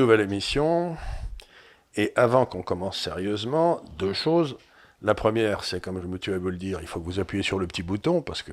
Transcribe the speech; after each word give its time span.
nouvelle 0.00 0.20
émission. 0.20 0.96
Et 1.94 2.12
avant 2.16 2.46
qu'on 2.46 2.62
commence 2.62 2.98
sérieusement, 2.98 3.82
deux 3.98 4.14
choses. 4.14 4.56
La 5.02 5.14
première, 5.14 5.62
c'est 5.62 5.80
comme 5.80 6.00
je 6.00 6.06
me 6.06 6.18
tuais 6.18 6.34
à 6.34 6.38
vous 6.38 6.50
le 6.50 6.56
dire, 6.56 6.78
il 6.80 6.86
faut 6.86 7.00
que 7.00 7.04
vous 7.04 7.20
appuyez 7.20 7.42
sur 7.42 7.58
le 7.58 7.66
petit 7.66 7.82
bouton 7.82 8.22
parce 8.22 8.42
que 8.42 8.52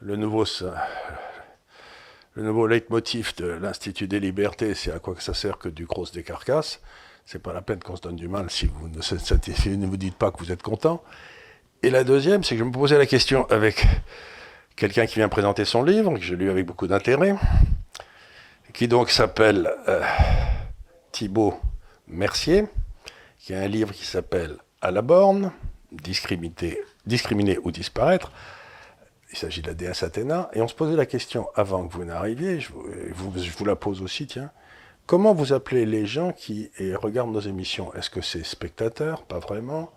le 0.00 0.16
nouveau, 0.16 0.44
le 2.34 2.42
nouveau 2.42 2.66
leitmotiv 2.66 3.34
de 3.36 3.46
l'Institut 3.46 4.06
des 4.06 4.20
libertés, 4.20 4.74
c'est 4.74 4.92
à 4.92 4.98
quoi 4.98 5.14
que 5.14 5.22
ça 5.22 5.34
sert 5.34 5.58
que 5.58 5.68
du 5.68 5.84
gros 5.84 6.06
des 6.06 6.22
carcasses. 6.22 6.80
C'est 7.26 7.42
pas 7.42 7.52
la 7.52 7.62
peine 7.62 7.80
qu'on 7.80 7.96
se 7.96 8.02
donne 8.02 8.16
du 8.16 8.28
mal 8.28 8.50
si 8.50 8.66
vous 8.66 8.88
ne, 8.88 8.96
ne 9.76 9.86
vous 9.86 9.96
dites 9.96 10.16
pas 10.16 10.30
que 10.30 10.38
vous 10.38 10.52
êtes 10.52 10.62
content. 10.62 11.02
Et 11.82 11.90
la 11.90 12.04
deuxième, 12.04 12.44
c'est 12.44 12.54
que 12.54 12.60
je 12.60 12.64
me 12.64 12.72
posais 12.72 12.98
la 12.98 13.06
question 13.06 13.46
avec 13.50 13.84
quelqu'un 14.76 15.06
qui 15.06 15.16
vient 15.16 15.28
présenter 15.28 15.64
son 15.64 15.82
livre, 15.82 16.14
que 16.14 16.22
j'ai 16.22 16.36
lu 16.36 16.50
avec 16.50 16.66
beaucoup 16.66 16.86
d'intérêt, 16.86 17.34
qui 18.72 18.88
donc 18.88 19.10
s'appelle 19.10 19.70
euh, 19.88 20.02
Thibaut 21.12 21.54
Mercier, 22.06 22.66
qui 23.38 23.54
a 23.54 23.60
un 23.60 23.68
livre 23.68 23.92
qui 23.92 24.04
s'appelle 24.04 24.56
À 24.80 24.90
la 24.90 25.02
borne, 25.02 25.52
discriminer, 25.90 26.78
ou 27.62 27.70
disparaître. 27.70 28.32
Il 29.30 29.38
s'agit 29.38 29.62
de 29.62 29.68
la 29.68 29.74
déesse 29.74 30.02
Athéna. 30.02 30.50
Et 30.52 30.60
on 30.60 30.68
se 30.68 30.74
posait 30.74 30.96
la 30.96 31.06
question 31.06 31.48
avant 31.54 31.86
que 31.86 31.92
vous 31.92 32.04
n'arriviez, 32.04 32.60
je, 32.60 32.70
vous 32.72 33.64
la 33.64 33.76
pose 33.76 34.02
aussi, 34.02 34.26
tiens. 34.26 34.50
Comment 35.06 35.34
vous 35.34 35.52
appelez 35.52 35.84
les 35.84 36.06
gens 36.06 36.32
qui 36.32 36.70
regardent 36.96 37.32
nos 37.32 37.40
émissions 37.40 37.92
Est-ce 37.94 38.10
que 38.10 38.20
c'est 38.20 38.44
spectateurs? 38.44 39.24
Pas 39.24 39.38
vraiment. 39.38 39.90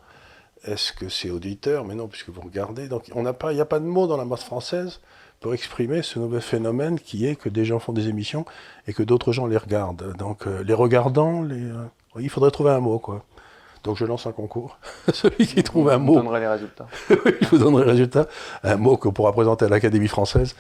Est-ce 0.64 0.94
que 0.94 1.10
c'est 1.10 1.30
auditeur 1.30 1.86
Mais 1.86 1.96
non, 1.96 2.08
puisque 2.08 2.30
vous 2.30 2.42
regardez. 2.42 2.88
Donc 2.88 3.08
il 3.10 3.22
n'y 3.22 3.28
a 3.62 3.66
pas 3.66 3.80
de 3.80 3.86
mot 3.86 4.08
dans 4.08 4.18
la 4.18 4.26
masse 4.26 4.44
française 4.44 5.00
pour 5.40 5.54
exprimer 5.54 6.02
ce 6.02 6.20
nouvel 6.20 6.42
phénomène 6.42 7.00
qui 7.00 7.26
est 7.28 7.36
que 7.36 7.50
des 7.50 7.66
gens 7.66 7.80
font 7.80 7.94
des 7.94 8.08
émissions 8.08 8.46
et 8.88 8.94
que 8.94 9.04
d'autres 9.04 9.32
gens 9.32 9.46
les 9.46 9.58
regardent. 9.58 10.16
Donc 10.18 10.48
euh, 10.48 10.64
les 10.64 10.74
regardants, 10.74 11.42
les, 11.42 11.62
euh, 11.62 11.86
il 12.20 12.30
faudrait 12.30 12.52
trouver 12.52 12.72
un 12.72 12.80
mot, 12.80 13.00
quoi. 13.00 13.24
Donc 13.84 13.98
je 13.98 14.06
lance 14.06 14.26
un 14.26 14.32
concours. 14.32 14.80
Celui 15.14 15.46
qui 15.46 15.62
trouve 15.62 15.90
un 15.90 16.00
mot. 16.00 16.16
Je 16.16 16.20
vous 16.20 16.26
donnerai 16.26 16.40
les 16.40 16.48
résultats. 16.48 16.88
je 17.10 17.48
vous 17.50 17.58
donnerai 17.60 17.86
les 17.86 17.92
résultats. 17.92 18.28
Un 18.64 18.78
mot 18.78 18.98
que 18.98 19.10
pourra 19.10 19.32
présenter 19.32 19.66
à 19.66 19.70
l'Académie 19.70 20.08
française 20.08 20.56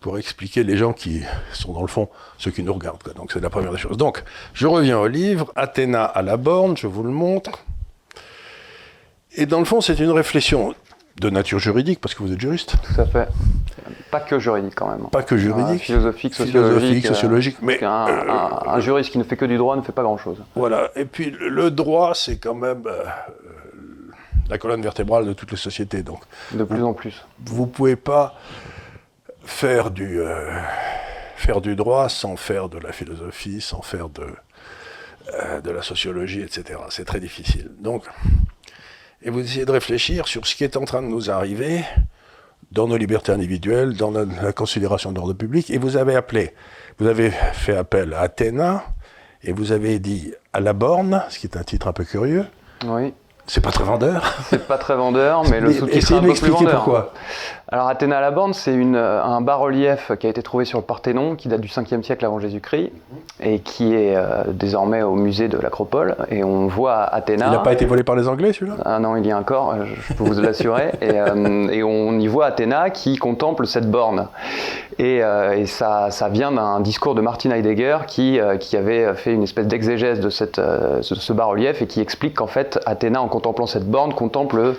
pour 0.00 0.18
expliquer 0.18 0.62
les 0.62 0.76
gens 0.76 0.92
qui 0.92 1.22
sont 1.54 1.72
dans 1.72 1.80
le 1.80 1.86
fond 1.86 2.10
ceux 2.36 2.50
qui 2.50 2.62
nous 2.62 2.74
regardent. 2.74 3.14
Donc 3.14 3.32
c'est 3.32 3.40
la 3.40 3.48
première 3.48 3.72
des 3.72 3.78
choses. 3.78 3.96
Donc 3.96 4.22
je 4.52 4.66
reviens 4.66 4.98
au 4.98 5.06
livre, 5.06 5.50
Athéna 5.56 6.04
à 6.04 6.20
la 6.20 6.36
borne, 6.36 6.76
je 6.76 6.86
vous 6.86 7.02
le 7.02 7.10
montre. 7.10 7.64
Et 9.38 9.46
dans 9.46 9.58
le 9.58 9.64
fond, 9.64 9.80
c'est 9.80 9.98
une 9.98 10.10
réflexion 10.10 10.74
de 11.20 11.30
nature 11.30 11.58
juridique, 11.58 12.00
parce 12.00 12.14
que 12.14 12.22
vous 12.22 12.32
êtes 12.32 12.40
juriste. 12.40 12.76
Tout 12.82 13.00
à 13.00 13.06
fait. 13.06 13.28
Pas 14.10 14.20
que 14.20 14.38
juridique 14.38 14.74
quand 14.74 14.90
même. 14.90 15.08
Pas 15.10 15.22
que 15.22 15.36
juridique. 15.36 15.82
philosophique, 15.82 16.34
sociologique. 16.34 17.06
sociologique. 17.06 17.56
Mais 17.62 17.82
un, 17.82 18.06
un, 18.66 18.80
juriste 18.80 19.10
qui 19.10 19.18
ne 19.18 19.24
fait 19.24 19.36
que 19.36 19.46
du 19.46 19.56
droit 19.56 19.76
ne 19.76 19.82
fait 19.82 19.92
pas 19.92 20.02
grand-chose. 20.02 20.38
Voilà. 20.54 20.90
Et 20.94 21.06
puis 21.06 21.30
le 21.30 21.70
droit, 21.70 22.14
c'est 22.14 22.36
quand 22.36 22.54
même 22.54 22.82
euh, 22.86 23.04
la 24.48 24.58
colonne 24.58 24.82
vertébrale 24.82 25.26
de 25.26 25.32
toutes 25.32 25.50
les 25.50 25.56
sociétés. 25.56 26.02
Donc, 26.02 26.20
de 26.52 26.64
plus 26.64 26.82
en 26.82 26.92
plus. 26.92 27.24
Vous 27.44 27.66
pouvez 27.66 27.96
pas 27.96 28.34
faire 29.44 29.90
du, 29.90 30.20
euh, 30.20 30.60
faire 31.36 31.60
du 31.60 31.76
droit 31.76 32.08
sans 32.08 32.36
faire 32.36 32.68
de 32.68 32.78
la 32.78 32.92
philosophie, 32.92 33.60
sans 33.60 33.82
faire 33.82 34.08
de, 34.08 34.26
euh, 35.34 35.60
de 35.60 35.70
la 35.70 35.82
sociologie, 35.82 36.42
etc. 36.42 36.78
C'est 36.90 37.04
très 37.04 37.20
difficile. 37.20 37.70
Donc, 37.80 38.04
et 39.26 39.30
vous 39.30 39.40
essayez 39.40 39.66
de 39.66 39.72
réfléchir 39.72 40.28
sur 40.28 40.46
ce 40.46 40.54
qui 40.54 40.62
est 40.62 40.76
en 40.76 40.84
train 40.84 41.02
de 41.02 41.08
nous 41.08 41.30
arriver 41.30 41.84
dans 42.70 42.86
nos 42.86 42.96
libertés 42.96 43.32
individuelles, 43.32 43.96
dans 43.96 44.12
la, 44.12 44.52
considération 44.52 45.10
de 45.10 45.16
l'ordre 45.16 45.34
public, 45.34 45.68
et 45.70 45.78
vous 45.78 45.96
avez 45.96 46.14
appelé, 46.14 46.54
vous 46.98 47.08
avez 47.08 47.30
fait 47.30 47.76
appel 47.76 48.14
à 48.14 48.20
Athéna, 48.20 48.84
et 49.42 49.52
vous 49.52 49.72
avez 49.72 49.98
dit 49.98 50.32
à 50.52 50.60
la 50.60 50.72
borne, 50.72 51.24
ce 51.28 51.40
qui 51.40 51.48
est 51.48 51.56
un 51.56 51.64
titre 51.64 51.88
un 51.88 51.92
peu 51.92 52.04
curieux. 52.04 52.46
Oui. 52.86 53.12
C'est 53.48 53.60
pas 53.60 53.70
très 53.70 53.84
vendeur. 53.84 54.34
C'est 54.48 54.66
pas 54.66 54.78
très 54.78 54.96
vendeur, 54.96 55.42
mais 55.48 55.60
le 55.60 55.72
sous-titre 55.72 56.12
est 56.12 56.16
un 56.16 56.20
peu 56.20 56.34
plus 56.34 56.50
vendeur. 56.50 56.84
pourquoi. 56.84 57.12
Alors 57.72 57.88
Athéna 57.88 58.18
à 58.18 58.20
la 58.20 58.30
borne, 58.30 58.54
c'est 58.54 58.76
euh, 58.76 59.22
un 59.24 59.40
bas-relief 59.40 60.12
qui 60.20 60.28
a 60.28 60.30
été 60.30 60.40
trouvé 60.40 60.64
sur 60.64 60.78
le 60.78 60.84
Parthénon, 60.84 61.34
qui 61.34 61.48
date 61.48 61.60
du 61.60 61.66
5e 61.66 62.00
siècle 62.04 62.24
avant 62.24 62.38
Jésus-Christ, 62.38 62.92
et 63.40 63.58
qui 63.58 63.92
est 63.92 64.14
euh, 64.14 64.44
désormais 64.52 65.02
au 65.02 65.16
musée 65.16 65.48
de 65.48 65.58
l'Acropole. 65.58 66.14
Et 66.30 66.44
on 66.44 66.68
voit 66.68 67.02
Athéna. 67.02 67.46
Il 67.46 67.50
n'a 67.50 67.58
pas 67.58 67.72
été 67.72 67.84
volé 67.84 68.04
par 68.04 68.14
les 68.14 68.28
Anglais, 68.28 68.52
celui-là? 68.52 68.76
Ah 68.84 69.00
non, 69.00 69.16
il 69.16 69.26
y 69.26 69.32
a 69.32 69.36
encore, 69.36 69.72
euh, 69.72 69.84
je 69.84 70.14
peux 70.14 70.22
vous 70.22 70.40
l'assurer. 70.40 70.92
et, 71.00 71.16
et, 71.76 71.82
on 71.82 72.16
y 72.20 72.28
voit 72.28 72.46
Athéna 72.46 72.90
qui 72.90 73.16
contemple 73.16 73.66
cette 73.66 73.90
borne. 73.90 74.28
Et, 75.00 75.16
et 75.16 75.66
ça, 75.66 76.10
ça, 76.10 76.30
vient 76.30 76.52
d'un 76.52 76.80
discours 76.80 77.14
de 77.14 77.20
Martin 77.20 77.50
Heidegger 77.50 77.98
qui, 78.06 78.40
qui 78.60 78.78
avait 78.78 79.14
fait 79.14 79.34
une 79.34 79.42
espèce 79.42 79.66
d'exégèse 79.66 80.20
de, 80.20 80.30
cette, 80.30 80.58
ce 81.02 81.32
bas-relief 81.34 81.82
et 81.82 81.86
qui 81.86 82.00
explique 82.00 82.36
qu'en 82.36 82.46
fait, 82.46 82.80
Athéna, 82.86 83.20
en 83.20 83.28
contemplant 83.28 83.66
cette 83.66 83.86
borne, 83.86 84.14
contemple 84.14 84.74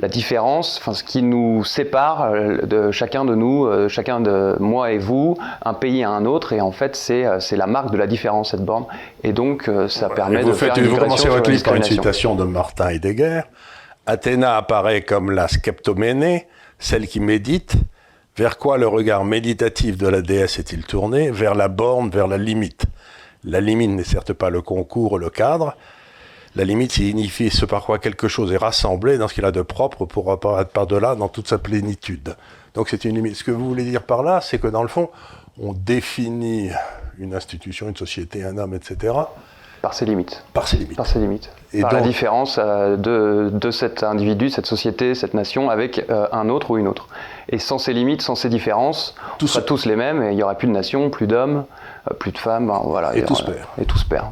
la 0.00 0.08
différence, 0.08 0.78
enfin 0.78 0.92
ce 0.92 1.02
qui 1.02 1.22
nous 1.22 1.64
sépare 1.64 2.23
euh, 2.32 2.66
de 2.66 2.90
chacun 2.90 3.24
de 3.24 3.34
nous, 3.34 3.66
euh, 3.66 3.88
chacun 3.88 4.20
de 4.20 4.56
moi 4.60 4.92
et 4.92 4.98
vous, 4.98 5.36
un 5.64 5.74
pays 5.74 6.02
à 6.02 6.10
un 6.10 6.24
autre, 6.24 6.52
et 6.52 6.60
en 6.60 6.72
fait 6.72 6.96
c'est 6.96 7.24
euh, 7.24 7.38
la 7.52 7.66
marque 7.66 7.90
de 7.90 7.96
la 7.96 8.06
différence 8.06 8.50
cette 8.50 8.64
borne, 8.64 8.86
et 9.22 9.32
donc 9.32 9.70
ça 9.88 10.08
permet 10.08 10.42
vous 10.42 10.50
de 10.50 10.54
faites, 10.54 10.74
faire 10.74 10.84
Vous 10.84 10.96
commencez 10.96 11.28
votre 11.28 11.50
livre 11.50 11.62
par 11.62 11.74
une 11.74 11.82
citation 11.82 12.34
de 12.34 12.44
Martin 12.44 12.88
Heidegger. 12.88 13.42
Athéna 14.06 14.56
apparaît 14.56 15.02
comme 15.02 15.30
la 15.30 15.48
skeptoménée, 15.48 16.46
celle 16.78 17.06
qui 17.06 17.20
médite. 17.20 17.74
Vers 18.36 18.58
quoi 18.58 18.78
le 18.78 18.88
regard 18.88 19.24
méditatif 19.24 19.96
de 19.96 20.08
la 20.08 20.20
déesse 20.20 20.58
est-il 20.58 20.84
tourné? 20.84 21.30
Vers 21.30 21.54
la 21.54 21.68
borne, 21.68 22.10
vers 22.10 22.26
la 22.26 22.36
limite. 22.36 22.84
La 23.44 23.60
limite 23.60 23.90
n'est 23.90 24.04
certes 24.04 24.32
pas 24.32 24.50
le 24.50 24.60
concours, 24.60 25.18
le 25.18 25.30
cadre, 25.30 25.76
la 26.56 26.64
limite 26.64 26.92
signifie 26.92 27.50
ce 27.50 27.64
par 27.64 27.84
quoi 27.84 27.98
quelque 27.98 28.28
chose 28.28 28.52
est 28.52 28.56
rassemblé 28.56 29.18
dans 29.18 29.28
ce 29.28 29.34
qu'il 29.34 29.44
a 29.44 29.50
de 29.50 29.62
propre 29.62 30.04
pour 30.06 30.30
apparaître 30.30 30.70
par-delà 30.70 31.14
dans 31.16 31.28
toute 31.28 31.48
sa 31.48 31.58
plénitude. 31.58 32.36
Donc 32.74 32.88
c'est 32.88 33.04
une 33.04 33.16
limite. 33.16 33.36
Ce 33.36 33.44
que 33.44 33.50
vous 33.50 33.66
voulez 33.66 33.84
dire 33.84 34.02
par 34.02 34.22
là, 34.22 34.40
c'est 34.40 34.58
que 34.58 34.68
dans 34.68 34.82
le 34.82 34.88
fond, 34.88 35.10
on 35.60 35.72
définit 35.72 36.70
une 37.18 37.34
institution, 37.34 37.88
une 37.88 37.96
société, 37.96 38.44
un 38.44 38.58
homme, 38.58 38.74
etc. 38.74 39.14
Par 39.82 39.94
ses 39.94 40.06
limites. 40.06 40.42
Par 40.52 40.66
ses 40.66 40.78
limites. 40.78 40.96
Par 40.96 41.06
ses 41.06 41.18
limites. 41.18 41.50
Et 41.72 41.82
par 41.82 41.92
la 41.92 42.00
différence 42.00 42.58
euh, 42.58 42.96
de, 42.96 43.50
de, 43.52 43.70
cet 43.70 44.02
individu, 44.02 44.48
cette 44.48 44.66
société, 44.66 45.14
cette 45.14 45.34
nation 45.34 45.70
avec 45.70 46.06
euh, 46.08 46.26
un 46.32 46.48
autre 46.48 46.70
ou 46.70 46.78
une 46.78 46.88
autre. 46.88 47.08
Et 47.50 47.58
sans 47.58 47.78
ces 47.78 47.92
limites, 47.92 48.22
sans 48.22 48.34
ces 48.34 48.48
différences, 48.48 49.14
tous, 49.38 49.44
on 49.44 49.48
sera 49.48 49.62
tous 49.62 49.84
les 49.84 49.96
mêmes 49.96 50.22
et 50.22 50.30
il 50.30 50.36
n'y 50.36 50.42
aura 50.42 50.54
plus 50.54 50.68
de 50.68 50.72
nation, 50.72 51.10
plus 51.10 51.26
d'hommes, 51.26 51.66
euh, 52.10 52.14
plus 52.14 52.32
de 52.32 52.38
femmes. 52.38 52.72
voilà, 52.84 53.14
et, 53.14 53.20
et 53.20 53.24
tous 53.24 53.42
perd. 53.42 53.58
Et 53.78 53.84
tous 53.84 54.04
perd. 54.04 54.26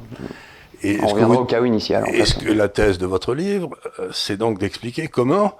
Et 0.82 0.98
On 1.03 1.06
reviendra 1.06 1.41
au 1.41 1.44
chaos 1.44 1.65
initial. 1.65 2.04
Est-ce 2.09 2.34
que 2.34 2.50
la 2.50 2.69
thèse 2.69 2.98
de 2.98 3.06
votre 3.06 3.34
livre, 3.34 3.70
euh, 4.00 4.09
c'est 4.12 4.37
donc 4.37 4.59
d'expliquer 4.59 5.09
comment 5.09 5.54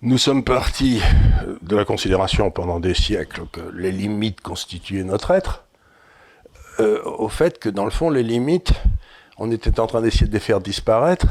nous 0.00 0.18
sommes 0.18 0.44
partis 0.44 1.02
de 1.60 1.76
la 1.76 1.84
considération 1.84 2.50
pendant 2.50 2.78
des 2.78 2.94
siècles 2.94 3.42
que 3.50 3.60
les 3.74 3.90
limites 3.90 4.40
constituaient 4.40 5.02
notre 5.02 5.32
être, 5.32 5.64
euh, 6.78 7.02
au 7.04 7.28
fait 7.28 7.58
que 7.58 7.68
dans 7.68 7.84
le 7.84 7.90
fond, 7.90 8.08
les 8.08 8.22
limites, 8.22 8.72
on 9.38 9.50
était 9.50 9.80
en 9.80 9.88
train 9.88 10.00
d'essayer 10.00 10.28
de 10.28 10.32
les 10.32 10.38
faire 10.38 10.60
disparaître, 10.60 11.26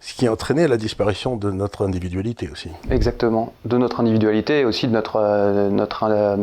ce 0.00 0.14
qui 0.14 0.28
entraînait 0.28 0.66
la 0.66 0.76
disparition 0.76 1.36
de 1.36 1.52
notre 1.52 1.84
individualité 1.84 2.48
aussi. 2.50 2.70
Exactement, 2.90 3.52
de 3.64 3.76
notre 3.76 4.00
individualité 4.00 4.60
et 4.60 4.64
aussi 4.64 4.88
de 4.88 4.92
notre, 4.92 5.16
euh, 5.16 5.68
notre 5.68 6.36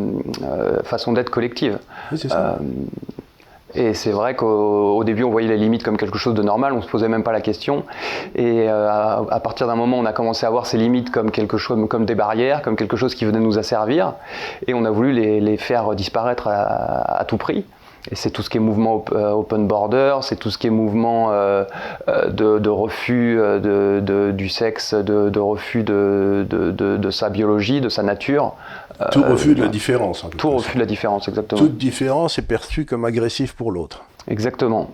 façon 0.83 1.11
d'être 1.11 1.31
collective. 1.31 1.79
Oui, 2.11 2.17
c'est 2.17 2.29
ça. 2.29 2.59
Et 3.77 3.93
c'est 3.93 4.11
vrai 4.11 4.35
qu'au 4.35 5.03
début, 5.03 5.23
on 5.23 5.29
voyait 5.29 5.47
les 5.47 5.55
limites 5.57 5.83
comme 5.83 5.97
quelque 5.97 6.17
chose 6.17 6.33
de 6.33 6.41
normal, 6.41 6.73
on 6.73 6.77
ne 6.77 6.81
se 6.81 6.89
posait 6.89 7.07
même 7.07 7.21
pas 7.21 7.31
la 7.31 7.41
question. 7.41 7.83
Et 8.33 8.67
euh, 8.67 8.89
à, 8.89 9.39
partir 9.39 9.67
d'un 9.67 9.75
moment, 9.75 9.99
on 9.99 10.05
a 10.05 10.13
commencé 10.13 10.47
à 10.47 10.49
voir 10.49 10.65
ces 10.65 10.79
limites 10.79 11.11
comme 11.11 11.29
quelque 11.29 11.57
chose, 11.57 11.87
comme 11.87 12.05
des 12.05 12.15
barrières, 12.15 12.63
comme 12.63 12.75
quelque 12.75 12.97
chose 12.97 13.13
qui 13.13 13.23
venait 13.23 13.39
nous 13.39 13.59
asservir. 13.59 14.13
Et 14.65 14.73
on 14.73 14.83
a 14.83 14.89
voulu 14.89 15.13
les, 15.13 15.57
faire 15.57 15.93
disparaître 15.93 16.47
à, 16.47 17.23
tout 17.27 17.37
prix. 17.37 17.65
Et 18.11 18.15
c'est 18.15 18.29
tout 18.29 18.41
ce 18.41 18.49
qui 18.49 18.57
est 18.57 18.61
mouvement 18.61 19.03
euh, 19.11 19.31
open 19.31 19.67
border, 19.67 20.19
c'est 20.21 20.37
tout 20.37 20.49
ce 20.49 20.57
qui 20.57 20.67
est 20.67 20.71
mouvement 20.71 21.31
euh, 21.31 21.65
de, 22.29 22.69
refus 22.69 23.37
de, 23.37 24.31
du 24.31 24.49
sexe, 24.49 24.93
de, 24.93 25.39
refus 25.39 25.83
de, 25.83 27.09
sa 27.11 27.29
biologie, 27.29 27.81
de 27.81 27.89
sa 27.89 28.03
nature. 28.03 28.55
Tout 29.11 29.23
euh, 29.23 29.31
refus 29.31 29.55
de 29.55 29.61
la 29.61 29.67
différence. 29.67 30.23
En 30.23 30.29
tout 30.29 30.49
refus 30.49 30.75
de 30.75 30.79
la 30.79 30.85
différence, 30.85 31.27
exactement. 31.27 31.59
Toute 31.59 31.77
différence 31.77 32.39
est 32.39 32.47
perçue 32.47 32.85
comme 32.85 33.05
agressive 33.05 33.55
pour 33.55 33.71
l'autre. 33.71 34.05
Exactement. 34.27 34.91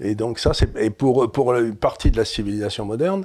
Et 0.00 0.14
donc 0.14 0.38
ça, 0.38 0.54
c'est 0.54 0.76
et 0.76 0.90
pour 0.90 1.30
pour 1.32 1.54
une 1.54 1.74
partie 1.74 2.10
de 2.10 2.16
la 2.16 2.24
civilisation 2.24 2.84
moderne, 2.84 3.24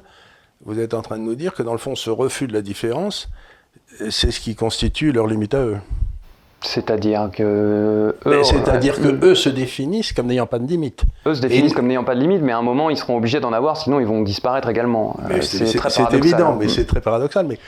vous 0.65 0.79
êtes 0.79 0.93
en 0.93 1.01
train 1.01 1.17
de 1.17 1.23
nous 1.23 1.35
dire 1.35 1.53
que 1.53 1.61
dans 1.61 1.71
le 1.71 1.77
fond, 1.77 1.95
ce 1.95 2.09
refus 2.09 2.47
de 2.47 2.53
la 2.53 2.61
différence, 2.61 3.29
c'est 4.09 4.31
ce 4.31 4.39
qui 4.39 4.55
constitue 4.55 5.11
leur 5.11 5.27
limite 5.27 5.53
à 5.53 5.61
eux. 5.61 5.77
C'est-à-dire 6.63 7.29
que 7.31 8.15
eux, 8.25 8.43
c'est-à-dire 8.43 8.99
que 8.99 9.25
eux 9.25 9.35
se 9.35 9.49
définissent 9.49 10.13
comme 10.13 10.27
n'ayant 10.27 10.47
pas 10.47 10.59
de 10.59 10.67
limite. 10.67 11.03
Eux 11.25 11.35
se 11.35 11.41
définissent 11.41 11.73
comme 11.73 11.87
n'ayant 11.87 12.03
pas 12.03 12.15
de 12.15 12.21
limite, 12.21 12.41
mais 12.41 12.53
à 12.53 12.57
un 12.57 12.63
moment 12.63 12.89
ils 12.89 12.97
seront 12.97 13.17
obligés 13.17 13.39
d'en 13.39 13.53
avoir, 13.53 13.77
sinon 13.77 13.99
ils 13.99 14.07
vont 14.07 14.21
disparaître 14.21 14.69
également. 14.69 15.17
C'est 15.41 16.13
évident, 16.13 16.55
mais 16.55 16.67
c'est 16.67 16.85
très 16.85 17.01
paradoxal. 17.01 17.45
Mais 17.45 17.59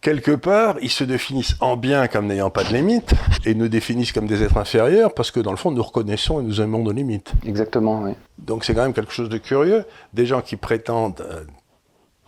quelque 0.00 0.32
part, 0.32 0.76
ils 0.82 0.90
se 0.90 1.04
définissent 1.04 1.56
en 1.60 1.76
bien 1.76 2.06
comme 2.06 2.26
n'ayant 2.26 2.50
pas 2.50 2.64
de 2.64 2.72
limites 2.72 3.12
et 3.44 3.54
nous 3.54 3.68
définissent 3.68 4.12
comme 4.12 4.26
des 4.26 4.42
êtres 4.42 4.58
inférieurs 4.58 5.14
parce 5.14 5.30
que 5.30 5.40
dans 5.40 5.50
le 5.50 5.56
fond, 5.56 5.70
nous 5.70 5.82
reconnaissons 5.82 6.40
et 6.40 6.42
nous 6.42 6.60
aimons 6.60 6.82
nos 6.82 6.92
limites. 6.92 7.32
Exactement, 7.46 8.02
oui. 8.02 8.12
Donc 8.38 8.64
c'est 8.64 8.74
quand 8.74 8.82
même 8.82 8.94
quelque 8.94 9.12
chose 9.12 9.28
de 9.28 9.38
curieux. 9.38 9.84
Des 10.12 10.26
gens 10.26 10.42
qui 10.42 10.56
prétendent 10.56 11.22
euh, 11.22 11.44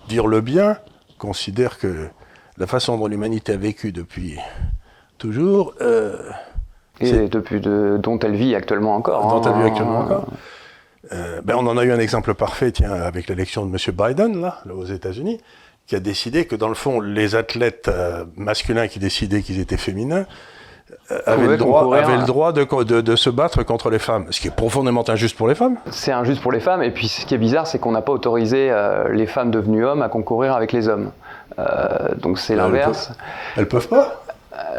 dire 0.09 0.27
le 0.27 0.41
bien 0.41 0.79
considèrent 1.19 1.79
que 1.79 2.09
la 2.57 2.67
façon 2.67 2.97
dont 2.97 3.07
l'humanité 3.07 3.53
a 3.53 3.57
vécu 3.57 3.93
depuis 3.93 4.39
toujours. 5.21 5.75
Euh, 5.81 6.17
et 7.01 7.29
depuis 7.29 7.61
de, 7.61 7.99
dont 8.03 8.19
elle 8.19 8.35
vit 8.35 8.55
actuellement 8.55 8.97
encore. 8.97 9.29
Dont 9.29 9.43
elle 9.49 9.57
vit 9.59 9.63
hein. 9.63 9.67
actuellement 9.67 9.99
encore. 10.01 10.27
Euh, 11.13 11.41
ben 11.43 11.55
on 11.57 11.67
en 11.67 11.77
a 11.77 11.85
eu 11.85 11.93
un 11.93 11.99
exemple 11.99 12.35
parfait, 12.35 12.73
tiens, 12.73 12.93
avec 12.93 13.29
l'élection 13.29 13.65
de 13.65 13.71
M. 13.71 13.95
Biden, 13.95 14.41
là, 14.41 14.61
là 14.67 14.75
aux 14.75 14.85
États-Unis 14.85 15.41
qui 15.87 15.97
a 15.97 16.01
décidé 16.01 16.45
que 16.45 16.55
dans 16.55 16.69
le 16.69 16.77
fond, 16.77 17.01
les 17.01 17.35
athlètes 17.35 17.89
euh, 17.89 18.25
masculins 18.37 18.87
qui 18.87 19.01
décidaient 19.01 19.43
qu'ils 19.43 19.59
étaient 19.59 19.77
féminins 19.77 20.25
euh, 21.11 21.19
avaient, 21.27 21.49
le 21.49 21.57
droit, 21.57 21.97
avaient 21.97 22.17
le 22.17 22.27
droit, 22.27 22.53
de, 22.53 23.01
de, 23.01 23.17
se 23.17 23.29
battre 23.29 23.65
contre 23.65 23.91
les 23.91 23.99
femmes, 23.99 24.27
ce 24.31 24.41
qui 24.41 24.47
est 24.47 24.55
profondément 24.55 25.03
injuste 25.11 25.37
pour 25.37 25.49
les 25.49 25.57
femmes. 25.57 25.79
C'est 25.91 26.13
injuste 26.13 26.43
pour 26.43 26.53
les 26.53 26.61
femmes, 26.61 26.85
et 26.85 26.93
puis 26.93 27.09
ce 27.09 27.27
qui 27.27 27.35
est 27.35 27.39
bizarre, 27.39 27.67
c'est 27.67 27.81
qu'on 27.81 27.91
n'a 27.91 28.03
pas 28.03 28.13
autorisé 28.13 28.73
les 29.11 29.27
femmes 29.27 29.51
devenues 29.51 29.85
hommes 29.85 30.03
à 30.03 30.09
concourir 30.09 30.55
avec 30.55 30.71
les 30.71 30.89
hommes. 30.89 31.11
donc 32.19 32.39
c'est 32.39 32.55
l'inverse. 32.55 33.11
Elles, 33.57 33.67
peuvent 33.67 33.89
pas 33.89 34.23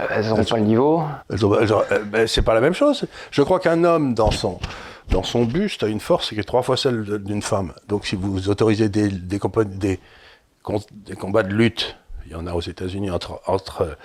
elles 0.10 0.30
n'ont 0.30 0.44
pas 0.44 0.58
le 0.58 0.64
niveau. 0.64 1.04
Ben, 1.30 2.28
c'est 2.28 2.42
pas 2.42 2.54
la 2.54 2.62
même 2.62 2.74
chose. 2.74 3.06
Je 3.32 3.42
crois 3.42 3.60
qu'un 3.60 3.84
homme 3.84 4.14
dans 4.14 4.32
son 4.32 5.46
buste 5.46 5.84
a 5.84 5.88
une 5.88 6.00
force 6.00 6.30
qui 6.30 6.40
est 6.40 6.44
trois 6.44 6.62
fois 6.62 6.78
celle 6.78 7.04
d'une 7.24 7.42
femme. 7.42 7.74
Donc 7.88 8.06
si 8.06 8.16
vous 8.16 8.50
autorisez 8.50 8.90
des, 8.90 9.40
combats 9.40 9.64
de 9.64 11.54
lutte, 11.54 11.98
il 12.26 12.32
y 12.32 12.36
en 12.36 12.48
a 12.48 12.54
aux 12.54 12.62
États-Unis 12.62 13.12
entre 13.12 13.98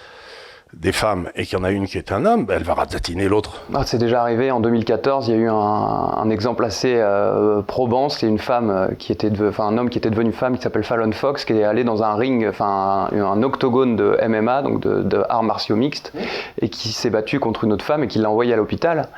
des 0.73 0.91
femmes 0.91 1.31
et 1.37 1.45
qu'il 1.45 1.59
y 1.59 1.61
en 1.61 1.65
a 1.65 1.71
une 1.71 1.87
qui 1.87 1.97
est 1.97 2.11
un 2.11 2.27
homme, 2.27 2.45
ben 2.45 2.57
elle 2.57 2.65
va 2.65 2.75
ratatiner 2.75 3.29
l'autre. 3.29 3.63
Ah, 3.73 3.83
c'est 3.85 3.99
déjà 3.99 4.21
arrivé 4.21 4.51
en 4.51 4.59
2014. 4.59 5.29
Il 5.29 5.35
y 5.35 5.39
a 5.39 5.41
eu 5.41 5.49
un, 5.49 6.29
exemple 6.31 6.65
assez 6.65 6.95
euh, 6.97 7.63
probant. 7.63 8.09
C'est 8.09 8.27
une 8.27 8.39
femme 8.39 8.71
euh, 8.71 8.89
qui 8.99 9.13
était, 9.13 9.31
enfin 9.41 9.69
un 9.69 9.79
homme 9.79 9.91
qui 9.91 9.99
était 9.99 10.11
devenu 10.11 10.33
femme 10.33 10.57
qui 10.57 10.63
s'appelle 10.63 10.83
Fallon 10.83 11.13
Fox, 11.13 11.45
qui 11.45 11.53
est 11.53 11.63
allé 11.63 11.85
dans 11.85 12.03
un 12.03 12.17
ring, 12.17 12.47
enfin 12.49 13.09
un, 13.13 13.43
octogone 13.45 13.95
de 13.95 14.19
MMA, 14.27 14.63
donc 14.63 14.81
de, 14.81 15.23
arts 15.29 15.45
martiaux 15.45 15.77
mixtes, 15.77 16.13
et 16.61 16.69
qui 16.69 16.89
s'est 16.89 17.11
battu 17.11 17.39
contre 17.39 17.63
une 17.63 17.73
autre 17.73 17.85
femme 17.85 18.03
et 18.03 18.09
qui 18.09 18.19
l'a 18.19 18.29
envoyée 18.29 18.53
à 18.53 18.57
l'hôpital. 18.57 19.09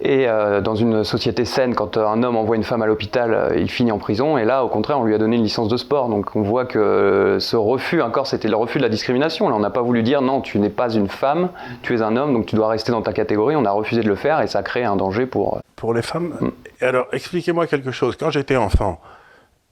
Et 0.00 0.28
euh, 0.28 0.60
dans 0.60 0.76
une 0.76 1.02
société 1.02 1.44
saine, 1.44 1.74
quand 1.74 1.96
un 1.96 2.22
homme 2.22 2.36
envoie 2.36 2.54
une 2.54 2.62
femme 2.62 2.82
à 2.82 2.86
l'hôpital, 2.86 3.52
il 3.56 3.70
finit 3.70 3.90
en 3.90 3.98
prison. 3.98 4.38
Et 4.38 4.44
là, 4.44 4.64
au 4.64 4.68
contraire, 4.68 5.00
on 5.00 5.04
lui 5.04 5.14
a 5.14 5.18
donné 5.18 5.36
une 5.36 5.42
licence 5.42 5.68
de 5.68 5.76
sport. 5.76 6.08
Donc 6.08 6.36
on 6.36 6.42
voit 6.42 6.66
que 6.66 7.38
ce 7.40 7.56
refus, 7.56 8.00
encore, 8.00 8.28
c'était 8.28 8.48
le 8.48 8.56
refus 8.56 8.78
de 8.78 8.84
la 8.84 8.88
discrimination. 8.88 9.48
Là, 9.48 9.56
on 9.56 9.60
n'a 9.60 9.70
pas 9.70 9.82
voulu 9.82 10.04
dire 10.04 10.22
non, 10.22 10.40
tu 10.40 10.60
n'es 10.60 10.67
pas 10.70 10.90
une 10.90 11.08
femme, 11.08 11.50
tu 11.82 11.94
es 11.96 12.02
un 12.02 12.16
homme, 12.16 12.32
donc 12.32 12.46
tu 12.46 12.56
dois 12.56 12.68
rester 12.68 12.92
dans 12.92 13.02
ta 13.02 13.12
catégorie. 13.12 13.56
On 13.56 13.64
a 13.64 13.70
refusé 13.70 14.02
de 14.02 14.08
le 14.08 14.14
faire 14.14 14.40
et 14.40 14.46
ça 14.46 14.62
crée 14.62 14.84
un 14.84 14.96
danger 14.96 15.26
pour... 15.26 15.56
Euh, 15.56 15.60
pour 15.76 15.94
les 15.94 16.02
femmes 16.02 16.34
mm. 16.40 16.48
Alors, 16.80 17.06
expliquez-moi 17.12 17.66
quelque 17.66 17.90
chose. 17.90 18.16
Quand 18.16 18.30
j'étais 18.30 18.56
enfant 18.56 19.00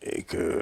et 0.02 0.22
que 0.22 0.60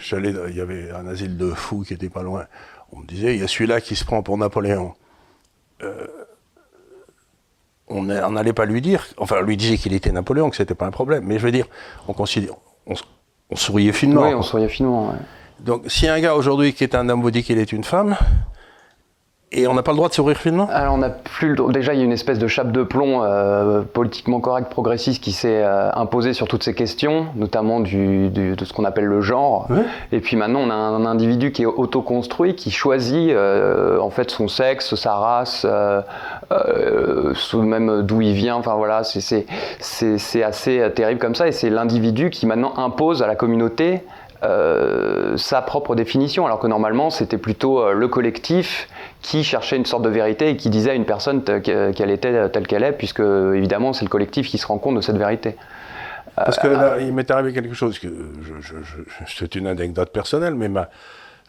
j'allais, 0.00 0.34
il 0.48 0.56
y 0.56 0.60
avait 0.60 0.90
un 0.90 1.06
asile 1.06 1.36
de 1.36 1.50
fous 1.50 1.84
qui 1.86 1.94
était 1.94 2.08
pas 2.08 2.22
loin, 2.22 2.46
on 2.92 3.00
me 3.00 3.06
disait, 3.06 3.34
il 3.34 3.40
y 3.40 3.44
a 3.44 3.48
celui-là 3.48 3.80
qui 3.80 3.96
se 3.96 4.04
prend 4.04 4.22
pour 4.22 4.36
Napoléon. 4.36 4.94
Euh, 5.82 6.06
on 7.88 8.02
n'allait 8.02 8.52
pas 8.52 8.64
lui 8.64 8.80
dire, 8.80 9.06
enfin, 9.18 9.36
on 9.40 9.44
lui 9.44 9.56
disait 9.56 9.76
qu'il 9.76 9.92
était 9.92 10.12
Napoléon, 10.12 10.50
que 10.50 10.56
c'était 10.56 10.74
pas 10.74 10.86
un 10.86 10.90
problème. 10.90 11.24
Mais 11.26 11.38
je 11.38 11.44
veux 11.44 11.52
dire, 11.52 11.66
on 12.08 12.12
considère, 12.12 12.54
on, 12.86 12.94
souriait 13.56 13.92
finement. 13.92 14.22
Oui, 14.22 14.34
on 14.34 14.42
souriait 14.42 14.68
finement. 14.68 15.14
Donc, 15.60 15.84
si 15.88 16.08
un 16.08 16.18
gars 16.20 16.34
aujourd'hui 16.34 16.72
qui 16.72 16.84
est 16.84 16.94
un 16.94 17.08
homme 17.08 17.22
vous 17.22 17.30
dit 17.30 17.42
qu'il 17.42 17.58
est 17.58 17.72
une 17.72 17.84
femme, 17.84 18.16
et 19.52 19.66
on 19.66 19.74
n'a 19.74 19.82
pas 19.82 19.92
le 19.92 19.96
droit 19.96 20.08
de 20.08 20.14
sourire 20.14 20.36
finement? 20.36 20.68
Alors 20.72 20.94
on 20.94 21.02
a 21.02 21.10
plus 21.10 21.50
le 21.50 21.56
droit. 21.56 21.72
Déjà, 21.72 21.94
il 21.94 21.98
y 21.98 22.02
a 22.02 22.04
une 22.04 22.12
espèce 22.12 22.38
de 22.38 22.46
chape 22.46 22.72
de 22.72 22.82
plomb 22.82 23.22
euh, 23.22 23.82
politiquement 23.82 24.40
correct, 24.40 24.70
progressiste 24.70 25.22
qui 25.22 25.32
s'est 25.32 25.62
euh, 25.62 25.90
imposée 25.92 26.32
sur 26.32 26.48
toutes 26.48 26.62
ces 26.62 26.74
questions, 26.74 27.26
notamment 27.36 27.80
du, 27.80 28.30
de 28.30 28.64
ce 28.64 28.72
qu'on 28.72 28.84
appelle 28.84 29.04
le 29.04 29.20
genre. 29.20 29.68
Et 30.10 30.20
puis 30.20 30.36
maintenant, 30.36 30.60
on 30.60 30.70
a 30.70 30.74
un, 30.74 31.04
individu 31.04 31.52
qui 31.52 31.62
est 31.62 31.66
autoconstruit, 31.66 32.54
qui 32.54 32.70
choisit 32.70 33.30
euh, 33.30 33.98
en 33.98 34.10
fait 34.10 34.30
son 34.30 34.48
sexe, 34.48 34.94
sa 34.94 35.14
race, 35.14 35.66
même 37.54 38.02
d'où 38.02 38.20
il 38.20 38.32
vient. 38.32 38.56
Enfin 38.56 38.74
voilà, 38.74 39.02
c'est 39.04 40.42
assez 40.42 40.92
terrible 40.94 41.20
comme 41.20 41.34
ça. 41.34 41.48
Et 41.48 41.52
c'est 41.52 41.70
l'individu 41.70 42.30
qui 42.30 42.46
maintenant 42.46 42.72
impose 42.76 43.22
à 43.22 43.26
la 43.26 43.36
communauté 43.36 44.02
euh, 44.42 45.36
sa 45.36 45.62
propre 45.62 45.94
définition, 45.94 46.46
alors 46.46 46.58
que 46.58 46.66
normalement 46.66 47.10
c'était 47.10 47.38
plutôt 47.38 47.80
euh, 47.80 47.92
le 47.92 48.08
collectif 48.08 48.88
qui 49.20 49.44
cherchait 49.44 49.76
une 49.76 49.86
sorte 49.86 50.02
de 50.02 50.08
vérité 50.08 50.50
et 50.50 50.56
qui 50.56 50.68
disait 50.68 50.90
à 50.90 50.94
une 50.94 51.04
personne 51.04 51.44
qu'elle 51.44 52.10
était 52.10 52.50
telle 52.50 52.66
qu'elle 52.66 52.82
est, 52.82 52.92
puisque 52.92 53.20
évidemment 53.20 53.92
c'est 53.92 54.04
le 54.04 54.08
collectif 54.08 54.48
qui 54.48 54.58
se 54.58 54.66
rend 54.66 54.78
compte 54.78 54.96
de 54.96 55.00
cette 55.00 55.16
vérité. 55.16 55.56
Parce 56.34 56.58
que 56.58 56.66
là, 56.66 56.98
il 56.98 57.12
m'est 57.12 57.30
arrivé 57.30 57.52
quelque 57.52 57.74
chose, 57.74 57.98
que 57.98 58.08
c'est 59.26 59.54
une 59.54 59.66
anecdote 59.66 60.10
personnelle, 60.10 60.54
mais 60.54 60.68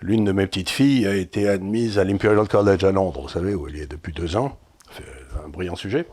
l'une 0.01 0.25
de 0.25 0.31
mes 0.31 0.45
petites 0.45 0.69
filles 0.69 1.07
a 1.07 1.15
été 1.15 1.47
admise 1.47 1.97
à 1.97 2.03
l'Imperial 2.03 2.47
College 2.47 2.83
à 2.83 2.91
Londres, 2.91 3.21
vous 3.21 3.29
savez, 3.29 3.55
où 3.55 3.67
elle 3.67 3.77
est 3.77 3.89
depuis 3.89 4.13
deux 4.13 4.35
ans. 4.35 4.57
C'est 4.95 5.03
un 5.43 5.47
brillant 5.47 5.75
sujet. 5.75 6.05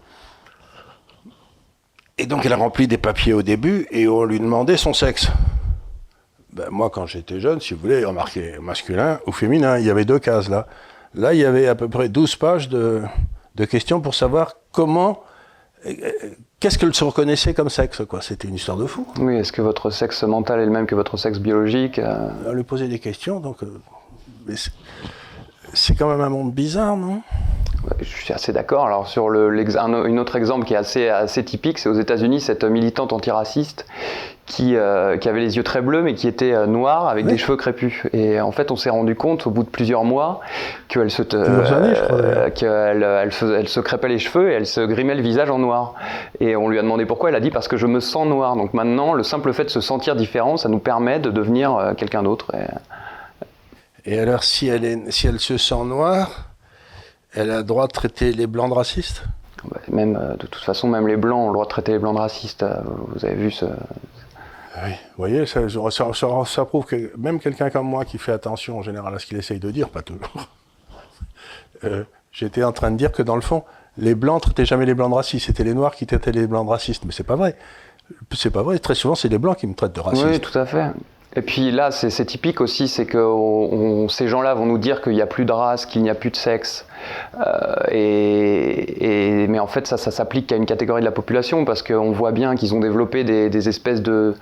Et 2.17 2.27
donc 2.27 2.47
elle 2.47 2.53
a 2.53 2.57
rempli 2.57 2.87
des 2.87 2.99
papiers 2.99 3.33
au 3.33 3.43
début 3.43 3.87
et 3.91 4.07
on 4.07 4.25
lui 4.25 4.41
demandait 4.41 4.77
son 4.77 4.95
sexe 4.95 5.29
ben, 6.53 6.67
moi, 6.71 6.91
quand 6.91 7.07
j'étais 7.07 7.41
jeune, 7.41 7.61
si 7.61 7.75
vous 7.75 7.81
voulez, 7.81 8.05
on 8.07 8.13
marquait 8.13 8.59
masculin 8.61 9.21
ou 9.27 9.33
féminin. 9.33 9.79
Il 9.79 9.87
y 9.87 9.91
avait 9.91 10.05
deux 10.05 10.19
cases 10.19 10.49
là. 10.49 10.67
Là, 11.15 11.35
il 11.35 11.41
y 11.41 11.45
avait 11.45 11.67
à 11.67 11.75
peu 11.75 11.89
près 11.89 12.09
12 12.09 12.37
pages 12.37 12.69
de, 12.69 13.03
de 13.57 13.65
questions 13.65 14.01
pour 14.01 14.15
savoir 14.15 14.55
comment. 14.73 15.23
Euh, 15.87 15.93
qu'est-ce 16.61 16.79
qu'elle 16.79 16.95
se 16.95 17.05
reconnaissait 17.05 17.55
comme 17.55 17.71
sexe 17.71 18.03
quoi 18.07 18.21
C'était 18.21 18.49
une 18.49 18.55
histoire 18.55 18.77
de 18.77 18.87
fou. 18.87 19.07
Oui, 19.19 19.37
est-ce 19.37 19.53
que 19.53 19.63
votre 19.63 19.91
sexe 19.91 20.23
mental 20.25 20.61
est 20.61 20.67
le 20.67 20.71
même 20.71 20.87
que 20.87 20.95
votre 20.95 21.17
sexe 21.17 21.39
biologique 21.39 21.99
euh? 21.99 22.29
On 22.47 22.53
lui 22.53 22.65
posait 22.65 22.89
des 22.89 22.99
questions, 22.99 23.41
donc. 23.41 23.63
Euh, 23.63 24.55
c'est 25.73 25.95
quand 25.95 26.09
même 26.09 26.21
un 26.21 26.29
monde 26.29 26.53
bizarre, 26.53 26.97
non? 26.97 27.23
Je 28.01 28.05
suis 28.05 28.33
assez 28.33 28.53
d'accord. 28.53 28.87
Alors 28.87 29.09
sur 29.09 29.31
le, 29.31 29.79
un, 29.79 30.17
autre 30.19 30.37
exemple 30.37 30.67
qui 30.67 30.75
est 30.75 30.77
assez, 30.77 31.09
assez 31.09 31.45
typique, 31.45 31.79
c'est 31.79 31.89
aux 31.89 31.99
États-Unis 31.99 32.41
cette 32.41 32.65
militante 32.65 33.13
antiraciste 33.13 33.87
qui, 34.51 34.77
euh, 34.77 35.17
qui, 35.17 35.29
avait 35.29 35.41
les 35.41 35.57
yeux 35.57 35.63
très 35.63 35.81
bleus 35.81 36.03
mais 36.03 36.15
qui 36.15 36.27
était 36.27 36.53
euh, 36.53 36.67
noire 36.67 37.09
avec 37.09 37.25
des 37.27 37.39
cheveux 37.39 37.57
crépus. 37.57 38.03
Et 38.13 38.41
en 38.41 38.53
fait, 38.53 38.71
on 38.71 38.77
s'est 38.77 38.91
rendu 38.91 39.15
compte 39.15 39.47
au 39.47 39.51
bout 39.51 39.63
de 39.63 39.69
plusieurs 39.69 40.05
mois 40.05 40.41
qu'elle 40.89 41.11
se, 41.11 41.23
euh, 41.35 42.51
qu'elle 42.51 43.03
elle 43.03 43.33
se, 43.33 43.45
elle 43.47 43.69
se 43.69 43.81
crêpait 43.81 44.09
les 44.09 44.19
cheveux 44.19 44.51
et 44.51 44.55
elle 44.55 44.67
se 44.67 44.81
grimait 44.81 45.15
le 45.15 45.23
visage 45.23 45.51
en 45.51 45.59
noir. 45.59 45.95
Et 46.41 46.57
on 46.57 46.69
lui 46.69 46.79
a 46.79 46.83
demandé 46.83 47.07
pourquoi. 47.07 47.29
Elle 47.29 47.37
a 47.37 47.41
dit 47.41 47.51
parce 47.51 47.69
que 47.69 47.77
je 47.77 47.87
me 47.87 48.01
sens 48.01 48.27
noire. 48.27 48.57
Donc 48.57 48.75
maintenant, 48.75 49.15
le 49.15 49.23
simple 49.23 49.53
fait 49.53 49.65
de 49.65 49.71
se 49.71 49.81
sentir 49.81 50.17
différent, 50.17 50.57
ça 50.57 50.69
nous 50.69 50.81
permet 50.81 51.21
de 51.21 51.31
devenir 51.31 51.95
quelqu'un 51.97 52.23
d'autre. 52.23 52.53
Et... 54.05 54.13
et 54.13 54.19
alors, 54.19 54.43
si 54.43 54.69
elle, 54.69 54.85
est, 54.85 55.11
si 55.13 55.29
elle 55.29 55.39
se 55.39 55.59
sent 55.59 55.85
noire, 55.85 56.47
elle 57.35 57.51
a 57.51 57.59
le 57.59 57.65
droit 57.65 57.87
de 57.87 57.93
traiter 57.93 58.33
les 58.33 58.49
blancs 58.49 58.71
de 58.71 58.75
racistes? 58.75 59.23
Même, 59.89 60.19
de 60.41 60.47
toute 60.47 60.65
façon, 60.65 60.89
même 60.89 61.07
les 61.07 61.17
blancs 61.17 61.41
ont 61.41 61.49
le 61.49 61.53
droit 61.53 61.67
de 61.67 61.71
traiter 61.71 61.93
les 61.93 61.99
blancs 61.99 62.15
de 62.15 62.21
racistes. 62.21 62.65
Vous 63.15 63.25
avez 63.25 63.35
vu 63.35 63.51
ce, 63.51 63.67
oui, 64.85 64.91
vous 64.91 65.17
voyez, 65.17 65.47
ça, 65.47 66.65
prouve 66.65 66.85
que 66.85 67.13
même 67.17 67.41
quelqu'un 67.41 67.71
comme 67.71 67.87
moi 67.87 68.05
qui 68.05 68.19
fait 68.19 68.33
attention 68.33 68.79
en 68.79 68.83
général 68.83 69.15
à 69.15 69.19
ce 69.19 69.27
qu'il 69.27 69.37
essaye 69.37 69.59
de 69.59 69.71
dire, 69.71 69.89
pas 69.89 70.03
toujours, 70.03 70.49
euh, 71.85 72.05
j'étais 72.33 72.65
en 72.65 72.73
train 72.73 72.91
de 72.91 72.97
dire 72.97 73.13
que 73.13 73.23
dans 73.23 73.37
le 73.37 73.43
fond, 73.43 73.65
les 73.97 74.15
blancs 74.15 74.43
traitaient 74.43 74.65
jamais 74.65 74.87
les 74.87 74.95
blancs 74.95 75.11
de 75.11 75.17
racistes, 75.17 75.47
c'était 75.47 75.65
les 75.65 75.75
noirs 75.75 75.95
qui 75.95 76.07
traitaient 76.07 76.33
les 76.33 76.47
blancs 76.47 76.67
de 76.67 76.71
racistes, 76.71 77.05
mais 77.05 77.13
c'est 77.13 77.25
pas 77.25 77.37
vrai. 77.37 77.57
C'est 78.33 78.51
pas 78.51 78.63
vrai, 78.63 78.79
très 78.79 78.95
souvent 78.95 79.15
c'est 79.15 79.29
les 79.29 79.39
blancs 79.39 79.57
qui 79.59 79.67
me 79.67 79.75
traitent 79.75 79.95
de 79.95 80.01
racistes. 80.01 80.27
Oui, 80.27 80.41
tout 80.41 80.59
à 80.59 80.67
fait. 80.67 80.91
Et 81.37 81.43
puis 81.43 81.71
là, 81.71 81.93
c'est 81.93 82.25
typique 82.25 82.61
aussi, 82.61 82.89
c'est 82.89 83.07
que 83.07 84.07
ces 84.09 84.27
gens-là 84.27 84.55
vont 84.55 84.67
nous 84.67 84.79
dire 84.79 85.01
qu'il 85.01 85.13
n'y 85.13 85.23
a 85.23 85.27
plus 85.27 85.45
de 85.45 85.53
race, 85.53 85.87
qu'il 85.87 86.03
n'y 86.03 86.11
a 86.11 86.15
plus 86.17 86.31
de 86.31 86.37
sexe. 86.37 86.87
Euh, 87.47 89.47
mais 89.49 89.59
en 89.59 89.67
fait, 89.67 89.87
ça, 89.87 89.97
ça 89.97 90.11
s'applique 90.11 90.49
qu'à 90.49 90.57
une 90.57 90.67
catégorie 90.67 91.01
de 91.01 91.07
la 91.07 91.13
population 91.13 91.65
parce 91.65 91.83
qu'on 91.83 92.13
voit 92.13 92.33
bien 92.33 92.57
qu'ils 92.57 92.75
ont 92.75 92.81
développé 92.81 93.25
des, 93.25 93.69
espèces 93.69 94.03
de, 94.03 94.35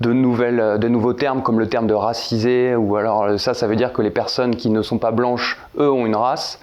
nouvelles, 0.00 0.78
de 0.78 0.88
nouveaux 0.88 1.12
termes 1.12 1.42
comme 1.42 1.58
le 1.58 1.68
terme 1.68 1.86
de 1.86 1.94
racisé, 1.94 2.74
ou 2.74 2.96
alors 2.96 3.38
ça, 3.38 3.54
ça 3.54 3.66
veut 3.66 3.76
dire 3.76 3.92
que 3.92 4.02
les 4.02 4.10
personnes 4.10 4.56
qui 4.56 4.70
ne 4.70 4.82
sont 4.82 4.98
pas 4.98 5.10
blanches, 5.10 5.58
eux, 5.78 5.90
ont 5.90 6.06
une 6.06 6.16
race. 6.16 6.60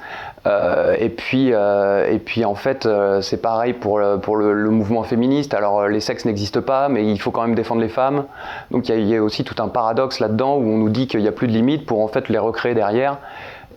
Euh, 0.47 0.95
et, 0.99 1.09
puis, 1.09 1.53
euh, 1.53 2.07
et 2.07 2.19
puis 2.19 2.45
en 2.45 2.53
fait, 2.53 2.87
c'est 3.21 3.41
pareil 3.41 3.73
pour, 3.73 3.99
le, 3.99 4.17
pour 4.17 4.37
le, 4.37 4.69
mouvement 4.69 5.03
féministe. 5.03 5.53
Alors 5.53 5.87
les 5.87 5.99
sexes 5.99 6.25
n'existent 6.25 6.61
pas, 6.61 6.89
mais 6.89 7.05
il 7.05 7.19
faut 7.19 7.31
quand 7.31 7.41
même 7.41 7.55
défendre 7.55 7.81
les 7.81 7.89
femmes. 7.89 8.25
Donc 8.71 8.89
il 8.89 8.99
y, 8.99 9.09
y, 9.09 9.15
a 9.15 9.23
aussi 9.23 9.43
tout 9.43 9.61
un 9.61 9.67
paradoxe 9.67 10.19
là-dedans 10.19 10.55
où 10.55 10.61
on 10.61 10.77
nous 10.77 10.89
dit 10.89 11.07
qu'il 11.07 11.21
n'y 11.21 11.27
a 11.27 11.31
plus 11.31 11.47
de 11.47 11.53
limites 11.53 11.85
pour 11.85 12.01
en 12.01 12.07
fait 12.07 12.29
les 12.29 12.37
recréer 12.37 12.75
derrière 12.75 13.17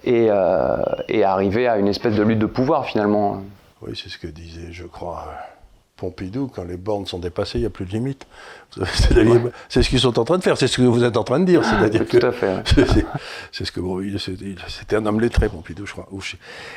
et, 0.05 0.27
euh, 0.31 0.77
et, 1.09 1.25
arriver 1.25 1.69
à 1.69 1.79
une 1.79 1.89
espèce 1.89 2.15
de 2.15 2.23
lutte 2.23 2.39
de 2.39 2.47
pouvoir 2.47 2.87
finalement. 2.87 3.43
Oui, 3.83 3.93
c'est 4.01 4.09
ce 4.09 4.19
que 4.19 4.27
disait, 4.27 4.73
je 4.73 4.85
crois, 4.85 5.27
Pompidou, 5.97 6.51
quand 6.55 6.65
les 6.65 6.77
bornes 6.77 7.07
sont 7.07 7.19
dépassées, 7.19 7.59
il 7.59 7.63
n'y 7.63 7.67
a 7.67 7.71
plus 7.71 7.85
de 7.85 7.91
limite. 7.91 8.27
C'est 9.69 9.83
ce 9.83 9.89
qu'ils 9.89 9.99
sont 9.99 10.17
en 10.19 10.25
train 10.25 10.39
de 10.39 10.43
faire, 10.45 10.57
c'est 10.57 10.69
ce 10.69 10.77
que 10.77 10.83
vous 10.83 11.03
êtes 11.03 11.17
en 11.17 11.25
train 11.25 11.41
de 11.41 11.45
dire. 11.45 11.65
C'est-à-dire 11.65 12.07
Tout 12.07 12.25
à 12.25 12.31
fait. 12.31 12.63
C'est 13.53 13.65
ce 13.65 13.73
que 13.73 13.81
c'était 14.69 14.97
un 14.97 15.07
homme 15.07 15.21
lettré, 15.21 15.49
Pompidou, 15.49 15.87
je 15.87 15.93
crois. 15.93 16.07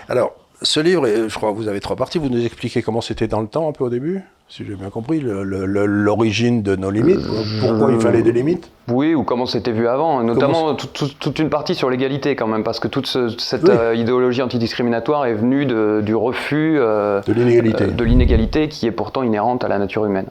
Alors, 0.10 0.34
ce 0.62 0.80
livre, 0.80 1.08
je 1.08 1.36
crois 1.36 1.52
que 1.52 1.58
vous 1.58 1.68
avez 1.68 1.80
trois 1.80 1.96
parties. 1.96 2.18
Vous 2.18 2.30
nous 2.30 2.46
expliquez 2.46 2.82
comment 2.82 3.02
c'était 3.02 3.28
dans 3.28 3.42
le 3.42 3.48
temps, 3.48 3.68
un 3.70 3.72
peu 3.72 3.84
au 3.84 3.90
début 3.90 4.24
si 4.52 4.66
j'ai 4.66 4.76
bien 4.76 4.90
compris, 4.90 5.22
l'origine 5.24 6.62
de 6.62 6.76
nos 6.76 6.92
limites, 6.92 7.22
pourquoi 7.62 7.90
il 7.90 8.02
fallait 8.02 8.22
des 8.22 8.34
limites 8.34 8.70
Oui, 8.90 9.16
ou 9.16 9.24
comment 9.24 9.46
c'était 9.46 9.72
vu 9.72 9.88
avant, 9.88 10.22
notamment 10.24 10.76
toute 10.76 11.40
une 11.40 11.50
partie 11.50 11.74
sur 11.74 11.90
l'égalité 11.90 12.36
quand 12.36 12.48
même, 12.48 12.66
parce 12.66 12.82
que 12.82 12.90
toute 12.90 13.08
cette 13.08 13.70
euh, 13.70 13.96
idéologie 13.96 14.42
antidiscriminatoire 14.42 15.26
est 15.26 15.36
venue 15.36 15.66
du 15.66 16.14
refus 16.14 16.76
euh, 16.78 17.22
de 17.22 18.04
l'inégalité 18.04 18.68
qui 18.68 18.88
est 18.88 18.92
pourtant 18.92 19.24
inhérente 19.24 19.64
à 19.64 19.70
la 19.70 19.80
nature 19.80 20.06
humaine. 20.06 20.28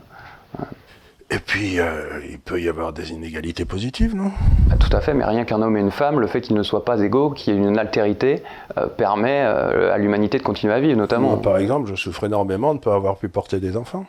Et 1.33 1.39
puis, 1.39 1.79
euh, 1.79 2.21
il 2.29 2.41
peut 2.41 2.61
y 2.61 2.69
avoir 2.69 2.93
des 2.93 3.13
inégalités 3.13 3.65
positives, 3.65 4.17
non? 4.17 4.33
Bah, 4.67 4.75
Tout 4.77 4.95
à 4.95 5.01
fait, 5.01 5.15
mais 5.15 5.25
rien 5.25 5.45
qu'un 5.45 5.63
homme 5.63 5.77
et 5.77 5.81
une 5.81 5.93
femme, 5.93 6.19
le 6.19 6.27
fait 6.27 6.41
qu'ils 6.41 6.57
ne 6.57 6.65
soient 6.65 6.85
pas 6.85 7.01
égaux, 7.01 7.31
qu'il 7.31 7.55
y 7.55 7.57
ait 7.57 7.61
une 7.61 7.79
altérité, 7.79 8.43
euh, 8.77 8.89
permet 8.89 9.45
euh, 9.45 9.95
à 9.95 9.99
l'humanité 9.99 10.39
de 10.39 10.43
continuer 10.43 10.75
à 10.75 10.81
vivre, 10.81 10.99
notamment. 10.99 11.37
par 11.37 11.59
exemple, 11.59 11.89
je 11.89 11.95
souffre 11.95 12.25
énormément 12.25 12.75
de 12.75 12.81
ne 12.81 12.83
pas 12.83 12.97
avoir 12.97 13.17
pu 13.17 13.29
porter 13.29 13.61
des 13.61 13.77
enfants. 13.77 14.07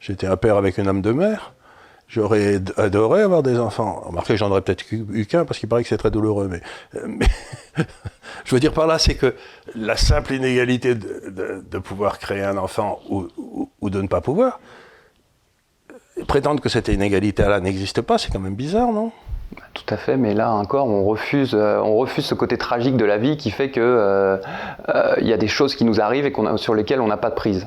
J'étais 0.00 0.26
un 0.26 0.36
père 0.36 0.56
avec 0.56 0.76
une 0.76 0.86
âme 0.86 1.00
de 1.00 1.12
mère. 1.12 1.54
J'aurais 2.08 2.60
adoré 2.76 3.22
avoir 3.22 3.42
des 3.42 3.58
enfants. 3.58 4.02
Remarquez, 4.04 4.36
j'en 4.36 4.50
aurais 4.50 4.62
peut-être 4.62 4.84
eu 4.92 5.26
qu'un 5.26 5.44
parce 5.44 5.58
qu'il 5.58 5.68
paraît 5.68 5.82
que 5.82 5.88
c'est 5.88 5.98
très 5.98 6.10
douloureux. 6.10 6.48
Mais, 6.48 6.60
mais 7.06 7.26
je 8.44 8.54
veux 8.54 8.60
dire 8.60 8.72
par 8.72 8.86
là, 8.86 8.98
c'est 8.98 9.14
que 9.14 9.34
la 9.74 9.96
simple 9.96 10.34
inégalité 10.34 10.94
de, 10.94 11.78
pouvoir 11.78 12.18
créer 12.18 12.44
un 12.44 12.56
enfant 12.56 13.00
ou 13.08 13.90
de 13.90 14.00
ne 14.00 14.08
pas 14.08 14.22
pouvoir, 14.22 14.58
prétendre 16.26 16.60
que 16.60 16.68
cette 16.68 16.88
inégalité-là 16.88 17.60
n'existe 17.60 18.00
pas, 18.02 18.18
c'est 18.18 18.32
quand 18.32 18.40
même 18.40 18.54
bizarre, 18.54 18.92
non? 18.92 19.12
Tout 19.72 19.94
à 19.94 19.96
fait, 19.96 20.16
mais 20.16 20.34
là 20.34 20.52
encore, 20.52 20.86
on 20.88 21.04
refuse, 21.04 21.54
euh, 21.54 21.78
on 21.78 21.96
refuse 21.96 22.24
ce 22.24 22.34
côté 22.34 22.58
tragique 22.58 22.96
de 22.96 23.04
la 23.04 23.16
vie 23.16 23.36
qui 23.36 23.50
fait 23.50 23.70
que 23.70 23.80
euh, 23.80 24.36
euh, 24.94 25.14
il 25.20 25.26
y 25.26 25.32
a 25.32 25.36
des 25.36 25.48
choses 25.48 25.74
qui 25.74 25.84
nous 25.84 26.00
arrivent 26.00 26.26
et 26.26 26.32
sur 26.56 26.74
lesquelles 26.74 27.00
on 27.00 27.06
n'a 27.06 27.16
pas 27.16 27.30
de 27.30 27.34
prise. 27.34 27.66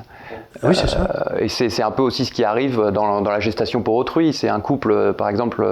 Oui, 0.62 0.76
c'est 0.76 0.88
ça. 0.88 1.32
et 1.38 1.48
c'est 1.48 1.82
un 1.82 1.90
peu 1.90 2.02
aussi 2.02 2.24
ce 2.24 2.32
qui 2.32 2.44
arrive 2.44 2.90
dans, 2.92 3.22
la 3.22 3.40
gestation 3.40 3.82
pour 3.82 3.94
autrui. 3.94 4.32
C'est 4.32 4.48
un 4.48 4.60
couple, 4.60 5.14
par 5.14 5.28
exemple, 5.28 5.64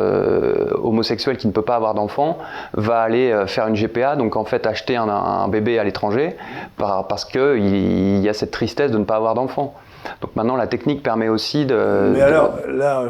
homosexuel 0.83 1.37
qui 1.37 1.47
ne 1.47 1.53
peut 1.53 1.63
pas 1.63 1.77
avoir 1.77 1.95
d'enfant, 1.95 2.39
va 2.73 3.01
aller 3.01 3.45
faire 3.47 3.69
une 3.69 3.77
GPA, 3.77 4.17
donc 4.17 4.37
en 4.37 4.45
fait 4.45 4.67
acheter 4.67 4.97
un, 4.97 5.49
bébé 5.49 5.79
à 5.79 5.85
l'étranger, 5.85 6.37
parce 6.79 7.27
qu'il 7.27 8.21
y 8.21 8.29
a 8.29 8.33
cette 8.33 8.51
tristesse 8.51 8.91
de 8.91 8.99
ne 8.99 9.05
pas 9.05 9.17
avoir 9.17 9.35
d'enfant. 9.35 9.75
Donc 10.21 10.37
maintenant, 10.37 10.57
la 10.57 10.67
technique 10.67 11.03
permet 11.03 11.29
aussi 11.29 11.67
de. 11.67 12.11
Mais 12.13 12.21
alors, 12.21 12.55
là, 12.69 13.09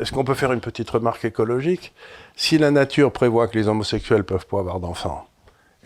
est-ce 0.00 0.12
qu'on 0.12 0.24
peut 0.24 0.34
faire 0.34 0.52
une 0.52 0.60
petite 0.60 0.90
remarque 0.90 1.24
écologique? 1.24 1.94
Si 2.36 2.58
la 2.58 2.70
nature 2.70 3.12
prévoit 3.12 3.48
que 3.48 3.58
les 3.58 3.68
homosexuels 3.68 4.24
peuvent 4.24 4.46
pas 4.46 4.58
avoir 4.58 4.80
d'enfants, 4.80 5.26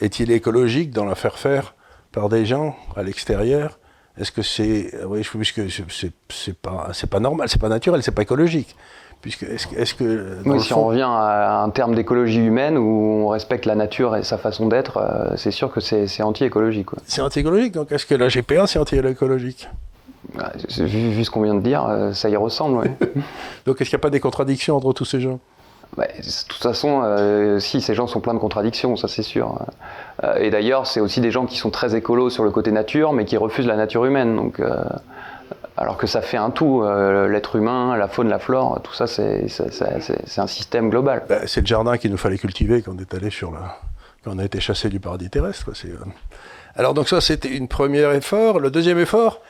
est-il 0.00 0.30
écologique 0.30 0.90
d'en 0.90 1.04
la 1.04 1.14
faire 1.14 1.38
faire 1.38 1.74
par 2.12 2.28
des 2.28 2.46
gens 2.46 2.76
à 2.96 3.02
l'extérieur? 3.02 3.78
Est-ce 4.18 4.32
que 4.32 4.42
c'est. 4.42 4.92
Oui, 5.06 5.22
puisque 5.22 5.62
c'est 5.70 6.58
pas, 6.58 6.90
pas 7.10 7.20
normal, 7.20 7.48
c'est 7.48 7.60
pas 7.60 7.68
naturel, 7.68 8.02
c'est 8.02 8.12
pas 8.12 8.22
écologique. 8.22 8.76
Puisque, 9.20 9.42
est-ce, 9.42 9.94
que, 9.94 10.38
oui, 10.46 10.60
si 10.60 10.72
on 10.72 10.86
revient 10.86 11.08
à 11.08 11.62
un 11.62 11.70
terme 11.70 11.96
d'écologie 11.96 12.38
humaine 12.38 12.78
où 12.78 13.24
on 13.24 13.28
respecte 13.28 13.66
la 13.66 13.74
nature 13.74 14.14
et 14.14 14.22
sa 14.22 14.38
façon 14.38 14.68
d'être, 14.68 14.98
euh, 14.98 15.34
c'est 15.36 15.50
sûr 15.50 15.72
que 15.72 15.80
c'est, 15.80 16.22
anti-écologique. 16.22 16.90
C'est 17.04 17.20
anti-écologique, 17.20 17.72
donc 17.72 17.90
est-ce 17.90 18.06
que 18.06 18.14
la 18.14 18.28
GPA 18.28 18.68
c'est 18.68 18.78
anti-écologique? 18.78 19.68
Bah, 20.34 20.52
vu, 20.78 21.24
ce 21.24 21.30
qu'on 21.30 21.42
vient 21.42 21.54
de 21.54 21.60
dire, 21.60 21.86
euh, 21.86 22.12
ça 22.12 22.28
y 22.28 22.36
ressemble. 22.36 22.90
Donc 23.66 23.80
est-ce 23.80 23.90
qu'il 23.90 23.96
n'y 23.96 24.00
a 24.00 24.02
pas 24.02 24.10
des 24.10 24.20
contradictions 24.20 24.76
entre 24.76 24.92
tous 24.92 25.04
ces 25.04 25.20
gens? 25.20 25.40
Bah, 25.96 26.04
de 26.06 26.48
toute 26.48 26.62
façon, 26.62 27.00
euh, 27.02 27.58
si, 27.60 27.80
ces 27.80 27.94
gens 27.94 28.06
sont 28.06 28.20
pleins 28.20 28.34
de 28.34 28.38
contradictions, 28.38 28.96
ça 28.96 29.08
c'est 29.08 29.22
sûr. 29.22 29.58
Euh, 30.22 30.36
et 30.36 30.50
d'ailleurs, 30.50 30.86
c'est 30.86 31.00
aussi 31.00 31.20
des 31.20 31.30
gens 31.30 31.46
qui 31.46 31.56
sont 31.56 31.70
très 31.70 31.94
écolos 31.94 32.30
sur 32.30 32.44
le 32.44 32.50
côté 32.50 32.72
nature, 32.72 33.12
mais 33.12 33.24
qui 33.24 33.36
refusent 33.36 33.66
la 33.66 33.76
nature 33.76 34.04
humaine. 34.04 34.36
Donc, 34.36 34.60
alors 35.76 35.96
que 35.96 36.06
ça 36.06 36.20
fait 36.20 36.36
un 36.36 36.50
tout, 36.50 36.82
l'être 37.28 37.56
humain, 37.56 37.96
la 37.96 38.08
faune, 38.08 38.28
la 38.28 38.38
flore, 38.38 38.80
tout 38.82 38.92
ça, 38.92 39.06
c'est 39.06 39.46
un 40.36 40.46
système 40.46 40.90
global. 40.90 41.24
Bah, 41.28 41.46
c'est 41.46 41.60
le 41.60 41.66
jardin 41.66 41.96
qu'il 41.96 42.10
nous 42.10 42.18
fallait 42.18 42.38
cultiver 42.38 42.82
quand 42.82 42.92
on 42.94 42.98
est 42.98 43.14
allé 43.14 43.30
sur 43.30 43.50
la... 43.50 43.78
quand 44.22 44.32
on 44.34 44.38
a 44.38 44.44
été 44.44 44.60
chassé 44.60 44.90
du 44.90 45.00
paradis 45.00 45.30
terrestre. 45.30 45.70
Alors 46.76 46.94
donc 46.94 47.08
ça, 47.08 47.20
c'était 47.20 47.48
une 47.48 47.66
première 47.66 48.12
effort. 48.12 48.60
Le 48.60 48.70
deuxième 48.70 48.98
effort, 48.98 49.40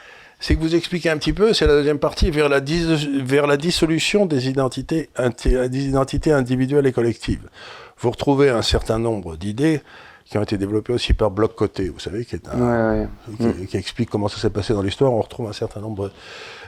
c'est 0.40 0.54
que 0.54 0.60
vous 0.60 0.74
expliquez 0.74 1.10
un 1.10 1.18
petit 1.18 1.32
peu, 1.32 1.52
c'est 1.52 1.66
la 1.66 1.74
deuxième 1.74 1.98
partie, 1.98 2.30
vers 2.30 2.48
la, 2.48 2.60
vers 2.60 3.46
la 3.46 3.56
dissolution 3.56 4.26
des 4.26 4.48
identités, 4.48 5.10
des 5.44 5.86
identités 5.86 6.32
individuelles 6.32 6.86
et 6.86 6.92
collectives. 6.92 7.48
Vous 7.98 8.10
retrouvez 8.10 8.50
un 8.50 8.62
certain 8.62 8.98
nombre 8.98 9.36
d'idées 9.36 9.80
qui 10.24 10.36
ont 10.36 10.42
été 10.42 10.58
développées 10.58 10.92
aussi 10.92 11.14
par 11.14 11.30
Bloc 11.30 11.54
Côté, 11.54 11.88
vous 11.88 11.98
savez, 11.98 12.24
qui, 12.24 12.36
est 12.36 12.46
un, 12.48 13.08
Qui, 13.66 13.76
explique 13.76 14.10
comment 14.10 14.28
ça 14.28 14.38
s'est 14.38 14.50
passé 14.50 14.74
dans 14.74 14.82
l'histoire. 14.82 15.12
On 15.12 15.22
retrouve 15.22 15.48
un 15.48 15.54
certain 15.54 15.80
nombre 15.80 16.12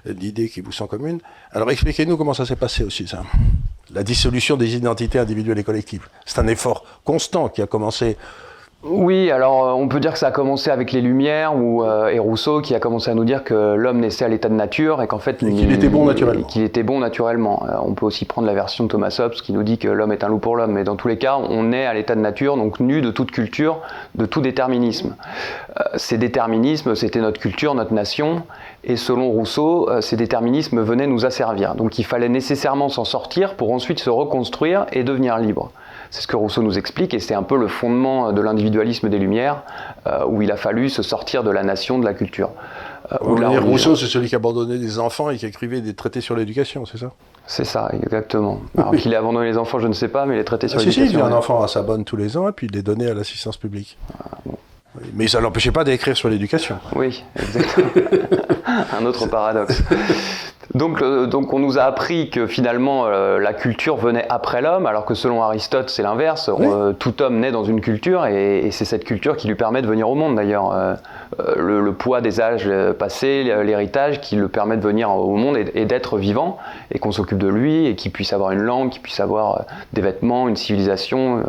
d'idées 0.07 0.49
qui 0.49 0.63
vous 0.63 0.73
sont 0.73 0.87
communes. 0.87 1.21
Alors 1.53 1.71
expliquez-nous 1.71 2.17
comment 2.17 2.33
ça 2.33 2.47
s'est 2.47 2.57
passé 2.57 2.85
aussi, 2.85 3.07
ça. 3.07 3.23
La 3.93 4.03
dissolution 4.03 4.57
des 4.57 4.77
identités 4.77 5.19
individuelles 5.19 5.59
et 5.59 5.65
collectives. 5.65 6.09
C'est 6.25 6.39
un 6.39 6.47
effort 6.47 6.85
constant 7.05 7.49
qui 7.51 7.61
a 7.61 7.67
commencé 7.67 8.17
oui, 8.83 9.31
alors 9.31 9.67
euh, 9.67 9.73
on 9.73 9.89
peut 9.89 10.01
dire 10.01 10.15
que 10.15 10.19
ça 10.19 10.29
a 10.29 10.31
commencé 10.31 10.71
avec 10.71 10.93
les 10.93 11.03
Lumières 11.03 11.55
ou 11.55 11.85
euh, 11.85 12.09
et 12.09 12.19
Rousseau 12.19 12.63
qui 12.63 12.75
a 12.75 12.81
commencé 12.81 13.11
à 13.11 13.15
nous 13.15 13.27
dire 13.27 13.45
que 13.45 13.75
l'homme 13.75 14.01
naissait 14.01 14.25
à 14.25 14.29
l'état 14.29 14.49
de 14.49 14.55
nature 14.55 15.03
et 15.03 15.07
qu'en 15.07 15.19
fait 15.19 15.37
qu'il 15.37 15.71
était 15.71 15.91
bon 15.91 16.07
naturellement. 16.07 16.47
Qu'il 16.47 16.63
était 16.63 16.83
bon 16.83 16.99
naturellement. 16.99 17.63
Euh, 17.69 17.77
on 17.83 17.93
peut 17.93 18.07
aussi 18.07 18.25
prendre 18.25 18.47
la 18.47 18.55
version 18.55 18.85
de 18.85 18.89
Thomas 18.89 19.15
Hobbes 19.19 19.33
qui 19.33 19.53
nous 19.53 19.65
dit 19.65 19.77
que 19.77 19.89
l'homme 19.89 20.13
est 20.13 20.25
un 20.25 20.29
loup 20.29 20.39
pour 20.39 20.57
l'homme, 20.57 20.73
mais 20.73 20.85
dans 20.85 20.97
tous 20.97 21.09
les 21.09 21.19
cas, 21.19 21.37
on 21.37 21.73
est 21.73 21.85
à 21.85 21.93
l'état 21.93 22.15
de 22.15 22.21
nature, 22.21 22.57
donc 22.57 22.81
nu 22.81 23.03
de 23.03 23.11
toute 23.11 23.33
culture, 23.33 23.81
de 24.15 24.25
tout 24.25 24.41
déterminisme. 24.41 25.15
ces 25.97 26.17
déterminismes, 26.17 26.95
c'était 26.95 27.21
notre 27.21 27.39
culture, 27.39 27.75
notre 27.75 27.93
nation, 27.93 28.45
et 28.85 28.97
selon 28.97 29.29
Rousseau, 29.29 29.91
ces 30.01 30.17
déterminismes 30.17 30.81
venaient 30.81 31.07
nous 31.07 31.27
asservir. 31.27 31.75
Donc 31.75 31.99
il 31.99 32.05
fallait 32.05 32.31
nécessairement 32.31 32.89
s'en 32.89 33.05
sortir 33.05 33.57
pour 33.57 33.73
ensuite 33.73 33.99
se 33.99 34.09
reconstruire 34.09 34.87
et 34.93 35.05
devenir 35.05 35.37
libre. 35.37 35.71
C'est 36.11 36.23
ce 36.23 36.27
que 36.27 36.37
Rousseau 36.37 36.63
nous 36.63 36.77
explique 36.77 37.15
et 37.15 37.21
c'est 37.21 37.35
un 37.35 37.43
peu 37.43 37.57
le 37.57 37.69
fondement 37.69 38.33
de 38.33 38.41
l'individualisme 38.41 39.09
des 39.09 39.19
Lumières, 39.19 39.63
euh, 40.07 40.25
où 40.27 40.43
il 40.43 40.51
a 40.51 40.57
fallu 40.57 40.91
se 40.91 41.03
sortir 41.03 41.45
de 41.45 41.51
la 41.51 41.63
nation, 41.63 41.99
de 41.99 42.05
la 42.05 42.15
culture. 42.15 42.51
Euh, 43.13 43.17
Rousseau, 43.61 43.97
c'est 43.97 44.07
celui 44.07 44.29
qui 44.29 44.35
abandonnait 44.35 44.79
des 44.79 44.99
enfants 44.99 45.31
et 45.31 45.37
qui 45.37 45.47
écrivait 45.47 45.81
des 45.81 45.95
traités 45.95 46.21
sur 46.21 46.35
l'éducation, 46.35 46.85
c'est 46.85 46.99
ça 46.99 47.13
C'est 47.47 47.65
ça, 47.65 47.91
exactement. 47.93 48.61
Alors 48.77 48.95
qu'il 48.97 49.13
ait 49.13 49.17
abandonné 49.17 49.47
les 49.47 49.59
enfants, 49.59 49.79
je 49.79 49.89
ne 49.89 49.93
sais 49.93 50.09
pas, 50.09 50.27
mais 50.27 50.37
les 50.37 50.45
traités 50.45 50.69
sur 50.69 50.79
l'éducation. 50.79 51.05
Si, 51.05 51.11
si, 51.11 51.17
il 51.17 51.23
un 51.23 51.33
enfant 51.33 51.63
à 51.63 51.69
sa 51.69 51.83
bonne 51.83 52.05
tous 52.05 52.17
les 52.17 52.37
ans 52.37 52.49
et 52.49 52.53
puis 52.53 52.67
il 52.67 52.75
les 52.75 52.83
donnait 52.83 53.11
à 53.11 53.15
l'assistance 53.15 53.57
publique. 53.57 53.97
Ah, 54.19 54.39
mais 55.15 55.29
ça 55.29 55.39
ne 55.39 55.45
l'empêchait 55.45 55.71
pas 55.71 55.85
d'écrire 55.85 56.17
sur 56.17 56.29
l'éducation. 56.29 56.79
Oui, 56.95 57.25
exactement. 57.37 57.89
un 58.99 59.07
autre 59.07 59.27
paradoxe. 59.27 59.83
Donc, 60.75 61.03
euh, 61.03 61.27
donc 61.27 61.53
on 61.53 61.59
nous 61.59 61.79
a 61.79 61.83
appris 61.83 62.31
que 62.31 62.47
finalement 62.47 63.07
euh, 63.07 63.41
la 63.41 63.53
culture 63.53 63.97
venait 63.97 64.25
après 64.29 64.63
l'homme, 64.63 64.87
alors 64.87 65.05
que 65.05 65.15
selon 65.15 65.43
Aristote 65.43 65.91
c'est 65.91 66.03
l'inverse. 66.03 66.49
Euh, 66.49 66.93
tout 66.93 67.23
homme 67.23 67.41
naît 67.41 67.51
dans 67.51 67.65
une 67.65 67.81
culture 67.81 68.27
et, 68.27 68.69
c'est 68.71 68.85
cette 68.85 69.05
culture 69.05 69.37
qui 69.37 69.49
lui 69.49 69.57
permet 69.57 69.83
de 69.83 69.89
venir 69.89 70.09
au 70.09 70.15
monde 70.15 70.37
d'ailleurs. 70.37 70.73
Le, 71.57 71.93
poids 71.93 72.21
des 72.21 72.41
âges 72.41 72.71
passés, 72.99 73.43
l'héritage 73.45 74.21
qui 74.21 74.37
le 74.37 74.49
permet 74.49 74.77
de 74.77 74.83
venir 74.83 75.11
au 75.11 75.37
monde 75.37 75.57
et, 75.57 75.85
d'être 75.85 76.19
vivant 76.19 76.59
et 76.93 76.99
qu'on 76.99 77.13
s'occupe 77.13 77.39
de 77.39 77.49
lui 77.49 77.87
et 77.87 77.97
qu'il 77.97 78.13
puisse 78.13 78.33
avoir 78.33 78.53
une 78.53 78.63
langue, 78.63 78.91
qu'il 78.91 79.03
puisse 79.03 79.21
avoir 79.21 79.65
des 79.93 80.01
vêtements, 80.01 80.49
une 80.49 80.57
civilisation, 80.57 81.43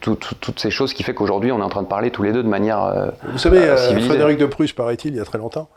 toutes 0.00 0.58
ces 0.58 0.70
choses 0.70 0.92
qui 0.92 1.02
fait 1.02 1.14
qu'aujourd'hui 1.14 1.52
on 1.52 1.60
est 1.60 1.62
en 1.62 1.68
train 1.68 1.82
de 1.82 1.88
parler 1.88 2.10
tous 2.10 2.22
les 2.24 2.32
deux 2.32 2.42
de 2.42 2.48
manière 2.48 2.75
Vous 3.30 3.38
savez, 3.38 3.74
Frédéric 3.76 4.38
de 4.38 4.46
Prusse, 4.46 4.72
paraît-il, 4.72 5.14
il 5.14 5.16
y 5.16 5.20
a 5.20 5.24
très 5.24 5.38
longtemps, 5.38 5.68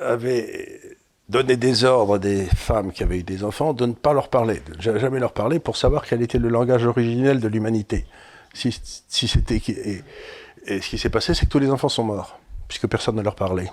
avait 0.00 0.80
donner 1.28 1.56
des 1.56 1.84
ordres 1.84 2.16
à 2.16 2.18
des 2.18 2.44
femmes 2.44 2.92
qui 2.92 3.02
avaient 3.02 3.18
eu 3.18 3.22
des 3.22 3.42
enfants 3.42 3.72
de 3.72 3.86
ne 3.86 3.92
pas 3.92 4.12
leur 4.12 4.28
parler, 4.28 4.60
de 4.60 4.98
jamais 4.98 5.18
leur 5.18 5.32
parler 5.32 5.58
pour 5.58 5.76
savoir 5.76 6.06
quel 6.06 6.22
était 6.22 6.38
le 6.38 6.48
langage 6.48 6.84
originel 6.84 7.40
de 7.40 7.48
l'humanité. 7.48 8.04
Si, 8.52 8.70
c'était 9.08 9.56
et, 9.56 10.80
ce 10.80 10.88
qui 10.88 10.98
s'est 10.98 11.10
passé, 11.10 11.32
c'est 11.34 11.46
que 11.46 11.50
tous 11.50 11.58
les 11.58 11.70
enfants 11.70 11.88
sont 11.88 12.04
morts 12.04 12.38
puisque 12.68 12.86
personne 12.86 13.16
ne 13.16 13.22
leur 13.22 13.34
parlait, 13.34 13.70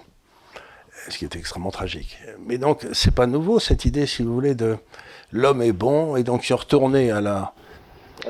ce 1.09 1.17
qui 1.17 1.25
était 1.25 1.39
extrêmement 1.39 1.71
tragique. 1.71 2.17
Mais 2.45 2.57
donc 2.57 2.87
c'est 2.93 3.13
pas 3.13 3.27
nouveau 3.27 3.59
cette 3.59 3.85
idée, 3.85 4.05
si 4.05 4.23
vous 4.23 4.33
voulez, 4.33 4.55
de 4.55 4.77
l'homme 5.31 5.61
est 5.61 5.73
bon 5.73 6.15
et 6.15 6.23
donc 6.23 6.45
ils 6.45 6.47
sont 6.47 6.55
retournés 6.55 7.11
à 7.11 7.19
la 7.19 7.53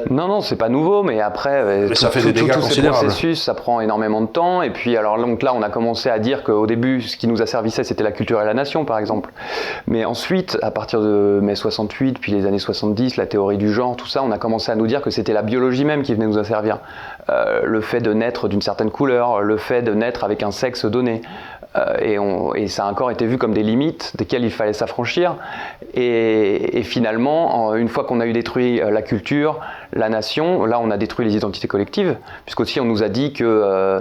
non, 0.09 0.27
non, 0.27 0.41
c'est 0.41 0.55
pas 0.55 0.69
nouveau, 0.69 1.03
mais 1.03 1.19
après, 1.19 1.61
euh, 1.61 1.93
ça 1.95 2.09
fait 2.09 2.21
des 2.21 2.33
dégâts 2.33 2.51
tous 2.53 2.61
ces 2.61 2.81
processus, 2.81 3.41
ça 3.41 3.53
prend 3.53 3.81
énormément 3.81 4.21
de 4.21 4.27
temps. 4.27 4.61
Et 4.61 4.69
puis, 4.69 4.95
alors 4.95 5.17
donc 5.17 5.41
là, 5.41 5.53
on 5.55 5.61
a 5.61 5.69
commencé 5.69 6.09
à 6.09 6.19
dire 6.19 6.43
qu'au 6.43 6.67
début, 6.67 7.01
ce 7.01 7.17
qui 7.17 7.27
nous 7.27 7.41
asservissait, 7.41 7.83
c'était 7.83 8.03
la 8.03 8.11
culture 8.11 8.41
et 8.41 8.45
la 8.45 8.53
nation, 8.53 8.85
par 8.85 8.99
exemple. 8.99 9.31
Mais 9.87 10.05
ensuite, 10.05 10.57
à 10.61 10.71
partir 10.71 11.01
de 11.01 11.39
mai 11.41 11.55
68, 11.55 12.19
puis 12.19 12.31
les 12.31 12.45
années 12.45 12.59
70, 12.59 13.17
la 13.17 13.25
théorie 13.25 13.57
du 13.57 13.71
genre, 13.71 13.95
tout 13.95 14.07
ça, 14.07 14.23
on 14.23 14.31
a 14.31 14.37
commencé 14.37 14.71
à 14.71 14.75
nous 14.75 14.87
dire 14.87 15.01
que 15.01 15.09
c'était 15.09 15.33
la 15.33 15.41
biologie 15.41 15.85
même 15.85 16.03
qui 16.03 16.13
venait 16.13 16.27
nous 16.27 16.37
asservir. 16.37 16.79
Euh, 17.29 17.61
le 17.63 17.81
fait 17.81 18.01
de 18.01 18.13
naître 18.13 18.47
d'une 18.47 18.61
certaine 18.61 18.91
couleur, 18.91 19.41
le 19.41 19.57
fait 19.57 19.81
de 19.81 19.93
naître 19.93 20.23
avec 20.23 20.43
un 20.43 20.51
sexe 20.51 20.85
donné, 20.85 21.21
Euh, 21.75 22.53
et, 22.55 22.67
ça 22.67 22.85
a 22.85 22.91
encore 22.91 23.11
été 23.11 23.25
vu 23.25 23.37
comme 23.37 23.53
des 23.53 23.61
limites 23.61 24.13
desquelles 24.17 24.43
il 24.43 24.51
fallait 24.51 24.73
s'affranchir. 24.73 25.35
Et, 25.93 26.81
finalement, 26.83 27.75
une 27.75 27.87
fois 27.87 28.03
qu'on 28.05 28.19
a 28.19 28.25
eu 28.25 28.33
détruit 28.33 28.81
euh, 28.81 28.89
la 28.89 29.01
culture, 29.01 29.59
la 29.93 30.09
nation, 30.09 30.65
là 30.65 30.79
on 30.79 30.91
a 30.91 30.97
détruit 30.97 31.25
les 31.25 31.35
identités 31.35 31.67
collectives, 31.67 32.17
puisqu'aussi 32.45 32.79
on 32.79 32.85
nous 32.85 33.03
a 33.03 33.09
dit 33.09 33.33
que 33.33 33.43
euh, 33.43 33.99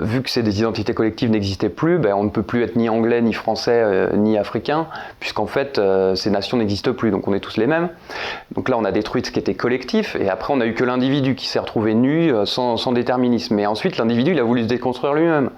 vu 0.00 0.22
que 0.22 0.30
ces 0.30 0.40
identités 0.58 0.94
collectives 0.94 1.30
n'existaient 1.30 1.68
plus, 1.68 1.98
ben, 1.98 2.14
on 2.14 2.24
ne 2.24 2.30
peut 2.30 2.42
plus 2.42 2.62
être 2.62 2.76
ni 2.76 2.88
anglais, 2.88 3.20
ni 3.20 3.32
français, 3.32 4.10
ni 4.14 4.38
africain, 4.38 4.86
puisqu'en 5.20 5.46
fait 5.46 5.80
ces 6.14 6.30
nations 6.30 6.56
n'existent 6.56 6.92
plus, 6.92 7.10
donc 7.10 7.26
on 7.28 7.34
est 7.34 7.40
tous 7.40 7.56
les 7.56 7.66
mêmes. 7.66 7.88
Donc 8.54 8.68
là 8.68 8.76
on 8.78 8.84
a 8.84 8.92
détruit 8.92 9.22
ce 9.24 9.30
qui 9.30 9.38
était 9.38 9.54
collectif, 9.54 10.16
et 10.16 10.28
après 10.28 10.52
on 10.52 10.60
a 10.60 10.66
eu 10.66 10.74
que 10.74 10.84
l'individu 10.84 11.34
qui 11.34 11.46
s'est 11.46 11.58
retrouvé 11.58 11.94
nu, 11.94 12.32
sans, 12.44 12.76
sans 12.76 12.92
déterminisme. 12.92 13.54
Mais 13.54 13.66
ensuite 13.66 13.96
l'individu 13.96 14.32
il 14.32 14.38
a 14.38 14.44
voulu 14.44 14.62
se 14.62 14.68
déconstruire 14.68 15.14
lui-même 15.14 15.50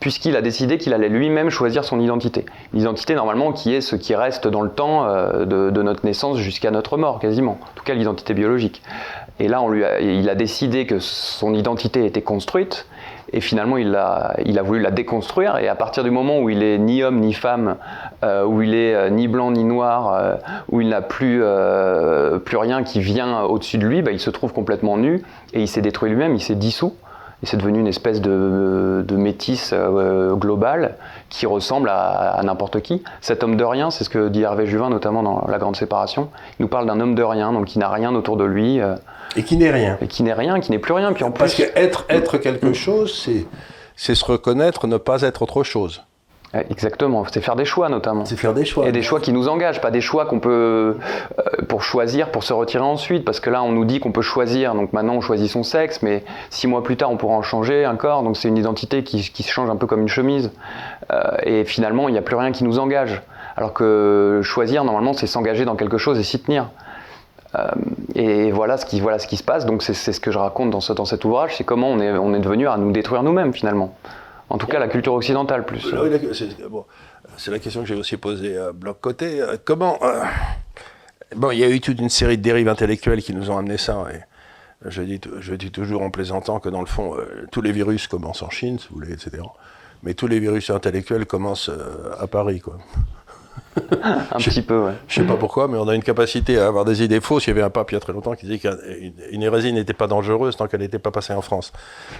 puisqu'il 0.00 0.36
a 0.36 0.42
décidé 0.42 0.78
qu'il 0.78 0.94
allait 0.94 1.08
lui-même 1.08 1.50
choisir 1.50 1.84
son 1.84 2.00
identité. 2.00 2.46
L'identité, 2.72 3.14
normalement, 3.14 3.52
qui 3.52 3.74
est 3.74 3.80
ce 3.80 3.96
qui 3.96 4.14
reste 4.14 4.46
dans 4.46 4.62
le 4.62 4.70
temps 4.70 5.06
euh, 5.06 5.44
de, 5.44 5.82
notre 5.82 6.04
naissance 6.04 6.38
jusqu'à 6.38 6.70
notre 6.70 6.96
mort, 6.96 7.18
quasiment. 7.18 7.58
En 7.60 7.74
tout 7.74 7.84
cas, 7.84 7.94
l'identité 7.94 8.34
biologique. 8.34 8.82
Et 9.40 9.46
là, 9.46 9.62
il 10.00 10.28
a 10.28 10.34
décidé 10.34 10.84
que 10.84 10.98
son 10.98 11.54
identité 11.54 12.04
était 12.04 12.22
construite, 12.22 12.86
et 13.32 13.40
finalement, 13.40 13.76
il 13.76 13.94
a, 13.94 14.34
voulu 14.64 14.80
la 14.80 14.90
déconstruire. 14.90 15.58
Et 15.58 15.68
à 15.68 15.76
partir 15.76 16.02
du 16.02 16.10
moment 16.10 16.40
où 16.40 16.50
il 16.50 16.62
est 16.62 16.78
ni 16.78 17.04
homme 17.04 17.20
ni 17.20 17.32
femme, 17.32 17.76
euh, 18.24 18.44
où 18.44 18.62
il 18.62 18.74
est 18.74 18.94
euh, 18.94 19.10
ni 19.10 19.28
blanc 19.28 19.52
ni 19.52 19.62
noir, 19.62 20.38
où 20.70 20.80
il 20.80 20.88
n'a 20.88 21.02
plus, 21.02 21.42
plus 22.44 22.56
rien 22.56 22.82
qui 22.82 23.00
vient 23.00 23.42
au-dessus 23.42 23.78
de 23.78 23.86
lui, 23.86 24.02
bah, 24.02 24.10
il 24.10 24.20
se 24.20 24.30
trouve 24.30 24.52
complètement 24.52 24.96
nu, 24.96 25.22
et 25.52 25.60
il 25.60 25.68
s'est 25.68 25.82
détruit 25.82 26.10
lui-même, 26.10 26.34
il 26.34 26.42
s'est 26.42 26.56
dissous 26.56 26.94
et 27.42 27.46
c'est 27.46 27.56
devenu 27.56 27.78
une 27.78 27.86
espèce 27.86 28.20
de, 28.20 29.04
de 29.06 29.16
métis 29.16 29.70
euh, 29.72 30.34
global 30.34 30.96
qui 31.28 31.46
ressemble 31.46 31.88
à, 31.88 32.40
n'importe 32.42 32.80
qui. 32.80 33.02
Cet 33.20 33.44
homme 33.44 33.56
de 33.56 33.64
rien, 33.64 33.90
c'est 33.90 34.02
ce 34.02 34.10
que 34.10 34.28
dit 34.28 34.42
Hervé 34.42 34.66
Juvin, 34.66 34.90
notamment 34.90 35.22
dans 35.22 35.46
La 35.46 35.58
Grande 35.58 35.76
Séparation. 35.76 36.30
Il 36.58 36.62
nous 36.62 36.68
parle 36.68 36.86
d'un 36.86 36.98
homme 36.98 37.14
de 37.14 37.22
rien, 37.22 37.52
donc 37.52 37.66
qui 37.66 37.78
n'a 37.78 37.90
rien 37.90 38.14
autour 38.14 38.36
de 38.36 38.44
lui. 38.44 38.80
Euh, 38.80 38.96
et 39.36 39.44
qui 39.44 39.56
n'est 39.56 39.70
rien. 39.70 39.98
Et 40.00 40.08
qui 40.08 40.24
n'est 40.24 40.32
rien, 40.32 40.58
qui 40.58 40.72
n'est 40.72 40.80
plus 40.80 40.94
rien. 40.94 41.12
Puis 41.12 41.22
en 41.22 41.30
Parce 41.30 41.54
qu'être 41.54 41.76
être, 41.76 42.06
être 42.08 42.38
quelque 42.38 42.72
chose, 42.72 43.28
c'est 43.94 44.14
se 44.14 44.24
reconnaître, 44.24 44.86
ne 44.88 44.96
pas 44.96 45.22
être 45.22 45.42
autre 45.42 45.62
chose. 45.62 46.02
Exactement, 46.54 47.24
c'est 47.30 47.42
faire 47.42 47.56
des 47.56 47.66
choix 47.66 47.90
notamment. 47.90 48.24
C'est 48.24 48.36
faire 48.36 48.54
des 48.54 48.64
choix. 48.64 48.88
Et 48.88 48.92
des 48.92 49.02
choix 49.02 49.20
qui 49.20 49.32
nous 49.32 49.48
engagent, 49.48 49.82
pas 49.82 49.90
des 49.90 50.00
choix 50.00 50.24
qu'on 50.24 50.40
peut 50.40 50.96
euh, 51.38 51.64
pour 51.68 51.82
choisir, 51.82 52.30
pour 52.30 52.42
se 52.42 52.54
retirer 52.54 52.84
ensuite, 52.84 53.22
parce 53.22 53.38
que 53.38 53.50
là 53.50 53.62
on 53.62 53.70
nous 53.70 53.84
dit 53.84 54.00
qu'on 54.00 54.12
peut 54.12 54.22
choisir, 54.22 54.74
donc 54.74 54.94
maintenant 54.94 55.14
on 55.14 55.20
choisit 55.20 55.50
son 55.50 55.62
sexe, 55.62 56.00
mais 56.00 56.24
six 56.48 56.66
mois 56.66 56.82
plus 56.82 56.96
tard 56.96 57.10
on 57.10 57.18
pourra 57.18 57.34
en 57.34 57.42
changer 57.42 57.84
un 57.84 57.96
corps, 57.96 58.22
donc 58.22 58.38
c'est 58.38 58.48
une 58.48 58.56
identité 58.56 59.04
qui, 59.04 59.20
qui, 59.20 59.42
se 59.42 59.50
change 59.50 59.68
un 59.68 59.76
peu 59.76 59.86
comme 59.86 60.00
une 60.00 60.08
chemise. 60.08 60.50
Euh, 61.12 61.20
et 61.42 61.64
finalement 61.64 62.08
il 62.08 62.12
n'y 62.12 62.18
a 62.18 62.22
plus 62.22 62.36
rien 62.36 62.50
qui 62.50 62.64
nous 62.64 62.78
engage. 62.78 63.20
Alors 63.54 63.74
que 63.74 64.40
choisir 64.42 64.84
normalement 64.84 65.12
c'est 65.12 65.26
s'engager 65.26 65.66
dans 65.66 65.76
quelque 65.76 65.98
chose 65.98 66.18
et 66.18 66.22
s'y 66.22 66.40
tenir. 66.40 66.70
Euh, 67.56 67.68
et 68.14 68.52
voilà 68.52 68.78
ce, 68.78 68.86
qui, 68.86 69.00
voilà 69.00 69.18
ce 69.18 69.26
qui 69.26 69.36
se 69.36 69.44
passe, 69.44 69.66
donc 69.66 69.82
c'est 69.82 69.92
ce 69.94 70.20
que 70.20 70.30
je 70.30 70.38
raconte 70.38 70.70
dans, 70.70 70.80
ce, 70.80 70.94
dans 70.94 71.04
cet 71.04 71.26
ouvrage, 71.26 71.56
c'est 71.56 71.64
comment 71.64 71.90
on 71.90 72.00
est, 72.00 72.10
on 72.12 72.32
est 72.32 72.40
devenu 72.40 72.68
à 72.68 72.78
nous 72.78 72.90
détruire 72.90 73.22
nous-mêmes 73.22 73.52
finalement. 73.52 73.94
En 74.50 74.58
tout 74.58 74.66
cas, 74.66 74.78
la 74.78 74.88
culture 74.88 75.12
occidentale 75.12 75.64
plus. 75.64 75.94
c'est 77.36 77.50
la 77.50 77.58
question 77.58 77.82
que 77.82 77.86
j'ai 77.86 77.94
aussi 77.94 78.16
posée 78.16 78.56
à 78.56 78.72
Bloc 78.72 79.00
Côté. 79.00 79.40
Euh, 79.40 79.56
comment. 79.62 79.98
Euh, 80.02 80.22
bon, 81.36 81.50
il 81.50 81.58
y 81.58 81.64
a 81.64 81.68
eu 81.68 81.80
toute 81.80 82.00
une 82.00 82.08
série 82.08 82.38
de 82.38 82.42
dérives 82.42 82.68
intellectuelles 82.68 83.22
qui 83.22 83.34
nous 83.34 83.50
ont 83.50 83.58
amené 83.58 83.76
ça. 83.76 84.04
Je, 84.84 85.02
dis, 85.02 85.70
toujours 85.70 86.02
en 86.02 86.10
plaisantant 86.10 86.60
que 86.60 86.68
dans 86.68 86.80
le 86.80 86.86
fond, 86.86 87.14
euh, 87.16 87.46
tous 87.50 87.60
les 87.60 87.72
virus 87.72 88.06
commencent 88.06 88.42
en 88.42 88.50
Chine, 88.50 88.78
si 88.78 88.88
vous 88.88 88.96
voulez, 88.96 89.12
etc. 89.12 89.42
Mais 90.02 90.14
tous 90.14 90.28
les 90.28 90.38
virus 90.38 90.70
intellectuels 90.70 91.26
commencent 91.26 91.70
à 92.18 92.26
Paris, 92.26 92.60
quoi. 92.60 92.78
un 94.02 94.38
petit 94.38 94.62
peu, 94.62 94.78
ouais. 94.78 94.92
Je 95.06 95.16
sais 95.16 95.26
pas 95.26 95.36
pourquoi, 95.36 95.68
mais 95.68 95.78
on 95.78 95.88
a 95.88 95.94
une 95.94 96.02
capacité 96.02 96.58
à 96.58 96.66
avoir 96.66 96.84
des 96.84 97.02
idées 97.02 97.20
fausses. 97.20 97.46
Il 97.46 97.50
y 97.50 97.52
avait 97.52 97.62
un 97.62 97.70
pape 97.70 97.90
il 97.90 97.94
y 97.94 97.96
a 97.96 98.00
très 98.00 98.12
longtemps 98.12 98.34
qui 98.34 98.46
disait 98.46 98.58
qu'une 98.58 99.42
hérésie 99.42 99.72
n'était 99.72 99.92
pas 99.92 100.06
dangereuse 100.06 100.56
tant 100.56 100.66
qu'elle 100.66 100.80
n'était 100.80 100.98
pas 100.98 101.10
passée 101.10 101.32
en 101.32 101.42
France. 101.42 101.72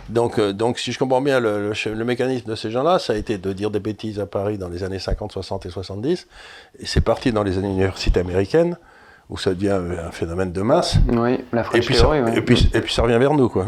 Donc, 0.09 0.39
euh, 0.39 0.53
donc, 0.53 0.79
si 0.79 0.93
je 0.93 0.99
comprends 0.99 1.21
bien 1.21 1.41
le, 1.41 1.73
le, 1.73 2.05
mécanisme 2.05 2.49
de 2.51 2.55
ces 2.55 2.71
gens-là, 2.71 2.99
ça 2.99 3.13
a 3.13 3.17
été 3.17 3.39
de 3.39 3.53
dire 3.53 3.71
des 3.71 3.81
bêtises 3.81 4.21
à 4.21 4.27
Paris 4.27 4.59
dans 4.59 4.69
les 4.69 4.83
années 4.85 4.99
50, 4.99 5.33
60 5.33 5.67
et 5.67 5.71
70. 5.71 6.27
Et 6.81 6.87
c'est 6.87 7.01
parti 7.01 7.33
dans 7.33 7.43
les 7.43 7.59
universités 7.59 8.21
américaines 8.21 8.77
où 9.29 9.37
ça 9.37 9.53
devient 9.53 9.79
un 10.07 10.11
phénomène 10.11 10.53
de 10.53 10.63
masse. 10.63 10.97
Oui, 11.09 11.45
la 11.53 11.65
et 11.75 11.81
puis, 11.81 11.95
ça, 11.95 12.09
et, 12.17 12.41
puis, 12.41 12.71
et 12.73 12.81
puis 12.81 12.93
ça 12.93 13.03
revient 13.03 13.19
vers 13.19 13.35
nous, 13.35 13.49
quoi. 13.49 13.67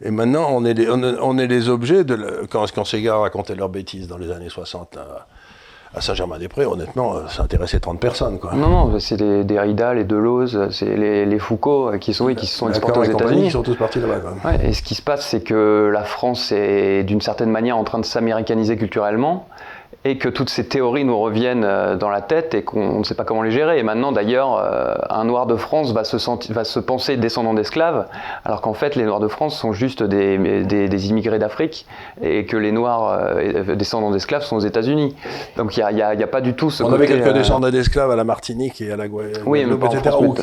Et 0.00 0.12
maintenant, 0.12 0.46
on 0.50 0.64
est 0.64 0.74
les, 0.74 0.88
on, 0.88 1.38
est 1.38 1.46
les 1.48 1.68
objets 1.68 2.04
de. 2.04 2.46
quand, 2.48 2.64
quand 2.72 2.84
ces 2.84 3.02
gars 3.02 3.16
racontaient 3.16 3.56
leurs 3.56 3.68
bêtises 3.68 4.06
dans 4.06 4.18
les 4.18 4.30
années 4.30 4.48
60, 4.48 4.96
à 5.94 6.00
Saint-Germain-des-Prés, 6.00 6.66
honnêtement, 6.66 7.16
euh, 7.16 7.28
ça 7.28 7.42
intéressait 7.42 7.80
30 7.80 7.98
personnes. 7.98 8.38
Quoi. 8.38 8.52
Non, 8.54 8.68
non, 8.68 8.98
c'est 9.00 9.18
les 9.18 9.44
Derrida, 9.44 9.94
les 9.94 10.04
Deleuze, 10.04 10.68
c'est 10.70 10.96
les, 10.96 11.24
les, 11.24 11.38
Foucault 11.38 11.92
euh, 11.92 11.98
qui 11.98 12.12
sont, 12.12 12.26
oui, 12.26 12.36
qui 12.36 12.46
se 12.46 12.58
sont 12.58 12.68
exportés 12.68 13.00
aux 13.00 13.04
États-Unis. 13.04 13.46
Ils 13.46 13.50
sont 13.50 13.62
tous 13.62 13.76
partis 13.76 14.00
là-bas. 14.00 14.34
Ouais, 14.44 14.68
et 14.68 14.72
ce 14.72 14.82
qui 14.82 14.94
se 14.94 15.02
passe, 15.02 15.26
c'est 15.26 15.40
que 15.40 15.90
la 15.92 16.04
France 16.04 16.52
est 16.52 17.04
d'une 17.04 17.20
certaine 17.20 17.50
manière 17.50 17.78
en 17.78 17.84
train 17.84 17.98
de 17.98 18.04
s'américaniser 18.04 18.76
culturellement 18.76 19.46
et 20.08 20.16
que 20.16 20.28
toutes 20.30 20.48
ces 20.48 20.64
théories 20.64 21.04
nous 21.04 21.18
reviennent 21.18 21.64
euh, 21.64 21.96
dans 21.96 22.08
la 22.08 22.22
tête 22.22 22.54
et 22.54 22.62
qu'on 22.62 22.98
ne 22.98 23.04
sait 23.04 23.14
pas 23.14 23.24
comment 23.24 23.42
les 23.42 23.50
gérer. 23.50 23.78
Et 23.78 23.82
maintenant, 23.82 24.10
d'ailleurs, 24.10 24.56
euh, 24.56 24.94
un 25.10 25.24
noir 25.24 25.46
de 25.46 25.54
France 25.54 25.92
va 25.92 26.04
se, 26.04 26.16
sentir, 26.18 26.54
va 26.54 26.64
se 26.64 26.80
penser 26.80 27.18
descendant 27.18 27.52
d'esclaves, 27.52 28.06
alors 28.46 28.62
qu'en 28.62 28.72
fait, 28.72 28.96
les 28.96 29.04
noirs 29.04 29.20
de 29.20 29.28
France 29.28 29.58
sont 29.58 29.72
juste 29.72 30.02
des, 30.02 30.38
des, 30.64 31.08
immigrés 31.08 31.38
d'Afrique 31.38 31.86
et 32.22 32.46
que 32.46 32.56
les 32.56 32.72
noirs 32.72 33.18
euh, 33.20 33.74
descendants 33.74 34.10
d'esclaves 34.10 34.42
sont 34.42 34.56
aux 34.56 34.60
États-Unis. 34.60 35.14
Donc 35.56 35.76
il 35.76 35.84
n'y 35.94 36.02
a, 36.02 36.08
a, 36.08 36.26
pas 36.26 36.40
du 36.40 36.54
tout 36.54 36.70
ce 36.70 36.82
On 36.82 36.92
avait 36.92 37.06
quelques 37.06 37.34
descendants 37.34 37.70
d'esclaves 37.70 38.10
à 38.10 38.16
la 38.16 38.24
Martinique 38.24 38.80
et 38.80 38.90
à 38.90 38.96
la 38.96 39.08
Guadeloupe, 39.08 39.46
oui, 39.46 39.60
etc., 39.60 40.16
qui, 40.34 40.42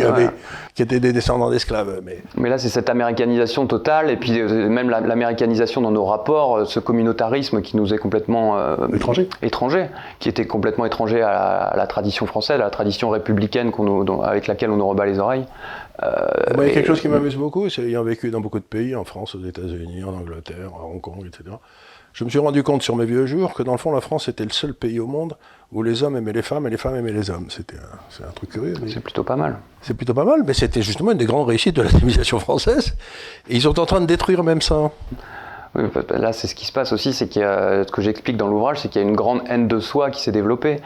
qui, 0.76 0.82
étaient 0.84 1.00
des 1.00 1.14
descendants 1.14 1.50
d'esclaves. 1.50 2.02
Mais... 2.04 2.20
mais 2.38 2.50
là, 2.50 2.60
c'est 2.60 2.70
cette 2.70 2.90
américanisation 2.90 3.66
totale, 3.66 4.12
et 4.12 4.18
puis 4.18 4.42
même 4.42 4.90
l'américanisation 4.90 5.82
dans 5.82 5.92
nos 5.92 6.06
rapports, 6.06 6.68
ce 6.68 6.80
communautarisme 6.80 7.62
qui 7.62 7.78
nous 7.78 7.94
est 7.94 7.98
complètement... 7.98 8.58
étranger 8.94 9.16
étranger, 9.16 9.30
qui 10.20 10.30
était 10.30 10.46
complètement 10.46 10.86
étranger 10.86 11.22
à 11.22 11.74
la, 11.76 11.88
tradition 11.88 12.26
française, 12.26 12.60
à 12.60 12.64
la 12.64 12.70
tradition 12.70 13.10
républicaine 13.10 13.72
avec 14.24 14.48
laquelle 14.48 14.70
on 14.72 14.78
nous 14.78 14.88
rebat 14.88 15.06
les 15.06 15.20
oreilles. 15.20 15.46
Euh, 16.04 16.28
il 16.58 16.68
y 16.68 16.72
a 16.72 16.74
quelque 16.74 16.88
chose 16.88 17.02
qui 17.02 17.08
m'amuse 17.08 17.36
beaucoup, 17.36 17.70
c'est 17.70 17.84
ayant 17.84 18.04
vécu 18.04 18.30
dans 18.30 18.42
beaucoup 18.42 18.60
de 18.60 18.66
pays, 18.66 18.96
en 18.96 19.06
France, 19.06 19.36
aux 19.36 19.44
États-Unis, 19.44 20.04
en 20.04 20.14
Angleterre, 20.14 20.72
à 20.78 20.86
Hong 20.86 21.02
Kong, 21.02 21.26
etc. 21.26 21.56
Je 22.14 22.24
me 22.24 22.30
suis 22.30 22.40
rendu 22.40 22.64
compte 22.64 22.82
sur 22.82 22.96
mes 22.96 23.06
vieux 23.06 23.26
jours 23.26 23.54
que 23.54 23.62
dans 23.62 23.74
le 23.74 23.78
fond, 23.78 23.92
la 23.92 24.02
France 24.02 24.30
était 24.30 24.46
le 24.46 24.52
seul 24.52 24.74
pays 24.74 25.00
au 25.00 25.08
monde 25.08 25.36
où 25.72 25.84
les 25.84 26.04
hommes 26.04 26.16
aimaient 26.16 26.32
les 26.32 26.42
femmes 26.42 26.66
et 26.68 26.70
les 26.70 26.78
femmes 26.78 26.96
aimaient 26.96 27.12
les 27.12 27.30
hommes. 27.30 27.48
C'était 27.50 27.76
un, 27.76 28.26
un 28.26 28.32
truc 28.32 28.52
curieux. 28.52 28.76
C'est 28.88 29.02
plutôt 29.02 29.24
pas 29.24 29.36
mal. 29.36 29.58
C'est 29.82 29.96
plutôt 29.96 30.14
pas 30.14 30.24
mal, 30.24 30.44
mais 30.46 30.54
c'était 30.54 30.82
justement 30.82 31.12
une 31.12 31.18
des 31.18 31.26
grandes 31.26 31.48
réussites 31.48 31.76
de 31.76 31.82
la 31.82 31.90
civilisation 31.90 32.40
française. 32.40 32.96
Et 33.50 33.56
ils 33.56 33.64
sont 33.64 33.78
en 33.80 33.86
train 33.86 34.00
de 34.00 34.06
détruire 34.06 34.44
même 34.44 34.62
ça. 34.62 34.92
Là, 36.10 36.32
c'est 36.34 36.48
ce 36.48 36.56
qui 36.56 36.66
se 36.66 36.72
passe 36.72 36.94
aussi, 36.94 37.12
c'est 37.14 37.28
qu'il 37.28 37.42
ce 37.42 37.92
que 37.92 38.02
j'explique 38.02 38.38
dans 38.38 38.48
l'ouvrage, 38.48 38.80
c'est 38.80 38.88
qu'il 38.88 39.02
y 39.02 39.06
a 39.06 39.08
une 39.08 39.16
grande 39.16 39.42
haine 39.50 39.68
de 39.68 39.80
soi 39.80 40.10
qui 40.10 40.22
s'est 40.22 40.32
développée 40.32 40.78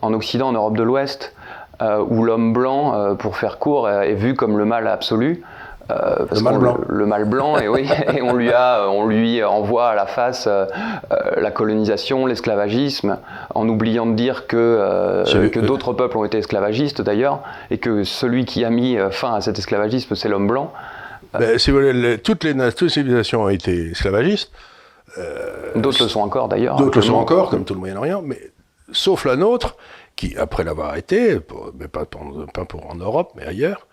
en 0.00 0.12
Occident, 0.14 0.48
en 0.48 0.52
Europe 0.52 0.76
de 0.76 0.82
l'Ouest, 0.82 1.34
euh, 1.80 2.04
où 2.08 2.24
l'homme 2.24 2.52
blanc, 2.52 2.94
euh, 2.94 3.14
pour 3.14 3.36
faire 3.36 3.58
court, 3.58 3.88
est 3.88 4.14
vu 4.14 4.34
comme 4.34 4.58
le 4.58 4.64
mal 4.64 4.88
absolu. 4.88 5.44
Euh, 5.90 6.26
le 6.34 6.40
mal 6.40 6.58
blanc. 6.58 6.76
Le, 6.88 7.06
mal 7.06 7.24
blanc, 7.24 7.56
et 7.56 7.68
oui, 7.68 7.88
et 8.16 8.20
on 8.20 8.34
lui, 8.34 8.52
a, 8.52 8.88
on 8.88 9.06
lui 9.06 9.44
envoie 9.44 9.90
à 9.90 9.94
la 9.94 10.06
face 10.06 10.48
la 11.36 11.50
colonisation, 11.52 12.26
l'esclavagisme, 12.26 13.18
en 13.54 13.68
oubliant 13.68 14.06
de 14.06 14.14
dire 14.14 14.48
que, 14.48 15.24
que 15.48 15.60
d'autres 15.60 15.92
peuples 15.92 16.18
ont 16.18 16.24
été 16.24 16.38
esclavagistes 16.38 17.00
d'ailleurs, 17.00 17.40
et 17.70 17.78
que 17.78 18.02
celui 18.02 18.44
qui 18.44 18.64
a 18.64 18.70
mis 18.70 18.98
fin 19.10 19.34
à 19.34 19.40
cet 19.40 19.58
esclavagisme, 19.58 20.16
c'est 20.16 20.28
l'homme 20.28 20.48
blanc. 20.48 20.72
Ben, 21.32 21.58
si 21.58 21.70
vous 21.70 21.78
voulez, 21.78 22.18
toutes, 22.18 22.44
les, 22.44 22.54
civilisations 22.88 23.44
ont 23.44 23.48
été 23.48 23.90
esclavagistes. 23.90 24.50
Euh, 25.16 25.72
d'autres 25.74 26.02
le 26.02 26.08
sont 26.08 26.20
encore 26.20 26.48
d'ailleurs. 26.48 26.76
D'autres 26.76 26.98
le 26.98 27.02
sont 27.04 27.14
encore, 27.14 27.50
comme 27.50 27.64
tout 27.64 27.74
le 27.74 27.80
Moyen-Orient, 27.80 28.22
mais 28.22 28.38
sauf 28.92 29.24
la 29.24 29.36
nôtre, 29.36 29.76
qui, 30.16 30.36
après 30.36 30.64
l'avoir 30.64 30.96
été, 30.96 31.38
mais 31.78 31.88
pas, 31.88 32.04
pour, 32.04 32.90
en 32.90 32.94
Europe, 32.94 33.32
mais 33.36 33.44
ailleurs, 33.44 33.86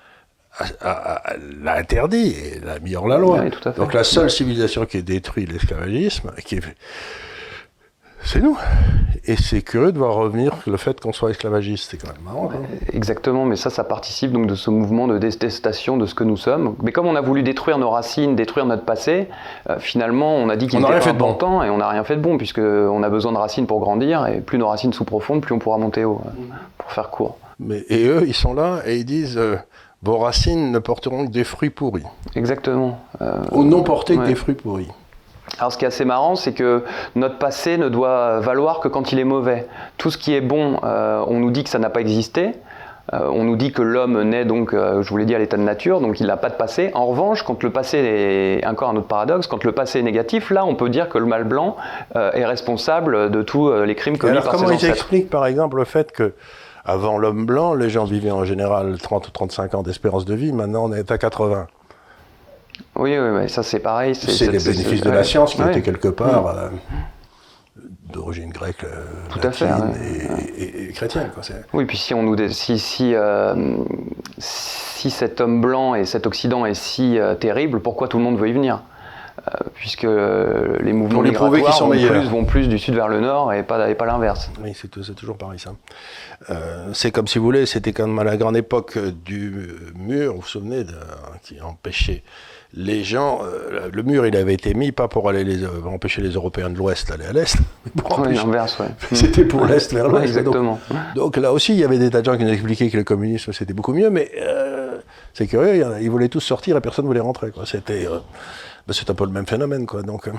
l'a 0.81 1.75
interdit 1.75 2.33
et 2.33 2.59
l'a 2.59 2.79
mis 2.79 2.95
hors 2.95 3.07
la 3.07 3.17
loi. 3.17 3.43
Donc 3.77 3.93
la 3.93 4.03
seule 4.03 4.29
civilisation 4.29 4.85
qui 4.85 4.97
a 4.97 5.01
détruit 5.01 5.45
l'esclavagisme, 5.45 6.31
qui 6.45 6.55
est 6.55 6.63
c'est 8.25 8.41
nous. 8.41 8.57
Et 9.27 9.35
c'est 9.37 9.63
curieux 9.63 9.91
de 9.91 9.97
voir 9.97 10.13
revenir 10.13 10.53
le 10.67 10.77
fait 10.77 10.99
qu'on 10.99 11.11
soit 11.11 11.31
esclavagiste, 11.31 11.89
c'est 11.89 11.97
quand 11.97 12.13
même 12.13 12.21
marrant. 12.23 12.51
Hein. 12.53 12.61
Exactement, 12.93 13.45
mais 13.45 13.55
ça, 13.55 13.71
ça 13.71 13.83
participe 13.83 14.31
donc 14.31 14.45
de 14.45 14.53
ce 14.53 14.69
mouvement 14.69 15.07
de 15.07 15.17
détestation 15.17 15.97
de 15.97 16.05
ce 16.05 16.13
que 16.13 16.23
nous 16.23 16.37
sommes. 16.37 16.75
Mais 16.83 16.91
comme 16.91 17.07
on 17.07 17.15
a 17.15 17.21
voulu 17.21 17.41
détruire 17.41 17.79
nos 17.79 17.89
racines, 17.89 18.35
détruire 18.35 18.67
notre 18.67 18.83
passé, 18.83 19.27
euh, 19.69 19.79
finalement, 19.79 20.35
on 20.35 20.49
a 20.49 20.55
dit 20.55 20.67
qu'il 20.67 20.79
n'était 20.79 20.99
pas 20.99 21.13
bon 21.13 21.33
temps 21.33 21.63
et 21.63 21.71
on 21.71 21.77
n'a 21.77 21.89
rien 21.89 22.03
fait 22.03 22.17
de 22.17 22.21
bon, 22.21 22.37
puisqu'on 22.37 23.01
a 23.01 23.09
besoin 23.09 23.31
de 23.31 23.37
racines 23.37 23.65
pour 23.65 23.79
grandir, 23.79 24.27
et 24.27 24.41
plus 24.41 24.59
nos 24.59 24.67
racines 24.67 24.93
sont 24.93 25.05
profondes, 25.05 25.41
plus 25.41 25.55
on 25.55 25.59
pourra 25.59 25.79
monter 25.79 26.05
haut, 26.05 26.21
euh, 26.25 26.29
pour 26.77 26.91
faire 26.91 27.09
court. 27.09 27.37
Mais, 27.59 27.83
et 27.89 28.05
eux, 28.05 28.25
ils 28.27 28.35
sont 28.35 28.53
là 28.53 28.81
et 28.85 28.97
ils 28.97 29.05
disent 29.05 29.37
euh, 29.37 29.55
vos 30.03 30.19
racines 30.19 30.71
ne 30.71 30.79
porteront 30.79 31.25
que 31.25 31.31
des 31.31 31.45
fruits 31.45 31.71
pourris. 31.71 32.03
Exactement. 32.35 32.99
Ou 33.51 33.63
non 33.63 33.81
porter 33.81 34.17
que 34.17 34.25
des 34.25 34.35
fruits 34.35 34.55
pourris. 34.55 34.89
Alors 35.59 35.71
ce 35.71 35.77
qui 35.77 35.85
est 35.85 35.87
assez 35.87 36.05
marrant, 36.05 36.35
c'est 36.35 36.53
que 36.53 36.83
notre 37.15 37.37
passé 37.37 37.77
ne 37.77 37.89
doit 37.89 38.39
valoir 38.39 38.79
que 38.79 38.87
quand 38.87 39.11
il 39.11 39.19
est 39.19 39.25
mauvais. 39.25 39.67
Tout 39.97 40.11
ce 40.11 40.17
qui 40.17 40.33
est 40.33 40.41
bon, 40.41 40.79
on 40.83 41.39
nous 41.39 41.51
dit 41.51 41.63
que 41.63 41.69
ça 41.69 41.79
n'a 41.79 41.89
pas 41.89 42.01
existé. 42.01 42.53
Euh, 43.13 43.29
on 43.31 43.43
nous 43.43 43.55
dit 43.55 43.71
que 43.71 43.83
l'homme 43.83 44.21
naît 44.23 44.45
donc, 44.45 44.73
euh, 44.73 45.03
je 45.03 45.09
vous 45.09 45.17
l'ai 45.17 45.25
dit, 45.25 45.35
à 45.35 45.39
l'état 45.39 45.57
de 45.57 45.61
nature, 45.61 46.01
donc 46.01 46.19
il 46.19 46.25
n'a 46.25 46.37
pas 46.37 46.49
de 46.49 46.55
passé. 46.55 46.89
En 46.95 47.05
revanche, 47.05 47.43
quand 47.43 47.61
le 47.61 47.69
passé 47.69 47.97
est 47.97 48.65
encore 48.65 48.89
un 48.89 48.95
autre 48.95 49.07
paradoxe, 49.07 49.45
quand 49.47 49.63
le 49.63 49.71
passé 49.71 49.99
est 49.99 50.03
négatif, 50.03 50.49
là, 50.49 50.65
on 50.65 50.75
peut 50.75 50.89
dire 50.89 51.07
que 51.09 51.19
le 51.19 51.25
mal 51.25 51.43
blanc 51.43 51.75
euh, 52.15 52.31
est 52.33 52.45
responsable 52.45 53.29
de 53.29 53.41
tous 53.43 53.71
les 53.71 53.95
crimes 53.95 54.17
commis 54.17 54.33
par 54.33 54.49
comment 54.49 54.67
ses 54.67 54.87
ils 54.87 54.89
expliquent, 54.89 55.29
par 55.29 55.45
exemple, 55.45 55.77
le 55.77 55.85
fait 55.85 56.11
que 56.11 56.33
avant 56.83 57.17
l'homme 57.17 57.45
blanc, 57.45 57.73
les 57.73 57.89
gens 57.89 58.05
vivaient 58.05 58.31
en 58.31 58.45
général 58.45 58.97
30 58.99 59.27
ou 59.27 59.31
35 59.31 59.75
ans 59.75 59.83
d'espérance 59.83 60.25
de 60.25 60.35
vie. 60.35 60.51
Maintenant, 60.51 60.85
on 60.85 60.93
est 60.93 61.11
à 61.11 61.17
80. 61.17 61.67
Oui, 62.95 63.17
oui, 63.17 63.49
ça 63.49 63.63
c'est 63.63 63.79
pareil. 63.79 64.15
C'est 64.15 64.51
les 64.51 64.59
bénéfices 64.59 65.01
de 65.01 65.09
la 65.09 65.23
science 65.23 65.55
qui 65.55 65.61
étaient 65.61 65.81
quelque 65.81 66.07
part. 66.07 66.71
Mm 66.71 66.77
d'origine 68.15 68.49
grecque, 68.49 68.83
euh, 68.83 69.03
Tout 69.29 69.45
à 69.45 69.51
fait, 69.51 69.69
et, 70.57 70.91
chrétienne. 70.93 71.29
Quoi. 71.33 71.43
Oui, 71.73 71.85
puis 71.85 71.97
si, 71.97 72.13
on 72.13 72.23
nous, 72.23 72.35
si, 72.49 72.79
si, 72.79 73.13
euh, 73.13 73.77
si, 74.37 75.09
cet 75.09 75.41
homme 75.41 75.61
blanc 75.61 75.95
et 75.95 76.05
cet 76.05 76.25
Occident 76.25 76.65
est 76.65 76.73
si 76.73 77.19
euh, 77.19 77.35
terrible, 77.35 77.81
pourquoi 77.81 78.07
tout 78.07 78.17
le 78.17 78.23
monde 78.23 78.37
veut 78.37 78.49
y 78.49 78.53
venir? 78.53 78.81
Puisque 79.75 80.03
les 80.03 80.93
mouvements 80.93 81.21
les 81.21 81.31
migratoires 81.31 81.73
sont 81.73 81.89
vont, 81.89 81.91
plus, 81.91 82.29
vont, 82.29 82.45
plus, 82.45 82.67
du 82.67 82.79
sud 82.79 82.95
vers 82.95 83.09
le 83.09 83.19
nord 83.19 83.53
et 83.53 83.61
pas, 83.61 83.93
pas 83.93 84.05
l'inverse. 84.05 84.49
Oui, 84.63 84.71
c'est 84.73 85.13
toujours 85.13 85.37
pareil 85.37 85.59
ça. 85.59 85.73
c'est 86.93 87.11
comme 87.11 87.27
si 87.27 87.37
vous 87.37 87.45
voulez, 87.45 87.65
c'était 87.65 87.91
comme 87.91 88.17
à 88.17 88.23
la 88.23 88.37
grande 88.37 88.57
époque 88.57 88.97
du 88.97 89.53
mur, 89.93 90.33
vous 90.33 90.39
vous 90.39 90.47
souvenez, 90.47 90.85
qui 91.43 91.61
empêchait 91.61 92.23
les 92.75 93.03
gens, 93.03 93.39
euh, 93.43 93.89
le 93.91 94.03
mur, 94.03 94.25
il 94.25 94.35
avait 94.35 94.53
été 94.53 94.73
mis 94.73 94.91
pas 94.91 95.07
pour 95.07 95.29
aller 95.29 95.43
les, 95.43 95.63
euh, 95.63 95.83
empêcher 95.85 96.21
les 96.21 96.31
Européens 96.31 96.69
de 96.69 96.75
l'Ouest 96.75 97.07
d'aller 97.07 97.25
à 97.25 97.33
l'Est, 97.33 97.57
oui, 98.17 98.37
C'était 99.13 99.45
pour 99.45 99.65
l'Est 99.65 99.93
vers 99.93 100.09
l'Ouest. 100.09 100.25
exactement. 100.25 100.79
Donc, 101.15 101.37
là 101.37 101.53
aussi, 101.53 101.73
il 101.73 101.79
y 101.79 101.83
avait 101.85 101.97
des 101.97 102.09
tas 102.09 102.19
de 102.19 102.25
gens 102.25 102.37
qui 102.37 102.43
nous 102.43 102.51
expliquaient 102.51 102.89
que 102.89 102.97
le 102.97 103.03
communisme 103.03 103.53
c'était 103.53 103.73
beaucoup 103.73 103.93
mieux, 103.93 104.09
mais 104.09 104.29
euh, 104.39 104.97
c'est 105.33 105.47
curieux, 105.47 105.85
ils 106.01 106.11
voulaient 106.11 106.29
tous 106.29 106.41
sortir 106.41 106.75
et 106.75 106.81
personne 106.81 107.05
ne 107.05 107.09
voulait 107.09 107.21
rentrer. 107.21 107.51
C'était, 107.65 108.05
ben, 108.05 108.93
c'est 108.93 109.09
un 109.09 109.15
peu 109.15 109.25
le 109.25 109.31
même 109.31 109.47
phénomène, 109.47 109.85
quoi. 109.85 110.01
Donc, 110.01 110.29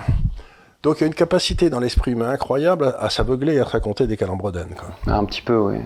donc 0.83 0.99
il 0.99 1.01
y 1.01 1.05
a 1.05 1.07
une 1.07 1.15
capacité 1.15 1.71
dans 1.71 1.81
l'esprit 1.81 2.13
humain 2.13 2.29
incroyable 2.29 2.95
à, 2.99 3.09
s'aveugler 3.09 3.55
et 3.55 3.61
à 3.61 3.65
raconter 3.65 4.07
des 4.07 4.17
calembredaines. 4.19 4.75
Un 5.07 5.25
petit 5.25 5.43
peu, 5.43 5.57
oui 5.57 5.79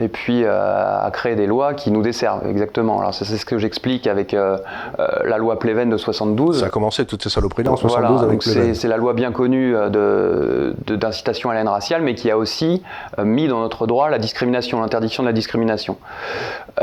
et 0.00 0.08
puis 0.08 0.44
euh, 0.44 0.98
à 1.00 1.10
créer 1.12 1.36
des 1.36 1.46
lois 1.46 1.74
qui 1.74 1.90
nous 1.90 2.02
desservent, 2.02 2.46
exactement. 2.48 3.00
Alors 3.00 3.14
c'est 3.14 3.24
ce 3.24 3.44
que 3.44 3.58
j'explique 3.58 4.06
avec 4.06 4.32
euh, 4.32 4.56
euh, 4.98 5.06
la 5.24 5.36
loi 5.36 5.58
Pleven 5.58 5.90
de 5.90 5.96
72. 5.96 6.60
Ça 6.60 6.66
a 6.66 6.68
commencé 6.70 7.04
toutes 7.04 7.22
ces 7.22 7.28
saloperies-là 7.28 7.72
en 7.72 7.76
72 7.76 8.22
avec. 8.22 8.42
C'est 8.42 8.88
la 8.88 8.96
loi 8.96 9.12
bien 9.12 9.30
connue 9.30 9.74
d'incitation 10.86 11.50
de, 11.50 11.52
à 11.52 11.54
la 11.54 11.60
haine 11.60 11.68
raciale, 11.68 12.02
mais 12.02 12.14
qui 12.14 12.30
a 12.30 12.38
aussi 12.38 12.82
mis 13.22 13.46
dans 13.46 13.60
notre 13.60 13.86
droit 13.86 14.08
la 14.08 14.18
discrimination, 14.18 14.80
l'interdiction 14.80 15.22
de 15.22 15.28
la 15.28 15.34
discrimination. 15.34 15.98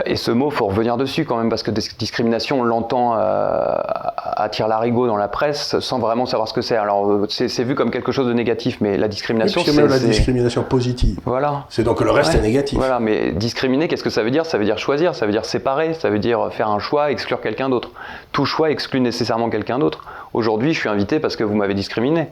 Et 0.06 0.16
ce 0.16 0.32
mot, 0.32 0.50
faut 0.50 0.68
revenir 0.68 0.98
dessus 0.98 1.26
quand 1.26 1.38
même, 1.38 1.50
parce 1.50 1.64
que 1.64 1.72
discrimination, 1.72 2.60
on 2.62 2.64
l'entend 2.64 3.14
à 3.14 4.50
tire 4.52 4.68
larigot 4.68 5.08
dans 5.08 5.18
la 5.18 5.28
presse 5.28 5.80
sans 5.80 6.00
vraiment 6.00 6.26
savoir 6.26 6.48
ce 6.48 6.54
que 6.54 6.62
c'est. 6.62 6.76
Alors 6.76 7.26
c'est 7.30 7.64
vu 7.64 7.76
comme 7.76 7.92
quelque 7.92 8.12
chose 8.12 8.28
de 8.28 8.34
négatif, 8.34 8.78
mais 8.82 8.98
la 8.98 9.08
discrimination, 9.08 9.62
c'est 9.66 9.76
même 9.76 9.88
la 9.88 10.00
discrimination 10.00 10.64
positive. 10.64 11.20
Voilà. 11.26 11.66
C'est 11.70 11.84
donc 11.84 12.02
le 12.02 12.12
reste 12.12 12.36
est 12.36 12.42
négatif. 12.42 12.78
Voilà, 12.78 13.00
mais 13.00 13.32
discriminer, 13.32 13.88
qu'est-ce 13.88 14.04
que 14.04 14.10
ça 14.10 14.24
veut 14.24 14.32
dire? 14.32 14.46
Ça 14.46 14.58
veut 14.58 14.66
dire 14.66 14.78
choisir, 14.78 15.16
ça 15.16 15.26
veut 15.26 15.32
dire 15.32 15.46
séparer, 15.46 15.94
ça 15.94 16.10
veut 16.10 16.20
dire 16.20 16.50
faire 16.52 16.70
un 16.70 16.80
choix, 16.80 17.12
exclure 17.12 17.42
quelqu'un 17.42 17.70
d'autre. 17.70 17.92
Tout 18.32 18.46
choix 18.46 18.70
exclut 18.72 19.00
nécessairement 19.00 19.50
quelqu'un 19.50 19.80
d'autre. 19.80 20.04
Aujourd'hui, 20.34 20.74
je 20.74 20.80
suis 20.80 20.90
invité 20.90 21.20
parce 21.20 21.36
que 21.36 21.44
vous 21.44 21.56
m'avez 21.56 21.74
discriminé. 21.74 22.28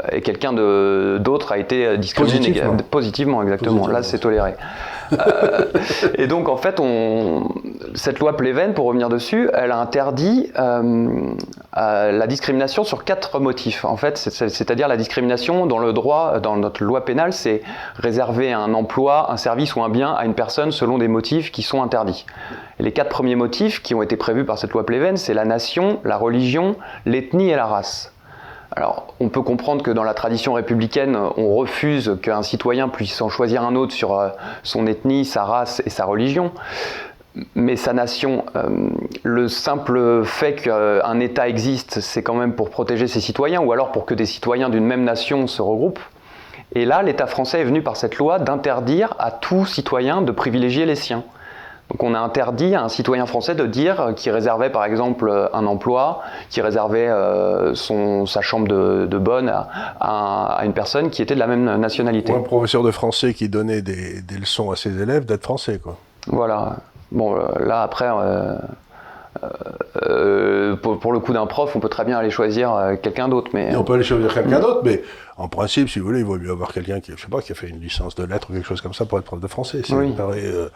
Euh, 0.00 0.16
et 0.16 0.20
quelqu'un 0.20 0.52
d'autre 0.52 1.52
a 1.52 1.58
été 1.58 1.98
discriminé 1.98 2.38
positivement, 2.38 2.76
positivement 2.90 3.42
exactement. 3.42 3.86
Là, 3.88 4.02
c'est 4.02 4.18
toléré. 4.18 4.54
Euh, 5.12 5.66
et 6.14 6.26
donc, 6.26 6.48
en 6.48 6.56
fait, 6.56 6.80
on, 6.80 7.48
cette 7.94 8.18
loi 8.18 8.36
Pleven, 8.36 8.74
pour 8.74 8.86
revenir 8.86 9.08
dessus, 9.08 9.50
elle 9.52 9.70
a 9.70 9.78
interdit 9.78 10.50
euh, 10.58 11.34
la 11.72 12.26
discrimination 12.26 12.84
sur 12.84 13.04
quatre 13.04 13.40
motifs. 13.40 13.84
En 13.84 13.96
fait, 13.96 14.16
c'est-à-dire 14.16 14.88
la 14.88 14.96
discrimination 14.96 15.66
dans 15.66 15.78
le 15.78 15.92
droit, 15.92 16.40
dans 16.40 16.56
notre 16.56 16.82
loi 16.82 17.04
pénale, 17.04 17.32
c'est 17.32 17.62
réserver 17.96 18.52
un 18.52 18.74
emploi, 18.74 19.30
un 19.30 19.36
service 19.36 19.76
ou 19.76 19.82
un 19.82 19.88
bien 19.88 20.12
à 20.12 20.24
une 20.24 20.34
personne 20.34 20.72
selon 20.72 20.98
des 20.98 21.08
motifs 21.08 21.52
qui 21.52 21.62
sont 21.62 21.82
interdits. 21.82 22.24
les 22.78 22.92
quatre 22.92 23.10
premiers 23.10 23.36
motifs 23.36 23.82
qui 23.82 23.94
ont 23.94 24.02
été 24.02 24.16
prévus 24.16 24.44
par 24.44 24.58
cette 24.58 24.72
loi 24.72 24.84
Pleven, 24.84 25.16
c'est 25.16 25.34
la 25.34 25.44
nation, 25.44 26.00
la 26.04 26.16
religion, 26.16 26.76
l'ethnie 27.06 27.50
et 27.50 27.56
la 27.56 27.66
race. 27.66 28.11
Alors, 28.74 29.14
on 29.20 29.28
peut 29.28 29.42
comprendre 29.42 29.82
que 29.82 29.90
dans 29.90 30.02
la 30.02 30.14
tradition 30.14 30.54
républicaine, 30.54 31.16
on 31.36 31.56
refuse 31.56 32.16
qu'un 32.22 32.42
citoyen 32.42 32.88
puisse 32.88 33.20
en 33.20 33.28
choisir 33.28 33.62
un 33.64 33.74
autre 33.74 33.92
sur 33.92 34.18
euh, 34.18 34.30
son 34.62 34.86
ethnie, 34.86 35.24
sa 35.26 35.44
race 35.44 35.82
et 35.84 35.90
sa 35.90 36.06
religion. 36.06 36.52
Mais 37.54 37.76
sa 37.76 37.92
nation, 37.92 38.44
euh, 38.56 38.90
le 39.22 39.48
simple 39.48 40.24
fait 40.24 40.54
qu'un 40.54 41.20
État 41.20 41.48
existe, 41.48 42.00
c'est 42.00 42.22
quand 42.22 42.34
même 42.34 42.54
pour 42.54 42.70
protéger 42.70 43.08
ses 43.08 43.20
citoyens, 43.20 43.60
ou 43.60 43.72
alors 43.72 43.92
pour 43.92 44.06
que 44.06 44.14
des 44.14 44.26
citoyens 44.26 44.70
d'une 44.70 44.86
même 44.86 45.04
nation 45.04 45.46
se 45.46 45.60
regroupent. 45.60 46.00
Et 46.74 46.86
là, 46.86 47.02
l'État 47.02 47.26
français 47.26 47.60
est 47.60 47.64
venu 47.64 47.82
par 47.82 47.96
cette 47.96 48.16
loi 48.16 48.38
d'interdire 48.38 49.14
à 49.18 49.30
tout 49.30 49.66
citoyen 49.66 50.22
de 50.22 50.32
privilégier 50.32 50.86
les 50.86 50.94
siens. 50.94 51.24
Donc 51.92 52.02
on 52.04 52.14
a 52.14 52.20
interdit 52.20 52.74
à 52.74 52.82
un 52.82 52.88
citoyen 52.88 53.26
français 53.26 53.54
de 53.54 53.66
dire 53.66 54.00
euh, 54.00 54.12
qu'il 54.14 54.32
réservait 54.32 54.70
par 54.70 54.86
exemple 54.86 55.28
euh, 55.28 55.46
un 55.52 55.66
emploi, 55.66 56.22
qu'il 56.48 56.62
réservait 56.62 57.08
euh, 57.08 57.74
son, 57.74 58.24
sa 58.24 58.40
chambre 58.40 58.66
de, 58.66 59.18
bonne 59.18 59.52
à, 60.00 60.62
une 60.64 60.72
personne 60.72 61.10
qui 61.10 61.20
était 61.20 61.34
de 61.34 61.40
la 61.40 61.46
même 61.46 61.76
nationalité. 61.76 62.32
Ou 62.32 62.36
un 62.36 62.40
professeur 62.40 62.82
de 62.82 62.90
français 62.90 63.34
qui 63.34 63.50
donnait 63.50 63.82
des, 63.82 64.22
leçons 64.40 64.70
à 64.70 64.76
ses 64.76 65.00
élèves 65.00 65.26
d'être 65.26 65.42
français. 65.42 65.78
Quoi. 65.78 65.98
Voilà. 66.28 66.76
Bon, 67.10 67.36
là 67.60 67.82
après, 67.82 68.08
pour, 70.82 71.12
le 71.12 71.18
coup 71.18 71.34
d'un 71.34 71.46
prof, 71.46 71.76
on 71.76 71.80
peut 71.80 71.90
très 71.90 72.06
bien 72.06 72.16
aller 72.16 72.30
choisir 72.30 72.96
quelqu'un 73.02 73.28
d'autre. 73.28 73.50
Mais... 73.52 73.76
on 73.76 73.84
peut 73.84 73.92
aller 73.94 74.02
choisir 74.02 74.32
quelqu'un 74.32 74.60
d'autre, 74.60 74.80
mais 74.82 75.02
en 75.36 75.48
principe, 75.48 75.90
si 75.90 75.98
vous 75.98 76.06
voulez, 76.06 76.20
il 76.20 76.24
vaut 76.24 76.38
mieux 76.38 76.50
avoir 76.50 76.72
quelqu'un 76.72 77.00
qui, 77.00 77.12
je 77.14 77.20
sais 77.20 77.28
pas, 77.28 77.42
qui 77.42 77.52
a 77.52 77.54
fait 77.54 77.68
une 77.68 77.80
licence 77.80 78.14
de 78.14 78.24
lettres 78.24 78.48
ou 78.50 78.54
quelque 78.54 78.66
chose 78.66 78.80
comme 78.80 78.94
ça 78.94 79.04
pour 79.04 79.18
être 79.18 79.24
prof 79.26 79.40
de 79.40 79.46
français. 79.46 79.82
Ça 79.84 79.94
me 79.94 80.12
paraît 80.12 80.44
euh, 80.44 80.68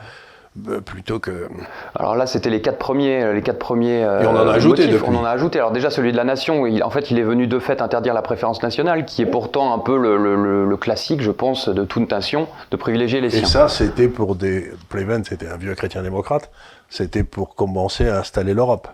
plutôt 0.85 1.19
que. 1.19 1.49
Alors 1.95 2.17
là, 2.17 2.27
c'était 2.27 2.51
les 2.51 2.61
quatre 2.61 2.79
premiers, 2.79 3.23
euh, 3.23 3.33
les 3.33 3.43
quatre 3.43 3.59
premiers. 3.59 4.05
Euh, 4.05 4.23
Et 4.23 4.27
on 4.27 4.31
en 4.31 4.49
a 4.49 4.53
ajouté. 4.53 4.89
On 5.07 5.15
en 5.15 5.25
a 5.25 5.31
ajouté. 5.31 5.59
Alors 5.59 5.71
déjà 5.71 5.91
celui 5.91 6.13
de 6.13 6.17
la 6.17 6.25
nation. 6.25 6.65
en 6.83 6.91
fait, 6.91 7.11
il 7.11 7.19
est 7.19 7.23
venu 7.23 7.47
de 7.47 7.59
fait 7.59 7.83
interdire 7.83 8.15
la 8.15 8.23
préférence 8.23 8.63
nationale, 8.63 9.05
qui 9.05 9.23
est 9.23 9.27
pourtant 9.27 9.75
un 9.75 9.79
peu 9.79 9.97
le, 9.97 10.77
classique, 10.77 11.23
je 11.23 11.31
pense, 11.31 11.69
de 11.69 11.85
toute 11.85 12.11
nation, 12.11 12.49
de 12.71 12.77
privilégier 12.77 13.21
les 13.21 13.31
siens. 13.31 13.43
Et 13.43 13.47
ça, 13.47 13.69
c'était 13.69 14.09
pour 14.09 14.37
des. 14.37 14.71
Pleven, 14.89 15.25
c'était 15.25 15.49
un 15.49 15.57
vieux 15.57 15.75
chrétien 15.75 16.03
démocrate. 16.03 16.51
C'était 16.89 17.25
pour 17.25 17.55
commencer 17.55 18.09
à 18.09 18.19
installer 18.19 18.55
l'Europe. 18.55 18.89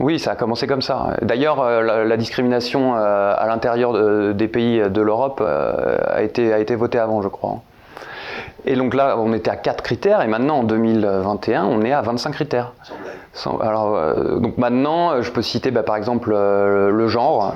Oui, 0.00 0.18
ça 0.18 0.32
a 0.32 0.36
commencé 0.36 0.66
comme 0.66 0.82
ça. 0.82 1.16
D'ailleurs, 1.22 1.64
la, 1.82 2.16
discrimination 2.16 2.94
à 2.94 3.44
l'intérieur 3.48 4.34
des 4.34 4.48
pays 4.48 4.80
de 4.88 5.00
l'Europe 5.00 5.40
a 5.40 6.22
été, 6.22 6.52
a 6.52 6.58
été 6.58 6.76
votée 6.76 6.98
avant, 6.98 7.22
je 7.22 7.28
crois. 7.28 7.62
Et 8.64 8.74
donc 8.76 8.94
là, 8.94 9.16
on 9.18 9.32
était 9.32 9.50
à 9.50 9.56
4 9.56 9.82
critères, 9.82 10.20
et 10.22 10.26
maintenant 10.26 10.58
en 10.58 10.64
2021, 10.64 11.64
on 11.64 11.82
est 11.82 11.92
à 11.92 12.02
25 12.02 12.32
critères. 12.32 12.72
Alors, 13.46 13.96
euh, 13.96 14.38
donc 14.38 14.58
maintenant, 14.58 15.22
je 15.22 15.30
peux 15.30 15.42
citer 15.42 15.70
bah, 15.70 15.82
par 15.82 15.96
exemple 15.96 16.32
euh, 16.32 16.90
le 16.90 17.08
genre. 17.08 17.54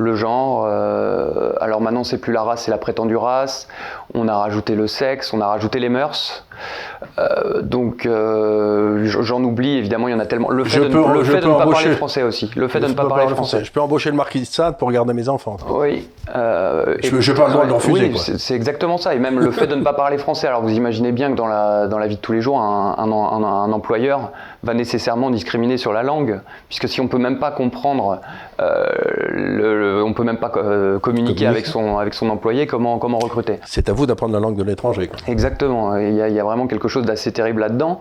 Le 0.00 0.14
genre, 0.14 0.64
euh, 0.68 1.52
alors 1.60 1.80
maintenant 1.80 2.04
c'est 2.04 2.18
plus 2.18 2.32
la 2.32 2.42
race, 2.42 2.62
c'est 2.62 2.70
la 2.70 2.78
prétendue 2.78 3.16
race. 3.16 3.66
On 4.14 4.28
a 4.28 4.36
rajouté 4.36 4.76
le 4.76 4.86
sexe, 4.86 5.32
on 5.32 5.40
a 5.40 5.46
rajouté 5.48 5.80
les 5.80 5.88
mœurs. 5.88 6.44
Euh, 7.18 7.62
donc 7.62 8.06
euh, 8.06 9.04
j'en 9.06 9.42
oublie 9.42 9.76
évidemment, 9.76 10.06
il 10.06 10.12
y 10.12 10.14
en 10.14 10.20
a 10.20 10.26
tellement. 10.26 10.50
Le 10.50 10.62
fait 10.62 10.80
de, 10.80 10.88
ne 10.88 11.58
pas 11.58 11.66
parler 11.66 11.96
français 11.96 12.22
aussi. 12.22 12.48
Le 12.54 12.68
fait 12.68 12.78
de 12.78 12.86
ne 12.86 12.92
pas 12.92 13.08
parler 13.08 13.26
français. 13.28 13.64
Je 13.64 13.72
peux 13.72 13.80
embaucher 13.80 14.10
le 14.10 14.16
marquis 14.16 14.40
de 14.40 14.44
Sade 14.44 14.78
pour 14.78 14.92
garder 14.92 15.14
mes 15.14 15.28
enfants. 15.28 15.56
Oui. 15.68 16.08
Euh, 16.36 16.96
je 17.02 17.16
n'ai 17.16 17.36
pas 17.36 17.48
le 17.48 17.52
droit 17.54 17.66
de 17.66 17.72
refuser. 17.72 18.12
Oui, 18.12 18.18
c'est 18.38 18.54
exactement 18.54 18.98
ça. 18.98 19.16
Et 19.16 19.18
même 19.18 19.40
le 19.40 19.50
fait 19.50 19.66
de 19.66 19.74
ne 19.74 19.82
pas 19.82 19.94
parler 19.94 20.18
français. 20.18 20.46
Alors 20.46 20.62
vous 20.62 20.74
imaginez 20.74 21.10
bien 21.10 21.32
que 21.32 21.36
dans 21.36 21.48
la, 21.48 21.88
dans 21.88 21.98
la 21.98 22.06
vie 22.06 22.16
de 22.16 22.20
tous 22.20 22.32
les 22.32 22.40
jours, 22.40 22.60
un, 22.60 22.94
un, 22.98 23.72
employeur 23.72 24.30
va 24.62 24.74
nécessairement 24.74 25.17
discriminer 25.30 25.76
sur 25.76 25.92
la 25.92 26.02
langue, 26.02 26.40
puisque 26.68 26.88
si 26.88 27.00
on 27.00 27.08
peut 27.08 27.18
même 27.18 27.38
pas 27.38 27.50
comprendre, 27.50 28.20
le, 28.58 30.02
on 30.04 30.12
peut 30.12 30.24
même 30.24 30.38
pas 30.38 30.50
communiquer 31.00 31.46
avec 31.46 31.66
son, 31.66 31.98
avec 31.98 32.14
son 32.14 32.30
employé, 32.30 32.66
comment, 32.66 32.98
comment 32.98 33.18
recruter 33.18 33.60
C'est 33.64 33.88
à 33.88 33.92
vous 33.92 34.06
d'apprendre 34.06 34.32
la 34.32 34.40
langue 34.40 34.56
de 34.56 34.62
l'étranger. 34.62 35.10
Exactement. 35.26 35.96
Il 35.96 36.14
y, 36.14 36.22
a, 36.22 36.28
il 36.28 36.34
y 36.34 36.40
a 36.40 36.44
vraiment 36.44 36.66
quelque 36.66 36.88
chose 36.88 37.04
d'assez 37.04 37.32
terrible 37.32 37.60
là-dedans. 37.60 38.00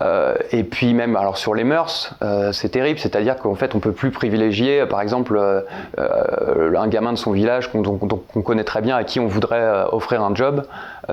Euh, 0.00 0.34
et 0.52 0.64
puis 0.64 0.94
même, 0.94 1.16
alors 1.16 1.38
sur 1.38 1.54
les 1.54 1.64
mœurs, 1.64 2.14
euh, 2.22 2.52
c'est 2.52 2.70
terrible, 2.70 2.98
c'est-à-dire 2.98 3.36
qu'en 3.36 3.54
fait, 3.54 3.74
on 3.74 3.80
peut 3.80 3.92
plus 3.92 4.10
privilégier, 4.10 4.86
par 4.86 5.00
exemple, 5.00 5.38
euh, 5.38 6.74
un 6.76 6.88
gamin 6.88 7.12
de 7.12 7.18
son 7.18 7.32
village 7.32 7.70
qu'on 7.70 8.42
connaît 8.42 8.64
très 8.64 8.80
bien, 8.80 8.96
à 8.96 9.04
qui 9.04 9.20
on 9.20 9.26
voudrait 9.26 9.84
offrir 9.92 10.22
un 10.22 10.34
job. 10.34 10.64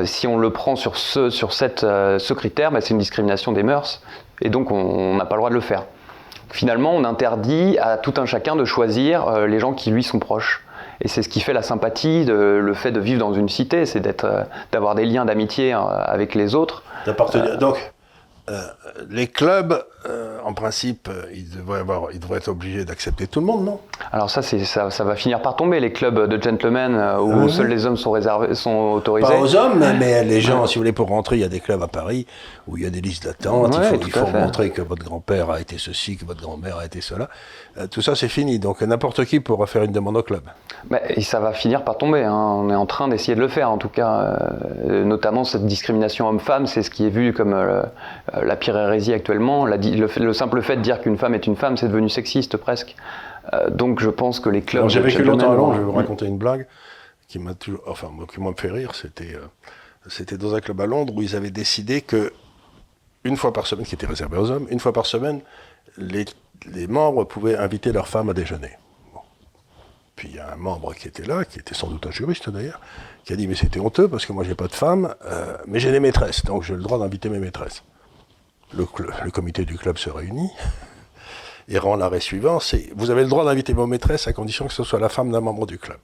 si 0.03 0.27
on 0.27 0.37
le 0.37 0.49
prend 0.49 0.75
sur 0.75 0.97
ce, 0.97 1.29
sur 1.29 1.53
cette, 1.53 1.81
ce 1.81 2.33
critère, 2.33 2.71
bah, 2.71 2.81
c'est 2.81 2.91
une 2.91 2.99
discrimination 2.99 3.51
des 3.51 3.63
mœurs, 3.63 4.01
et 4.41 4.49
donc 4.49 4.71
on 4.71 5.15
n'a 5.15 5.25
pas 5.25 5.35
le 5.35 5.39
droit 5.39 5.49
de 5.49 5.55
le 5.55 5.61
faire. 5.61 5.83
Finalement, 6.51 6.95
on 6.95 7.03
interdit 7.03 7.77
à 7.79 7.97
tout 7.97 8.13
un 8.17 8.25
chacun 8.25 8.55
de 8.55 8.65
choisir 8.65 9.47
les 9.47 9.59
gens 9.59 9.73
qui 9.73 9.91
lui 9.91 10.03
sont 10.03 10.19
proches. 10.19 10.63
Et 11.01 11.07
c'est 11.07 11.21
ce 11.21 11.27
qui 11.27 11.41
fait 11.41 11.53
la 11.53 11.63
sympathie, 11.63 12.23
de, 12.23 12.33
le 12.33 12.73
fait 12.73 12.91
de 12.91 12.99
vivre 12.99 13.19
dans 13.19 13.33
une 13.33 13.49
cité, 13.49 13.85
c'est 13.85 13.99
d'être, 13.99 14.45
d'avoir 14.71 14.95
des 14.95 15.05
liens 15.05 15.25
d'amitié 15.25 15.73
avec 15.73 16.35
les 16.35 16.55
autres. 16.55 16.83
Donc, 17.59 17.91
les 19.09 19.27
clubs 19.27 19.83
euh, 20.07 20.37
en 20.43 20.53
principe, 20.53 21.07
euh, 21.09 21.25
ils 21.33 21.49
devraient, 21.49 21.79
avoir, 21.79 22.11
ils 22.13 22.19
devraient 22.19 22.37
être 22.37 22.49
obligés 22.49 22.85
d'accepter 22.85 23.27
tout 23.27 23.39
le 23.39 23.45
monde, 23.45 23.65
non? 23.65 23.79
Alors 24.11 24.29
ça, 24.29 24.41
ça, 24.41 24.91
ça, 24.91 25.03
va 25.03 25.15
finir 25.15 25.41
par 25.41 25.55
tomber, 25.55 25.79
les 25.79 25.91
clubs 25.91 26.27
de 26.27 26.41
gentlemen 26.41 26.95
euh, 26.95 27.19
où 27.19 27.49
seuls 27.49 27.67
les 27.67 27.85
hommes 27.85 27.97
sont, 27.97 28.11
réservés, 28.11 28.53
sont 28.53 28.93
autorisés. 28.93 29.31
Pas 29.31 29.39
aux 29.39 29.55
hommes, 29.55 29.83
mais 29.97 30.23
les 30.23 30.41
gens, 30.41 30.67
si 30.67 30.75
vous 30.75 30.81
voulez, 30.81 30.91
pour 30.91 31.07
rentrer, 31.07 31.37
il 31.37 31.41
y 31.41 31.45
a 31.45 31.49
des 31.49 31.59
clubs 31.59 31.81
à 31.81 31.87
Paris 31.87 32.27
où 32.67 32.77
il 32.77 32.83
y 32.83 32.85
a 32.85 32.89
des 32.89 33.01
listes 33.01 33.25
d'attente, 33.25 33.77
il 34.03 34.11
faut, 34.11 34.27
montrer 34.27 34.71
que 34.71 34.81
votre 34.81 35.03
grand-père 35.03 35.49
a 35.49 35.59
été 35.59 35.77
ceci, 35.77 36.17
que 36.17 36.25
votre 36.25 36.41
grand-mère 36.41 36.77
a 36.77 36.85
été 36.85 37.01
cela. 37.01 37.29
tout 37.89 38.01
ça, 38.01 38.15
c'est 38.15 38.27
fini. 38.27 38.59
Donc 38.59 38.81
n'importe 38.81 39.25
qui 39.25 39.39
pourra 39.39 39.65
faire 39.67 39.83
une 39.83 39.91
demande 39.91 40.17
au 40.17 40.23
club. 40.23 40.41
et 41.09 41.21
ça 41.21 41.39
va 41.39 41.53
finir 41.53 41.83
par 41.83 41.97
tomber. 41.97 42.23
Hein. 42.23 42.33
On 42.33 42.69
est 42.69 42.75
en 42.75 42.85
train 42.85 43.07
d'essayer 43.07 43.35
de 43.35 43.41
le 43.41 43.47
faire, 43.47 43.71
en 43.71 43.77
tout 43.77 43.89
cas. 43.89 44.37
notamment 44.83 45.43
cette 45.43 45.65
discrimination 45.65 46.27
homme-femme, 46.27 46.67
c'est 46.67 46.83
ce 46.83 46.89
qui 46.89 47.05
est 47.05 47.09
vu 47.09 47.33
comme 47.33 47.55
la 48.33 48.55
pire 48.55 48.77
hérésie 48.77 49.13
actuellement. 49.13 49.65
La, 49.65 49.77
le, 49.95 50.33
simple 50.33 50.61
fait 50.61 50.77
de 50.77 50.81
dire 50.81 51.01
qu'une 51.01 51.17
femme 51.17 51.33
est 51.33 51.47
une 51.47 51.55
femme, 51.55 51.77
c'est 51.77 51.87
devenu 51.87 52.09
sexiste 52.09 52.57
presque. 52.57 52.95
Euh, 53.53 53.69
donc 53.69 53.99
je 53.99 54.09
pense 54.09 54.39
que 54.39 54.49
les 54.49 54.61
clubs. 54.61 54.89
J'ai 54.89 54.99
vécu 54.99 55.23
longtemps 55.23 55.51
à 55.51 55.55
Londres, 55.55 55.73
je 55.73 55.79
vais 55.79 55.85
vous 55.85 55.91
raconter 55.91 56.25
une 56.25 56.37
blague 56.37 56.67
qui 57.27 57.39
m'a 57.39 57.53
toujours, 57.53 57.81
enfin, 57.87 58.11
qui 58.31 58.39
m'a 58.39 58.53
fait 58.55 58.71
rire. 58.71 58.93
C'était, 58.95 59.35
euh, 59.35 59.47
c'était 60.07 60.37
dans 60.37 60.55
un 60.55 60.61
club 60.61 60.79
à 60.81 60.85
Londres 60.85 61.13
où 61.15 61.21
ils 61.21 61.35
avaient 61.35 61.51
décidé 61.51 62.01
que 62.01 62.31
une 63.23 63.37
fois 63.37 63.51
par 63.51 63.65
semaine, 63.65 63.85
qui 63.85 63.95
était 63.95 64.05
réservé 64.05 64.37
aux 64.37 64.51
hommes, 64.51 64.67
une 64.69 64.79
fois 64.79 64.93
par 64.93 65.07
semaine, 65.07 65.41
les, 65.97 66.25
les 66.71 66.87
membres 66.87 67.23
pouvaient 67.23 67.57
inviter 67.57 67.91
leurs 67.91 68.07
femmes 68.07 68.29
à 68.29 68.33
déjeuner. 68.33 68.71
Puis 70.15 70.29
il 70.29 70.35
y 70.35 70.39
a 70.39 70.53
un 70.53 70.55
membre 70.55 70.93
qui 70.93 71.07
était 71.07 71.25
là, 71.25 71.43
qui 71.43 71.59
était 71.59 71.73
sans 71.73 71.87
doute 71.87 72.05
un 72.07 72.11
juriste 72.11 72.49
d'ailleurs, 72.49 72.79
qui 73.25 73.33
a 73.33 73.35
dit 73.35 73.47
mais 73.47 73.55
c'était 73.55 73.79
honteux 73.79 74.07
parce 74.07 74.25
que 74.25 74.31
moi 74.31 74.43
j'ai 74.43 74.55
pas 74.55 74.67
de 74.67 74.73
femme, 74.73 75.13
euh, 75.25 75.57
mais 75.67 75.79
j'ai 75.79 75.91
des 75.91 75.99
maîtresses, 75.99 76.45
donc 76.45 76.63
j'ai 76.63 76.75
le 76.75 76.81
droit 76.81 76.99
d'inviter 76.99 77.29
mes 77.29 77.39
maîtresses 77.39 77.83
le, 78.73 79.31
comité 79.31 79.65
du 79.65 79.77
club 79.77 79.97
se 79.97 80.09
réunit 80.09 80.51
et 81.67 81.77
rend 81.77 81.95
l'arrêt 81.95 82.19
suivant, 82.19 82.59
c'est 82.59 82.89
vous 82.95 83.09
avez 83.09 83.23
le 83.23 83.29
droit 83.29 83.45
d'inviter 83.45 83.73
vos 83.73 83.87
maîtresses 83.87 84.27
à 84.27 84.33
condition 84.33 84.67
que 84.67 84.73
ce 84.73 84.83
soit 84.83 84.99
la 84.99 85.09
femme 85.09 85.31
d'un 85.31 85.41
membre 85.41 85.65
du 85.65 85.77
club. 85.77 85.97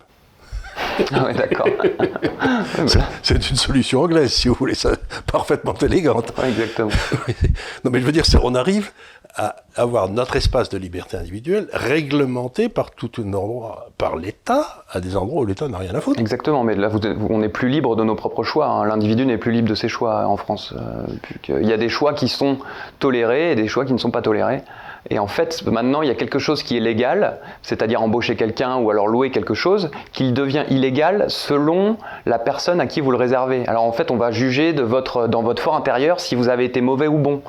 Ah 1.14 1.34
d'accord. 1.34 1.68
c'est 3.24 3.50
une 3.50 3.56
solution 3.56 4.02
anglaise, 4.02 4.32
si 4.32 4.48
vous 4.48 4.56
voulez, 4.56 4.76
ça, 4.76 4.92
parfaitement 5.32 5.74
élégante. 5.76 6.34
exactement. 6.44 6.92
non, 7.84 7.92
mais 7.92 8.00
je 8.00 8.06
veux 8.06 8.12
dire, 8.12 8.24
on 8.44 8.56
arrive 8.56 8.92
à 9.36 9.56
avoir 9.76 10.10
notre 10.10 10.36
espace 10.36 10.70
de 10.70 10.78
liberté 10.78 11.18
individuelle 11.18 11.68
réglementé 11.72 12.70
par 12.70 12.92
tout 12.92 13.12
un 13.20 13.34
endroit, 13.34 13.90
par 13.98 14.16
l'État, 14.16 14.84
à 14.92 15.00
des 15.00 15.16
endroits 15.16 15.44
où 15.44 15.46
l'État 15.46 15.68
n'a 15.68 15.78
rien 15.78 15.96
à 15.96 16.02
foutre. 16.02 16.20
Exactement, 16.20 16.64
mais 16.64 16.76
là, 16.76 16.90
on 17.30 17.40
n'est 17.40 17.50
plus 17.50 17.70
libre 17.70 17.96
de 17.96 18.04
nos 18.04 18.16
propres 18.16 18.44
choix. 18.44 18.68
Hein. 18.68 18.86
L'individu 18.86 19.26
n'est 19.26 19.38
plus 19.38 19.52
libre 19.52 19.70
de 19.70 19.76
ses 19.76 19.88
choix 19.88 20.26
en 20.28 20.38
France. 20.38 20.74
Euh, 20.76 21.60
il 21.62 21.68
y 21.68 21.74
a 21.74 21.78
des 21.78 21.90
choix 21.90 22.14
qui 22.14 22.28
sont 22.28 22.58
tolérés 23.00 23.52
et 23.52 23.56
des 23.56 23.68
choix 23.68 23.86
qui 23.86 23.94
ne 23.94 23.98
sont 23.98 24.12
pas 24.12 24.22
tolérés. 24.22 24.64
Et 25.10 25.18
en 25.18 25.28
fait, 25.28 25.66
maintenant, 25.66 26.04
il 26.04 26.08
y 26.08 26.12
a 26.12 26.16
quelque 26.16 26.38
chose 26.38 26.62
qui 26.62 26.78
est 26.78 26.80
légal, 26.80 27.40
c'est-à-dire 27.64 28.02
embaucher 28.02 28.36
quelqu'un 28.36 28.78
ou 28.78 28.92
alors 28.92 29.08
louer 29.08 29.32
quelque 29.32 29.56
chose, 29.56 29.90
qu'il 30.12 30.34
devient 30.34 30.64
illégal 30.70 31.26
selon 31.28 31.98
la 32.26 32.38
personne 32.38 32.80
à 32.80 32.86
qui 32.86 33.02
vous 33.02 33.10
le 33.10 33.18
réservez. 33.18 33.68
Alors 33.68 33.84
en 33.84 33.92
fait, 33.94 34.12
on 34.12 34.18
va 34.18 34.32
juger 34.32 34.74
de 34.74 34.84
votre, 34.84 35.28
dans 35.28 35.42
votre 35.42 35.62
fort 35.62 35.76
intérieur 35.76 36.20
si 36.20 36.36
vous 36.36 36.50
avez 36.50 36.66
été 36.66 36.82
mauvais 36.82 37.08
ou 37.08 37.18
bon. 37.18 37.42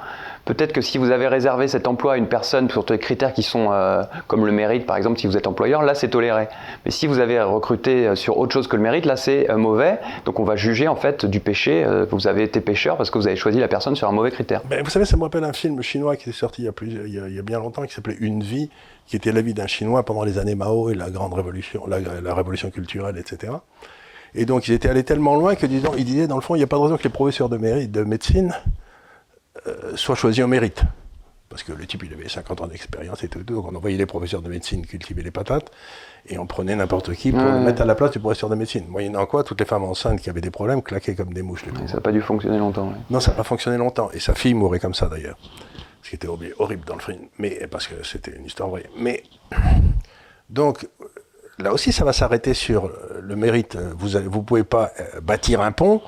Peut-être 0.45 0.73
que 0.73 0.81
si 0.81 0.99
vous 0.99 1.11
avez 1.11 1.29
réservé 1.29 1.69
cet 1.69 1.87
emploi 1.87 2.15
à 2.15 2.17
une 2.17 2.27
personne 2.27 2.69
sur 2.69 2.85
des 2.85 2.99
critères 2.99 3.33
qui 3.33 3.45
sont 3.45 3.69
euh, 3.71 4.03
comme 4.27 4.45
le 4.45 4.51
mérite, 4.51 4.87
par 4.87 4.97
exemple, 4.97 5.21
si 5.21 5.29
vous 5.29 5.37
êtes 5.37 5.47
employeur, 5.47 5.83
là 5.83 5.95
c'est 5.95 6.09
toléré. 6.09 6.49
Mais 6.85 6.91
si 6.91 7.07
vous 7.07 7.21
avez 7.21 7.41
recruté 7.41 8.09
euh, 8.09 8.15
sur 8.17 8.39
autre 8.39 8.53
chose 8.53 8.67
que 8.67 8.75
le 8.75 8.83
mérite, 8.83 9.05
là 9.05 9.17
c'est 9.17 9.49
euh, 9.51 9.57
mauvais. 9.57 10.01
Donc 10.25 10.41
on 10.41 10.45
va 10.45 10.57
juger 10.57 10.89
en 10.89 10.97
fait 10.97 11.25
du 11.25 11.41
péché 11.41 11.87
vous 12.11 12.27
avez 12.27 12.43
été 12.43 12.61
pécheur 12.61 12.97
parce 12.97 13.11
que 13.11 13.19
vous 13.19 13.27
avez 13.27 13.37
choisi 13.37 13.59
la 13.59 13.69
personne 13.69 13.95
sur 13.95 14.09
un 14.09 14.13
mauvais 14.13 14.31
critère. 14.31 14.63
vous 14.69 14.91
savez, 14.91 15.05
ça 15.05 15.17
me 15.17 15.23
rappelle 15.23 15.45
un 15.45 15.53
film 15.53 15.81
chinois 15.83 16.17
qui 16.17 16.31
est 16.31 16.33
sorti 16.33 16.63
il 16.63 16.65
y 16.65 16.69
a, 16.69 16.73
plus, 16.73 16.89
il 16.89 17.35
y 17.35 17.39
a, 17.39 17.43
bien 17.43 17.59
longtemps 17.59 17.85
qui 17.85 17.95
s'appelait 17.95 18.17
Une 18.21 18.43
vie, 18.43 18.69
qui 19.07 19.17
était 19.17 19.33
la 19.33 19.43
vie 19.43 19.55
d'un 19.55 19.67
Chinois 19.67 20.05
pendant 20.05 20.25
les 20.25 20.39
années 20.39 20.55
Mao 20.55 20.91
et 20.91 20.95
la 20.95 21.11
grande 21.11 21.35
révolution, 21.35 21.87
la, 21.87 22.35
révolution 22.35 22.71
culturelle, 22.71 23.17
etc. 23.19 23.53
Et 24.35 24.45
donc 24.45 24.69
ils 24.69 24.75
étaient 24.75 24.89
allés 24.89 25.05
tellement 25.05 25.37
loin 25.37 25.55
que 25.55 25.67
disons, 25.67 25.93
ils 25.97 26.05
disaient 26.05 26.27
dans 26.27 26.37
le 26.37 26.43
fond, 26.43 26.55
il 26.55 26.59
n'y 26.59 26.65
a 26.65 26.67
pas 26.67 26.77
de 26.77 26.83
raison 26.83 26.97
que 26.97 27.05
les 27.05 27.11
professeurs 27.11 27.49
de, 27.49 27.57
mérite, 27.57 27.91
de 27.93 28.03
médecine 28.03 28.55
soit 29.95 30.15
choisi 30.15 30.43
au 30.43 30.47
mérite. 30.47 30.83
Parce 31.53 31.65
que 31.65 31.73
le 31.73 31.85
type, 31.85 32.03
il 32.05 32.15
avait 32.15 32.31
50 32.31 32.63
ans 32.63 32.67
d'expérience 32.67 33.23
et 33.25 33.29
tout, 33.29 33.43
donc 33.43 33.71
on 33.71 33.77
envoyait 33.77 33.99
les 33.99 34.07
professeurs 34.07 34.41
de 34.41 34.49
médecine 34.49 34.87
cultiver 34.87 35.23
les 35.23 35.31
patates, 35.31 35.71
et 36.27 36.39
on 36.39 36.47
prenait 36.47 36.75
n'importe 36.75 37.13
qui 37.13 37.31
pour 37.31 37.43
le 37.43 37.61
mettre 37.61 37.83
à 37.83 37.85
la 37.85 37.95
place 37.95 38.13
du 38.13 38.21
professeur 38.21 38.49
de 38.49 38.55
médecine. 38.55 38.87
Moyennant 38.89 39.27
quoi, 39.27 39.45
toutes 39.45 39.61
les 39.61 39.67
femmes 39.67 39.85
enceintes 39.85 40.19
qui 40.19 40.31
avaient 40.31 40.41
des 40.41 40.51
problèmes 40.51 40.81
claquaient 40.81 41.15
comme 41.15 41.35
des 41.35 41.43
mouches. 41.43 41.67
ça 41.89 41.97
n'a 41.97 42.01
pas 42.01 42.11
dû 42.11 42.23
fonctionner 42.23 42.57
longtemps. 42.57 42.95
Non, 43.11 43.21
ça 43.21 43.33
n'a 43.33 43.37
pas 43.37 43.43
fonctionné 43.43 43.77
longtemps. 43.77 44.11
Et 44.15 44.19
sa 44.19 44.35
fille 44.35 44.55
mourait 44.55 44.79
comme 44.79 44.95
ça 44.95 45.09
d'ailleurs. 45.09 45.37
Ce 46.03 46.09
qui 46.09 46.17
était 46.17 46.27
horrible 46.27 46.87
dans 46.87 46.95
le 46.95 47.03
film, 47.03 47.27
mais, 47.39 47.67
parce 47.71 47.87
que 47.87 48.03
c'était 48.03 48.35
une 48.35 48.47
histoire 48.47 48.71
vraie. 48.71 48.87
Mais, 48.97 49.23
donc, 50.49 50.89
là 51.59 51.75
aussi, 51.75 51.93
ça 51.93 52.07
va 52.07 52.15
s'arrêter 52.15 52.55
sur 52.55 52.91
le 53.21 53.37
mérite. 53.37 53.77
Vous 53.77 54.19
ne 54.19 54.27
vous 54.27 54.43
pouvez 54.43 54.65
pas 54.65 54.91
euh, 54.99 55.21
bâtir 55.21 55.61
un 55.61 55.73
pont 55.73 56.01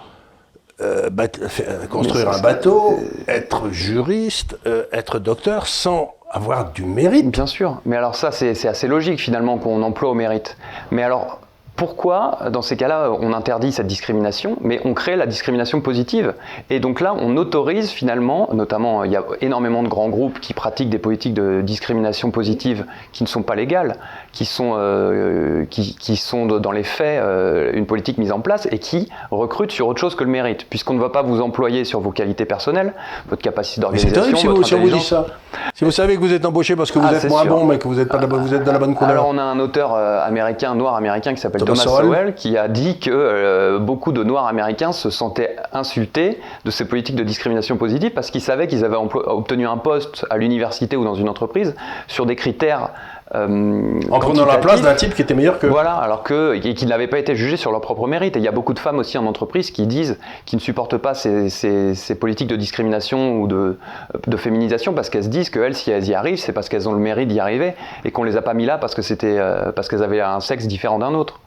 euh, 0.80 1.08
euh, 1.10 1.86
construire 1.88 2.30
un 2.30 2.40
bateau, 2.40 2.98
être 3.28 3.70
juriste, 3.70 4.58
euh, 4.66 4.84
être 4.92 5.20
docteur, 5.20 5.68
sans 5.68 6.14
avoir 6.30 6.72
du 6.72 6.84
mérite. 6.84 7.30
Bien 7.30 7.46
sûr, 7.46 7.80
mais 7.86 7.96
alors 7.96 8.16
ça 8.16 8.32
c'est 8.32 8.66
assez 8.66 8.88
logique 8.88 9.20
finalement 9.20 9.58
qu'on 9.58 9.82
emploie 9.82 10.10
au 10.10 10.14
mérite. 10.14 10.56
Mais 10.90 11.04
alors 11.04 11.38
pourquoi, 11.76 12.38
dans 12.52 12.62
ces 12.62 12.76
cas-là, 12.76 13.10
on 13.20 13.32
interdit 13.32 13.72
cette 13.72 13.88
discrimination, 13.88 14.56
mais 14.60 14.80
on 14.84 14.94
crée 14.94 15.16
la 15.16 15.26
discrimination 15.26 15.80
positive? 15.80 16.34
Et 16.70 16.78
donc 16.78 17.00
là, 17.00 17.14
on 17.18 17.36
autorise 17.36 17.90
finalement, 17.90 18.48
notamment, 18.52 19.02
il 19.02 19.10
y 19.10 19.16
a 19.16 19.24
énormément 19.40 19.82
de 19.82 19.88
grands 19.88 20.08
groupes 20.08 20.38
qui 20.38 20.54
pratiquent 20.54 20.90
des 20.90 20.98
politiques 20.98 21.34
de 21.34 21.62
discrimination 21.62 22.30
positive 22.30 22.86
qui 23.12 23.24
ne 23.24 23.28
sont 23.28 23.42
pas 23.42 23.56
légales, 23.56 23.96
qui 24.34 24.44
sont, 24.44 24.72
euh, 24.76 25.64
qui, 25.70 25.94
qui, 25.94 26.16
sont 26.16 26.46
dans 26.46 26.72
les 26.72 26.82
faits 26.82 27.22
euh, 27.22 27.70
une 27.72 27.86
politique 27.86 28.18
mise 28.18 28.32
en 28.32 28.40
place 28.40 28.66
et 28.70 28.78
qui 28.78 29.08
recrutent 29.30 29.70
sur 29.70 29.86
autre 29.86 30.00
chose 30.00 30.16
que 30.16 30.24
le 30.24 30.30
mérite, 30.30 30.66
puisqu'on 30.68 30.94
ne 30.94 31.00
va 31.00 31.08
pas 31.08 31.22
vous 31.22 31.40
employer 31.40 31.84
sur 31.84 32.00
vos 32.00 32.10
qualités 32.10 32.44
personnelles, 32.44 32.94
votre 33.28 33.42
capacité 33.42 33.80
d'organisation. 33.80 34.14
C'est 34.14 34.20
terrible 34.20 34.64
si, 34.64 34.74
vous, 34.74 34.90
dites 34.90 35.02
ça. 35.02 35.26
Si 35.72 35.84
vous 35.84 35.92
savez 35.92 36.16
que 36.16 36.20
vous 36.20 36.32
êtes 36.32 36.44
embauché 36.44 36.74
parce 36.74 36.90
que 36.90 36.98
vous 36.98 37.06
ah, 37.08 37.14
êtes 37.14 37.28
moins 37.28 37.44
bon, 37.44 37.64
mais 37.64 37.78
que 37.78 37.86
vous 37.86 38.00
êtes, 38.00 38.08
pas 38.08 38.18
vous 38.18 38.54
êtes 38.54 38.64
dans 38.64 38.72
la 38.72 38.78
bonne 38.78 38.94
couleur. 38.94 39.12
Alors 39.12 39.28
on 39.28 39.38
a 39.38 39.42
un 39.42 39.60
auteur 39.60 39.94
euh, 39.94 40.26
américain, 40.26 40.74
noir 40.74 40.96
américain, 40.96 41.32
qui 41.32 41.40
s'appelle 41.40 41.62
Thomas, 41.62 41.76
Sowell, 41.76 42.34
qui 42.34 42.58
a 42.58 42.66
dit 42.66 42.98
que 42.98 43.10
euh, 43.12 43.78
beaucoup 43.78 44.10
de 44.10 44.24
Noirs 44.24 44.48
américains 44.48 44.90
se 44.90 45.10
sentaient 45.10 45.54
insultés 45.72 46.40
de 46.64 46.70
ces 46.72 46.88
politiques 46.88 47.16
de 47.16 47.22
discrimination 47.22 47.76
positive 47.76 48.10
parce 48.10 48.32
qu'ils 48.32 48.40
savaient 48.40 48.66
qu'ils 48.66 48.84
avaient 48.84 48.96
obtenu 48.96 49.68
un 49.68 49.76
poste 49.76 50.26
à 50.28 50.38
l'université 50.38 50.96
ou 50.96 51.04
dans 51.04 51.14
une 51.14 51.28
entreprise 51.28 51.76
sur 52.08 52.26
des 52.26 52.34
critères 52.34 52.90
euh, 53.34 54.00
en 54.10 54.18
prenant 54.18 54.44
la 54.44 54.58
place 54.58 54.82
d'un 54.82 54.94
type 54.94 55.14
qui 55.14 55.22
était 55.22 55.32
meilleur 55.32 55.58
que. 55.58 55.66
Voilà, 55.66 55.94
alors 55.94 56.22
que 56.22 56.56
qu'ils 56.58 56.88
n'avaient 56.88 57.08
pas 57.08 57.18
été 57.18 57.34
jugés 57.34 57.56
sur 57.56 57.72
leur 57.72 57.80
propre 57.80 58.06
mérite. 58.06 58.36
Et 58.36 58.38
il 58.38 58.44
y 58.44 58.48
a 58.48 58.52
beaucoup 58.52 58.74
de 58.74 58.78
femmes 58.78 58.98
aussi 58.98 59.16
en 59.16 59.24
entreprise 59.24 59.70
qui 59.70 59.86
disent, 59.86 60.18
qui 60.44 60.56
ne 60.56 60.60
supportent 60.60 60.98
pas 60.98 61.14
ces, 61.14 61.48
ces, 61.48 62.14
politiques 62.16 62.48
de 62.48 62.56
discrimination 62.56 63.40
ou 63.40 63.46
de, 63.46 63.78
de 64.26 64.36
féminisation 64.36 64.92
parce 64.92 65.08
qu'elles 65.08 65.24
se 65.24 65.28
disent 65.28 65.48
qu'elles, 65.48 65.74
si 65.74 65.90
elles 65.90 66.06
y 66.06 66.14
arrivent, 66.14 66.38
c'est 66.38 66.52
parce 66.52 66.68
qu'elles 66.68 66.86
ont 66.86 66.92
le 66.92 66.98
mérite 66.98 67.28
d'y 67.28 67.40
arriver 67.40 67.74
et 68.04 68.10
qu'on 68.10 68.24
les 68.24 68.36
a 68.36 68.42
pas 68.42 68.52
mis 68.52 68.66
là 68.66 68.76
parce 68.76 68.94
que 68.94 69.02
c'était 69.02 69.38
euh, 69.38 69.72
parce 69.72 69.88
qu'elles 69.88 70.02
avaient 70.02 70.20
un 70.20 70.40
sexe 70.40 70.66
différent 70.66 70.98
d'un 70.98 71.14
autre. 71.14 71.40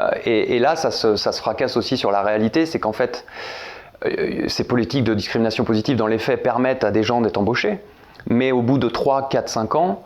Euh, 0.00 0.10
et, 0.24 0.58
là, 0.58 0.74
ça 0.74 0.90
se, 0.90 1.16
fracasse 1.38 1.76
aussi 1.76 1.96
sur 1.96 2.10
la 2.10 2.22
réalité, 2.22 2.66
c'est 2.66 2.80
qu'en 2.80 2.92
fait, 2.92 3.24
ces 4.46 4.64
politiques 4.64 5.02
de 5.02 5.14
discrimination 5.14 5.64
positive, 5.64 5.96
dans 5.96 6.06
les 6.06 6.18
faits, 6.18 6.42
permettent 6.42 6.84
à 6.84 6.92
des 6.92 7.02
gens 7.02 7.20
d'être 7.20 7.36
embauchés, 7.36 7.80
mais 8.28 8.52
au 8.52 8.62
bout 8.62 8.78
de 8.78 8.88
3, 8.88 9.28
4, 9.28 9.48
5 9.48 9.74
ans, 9.74 10.02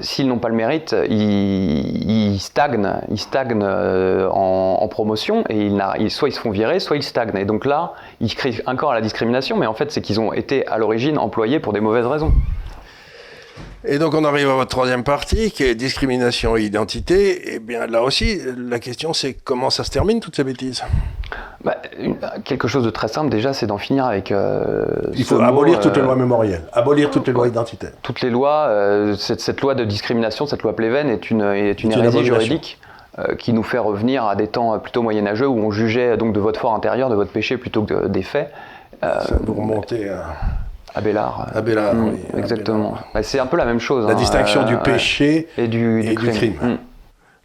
s'ils 0.00 0.28
n'ont 0.28 0.38
pas 0.38 0.48
le 0.48 0.54
mérite, 0.54 0.94
ils, 1.08 2.38
stagnent, 2.40 2.92
stagnent 3.16 3.64
en, 3.64 4.88
promotion 4.88 5.44
et 5.48 5.70
soit 6.08 6.28
ils 6.28 6.32
se 6.32 6.40
font 6.40 6.50
virer, 6.50 6.80
soit 6.80 6.96
ils 6.96 7.02
stagnent. 7.02 7.36
Et 7.36 7.44
donc 7.44 7.64
là, 7.64 7.92
ils 8.20 8.34
créent 8.34 8.62
encore 8.66 8.94
la 8.94 9.00
discrimination, 9.00 9.56
mais 9.56 9.66
en 9.66 9.74
fait, 9.74 9.90
c'est 9.92 10.00
qu'ils 10.00 10.20
ont 10.20 10.32
été 10.32 10.66
à 10.66 10.78
l'origine 10.78 11.18
employés 11.18 11.60
pour 11.60 11.72
des 11.72 11.80
mauvaises 11.80 12.06
raisons. 12.06 12.32
Et 13.84 13.98
donc 13.98 14.14
on 14.14 14.24
arrive 14.24 14.48
à 14.48 14.54
votre 14.54 14.70
troisième 14.70 15.04
partie, 15.04 15.52
qui 15.52 15.62
est 15.62 15.74
discrimination 15.74 16.56
et 16.56 16.62
identité. 16.62 17.52
Et 17.52 17.54
eh 17.54 17.58
bien 17.60 17.86
là 17.86 18.02
aussi, 18.02 18.40
la 18.56 18.80
question 18.80 19.12
c'est 19.12 19.34
comment 19.34 19.70
ça 19.70 19.84
se 19.84 19.90
termine 19.90 20.20
toutes 20.20 20.36
ces 20.36 20.44
bêtises? 20.44 20.82
Bah, 21.64 21.76
Quelque 22.44 22.66
chose 22.66 22.84
de 22.84 22.90
très 22.90 23.08
simple 23.08 23.30
déjà, 23.30 23.52
c'est 23.52 23.66
d'en 23.66 23.78
finir 23.78 24.04
avec... 24.04 24.32
Euh, 24.32 24.84
Il 25.14 25.24
faut 25.24 25.40
abolir 25.40 25.80
toutes 25.80 25.96
les 25.96 26.02
euh, 26.02 26.06
lois 26.06 26.16
mémorielles, 26.16 26.62
abolir 26.72 27.10
toutes 27.10 27.26
les 27.26 27.32
lois 27.32 27.46
identitaires. 27.46 27.92
Toutes 28.02 28.20
les 28.20 28.30
lois, 28.30 28.66
euh, 28.68 29.14
cette, 29.16 29.60
loi 29.60 29.74
de 29.74 29.84
discrimination, 29.84 30.46
cette 30.46 30.62
loi 30.62 30.74
Pleven 30.74 31.08
est 31.08 31.30
une, 31.30 31.42
est 31.42 31.82
une 31.82 31.92
hérésie 31.92 32.24
juridique 32.24 32.78
qui 33.36 33.52
nous 33.52 33.64
fait 33.64 33.78
revenir 33.78 34.24
à 34.24 34.36
des 34.36 34.46
temps 34.46 34.78
plutôt 34.78 35.02
moyenâgeux 35.02 35.48
où 35.48 35.58
on 35.58 35.72
jugeait 35.72 36.16
donc 36.16 36.32
de 36.32 36.38
votre 36.38 36.60
fort 36.60 36.72
intérieur, 36.72 37.10
de 37.10 37.16
votre 37.16 37.32
péché 37.32 37.56
plutôt 37.56 37.82
que 37.82 38.06
des 38.06 38.22
faits. 38.22 38.52
ça 39.02 39.24
vous 39.42 39.54
remontez 39.54 40.08
à... 40.08 40.36
Abélard. 40.94 41.50
Abélard, 41.54 41.94
mm, 41.94 42.08
oui. 42.08 42.18
Exactement. 42.38 42.98
C'est 43.22 43.38
un 43.38 43.46
peu 43.46 43.56
la 43.56 43.64
même 43.64 43.80
chose. 43.80 44.06
La 44.06 44.12
hein, 44.12 44.16
distinction 44.16 44.64
du 44.64 44.74
euh, 44.74 44.78
péché 44.78 45.48
et 45.56 45.68
du, 45.68 46.02
crime. 46.16 46.54
Mm. 46.60 46.78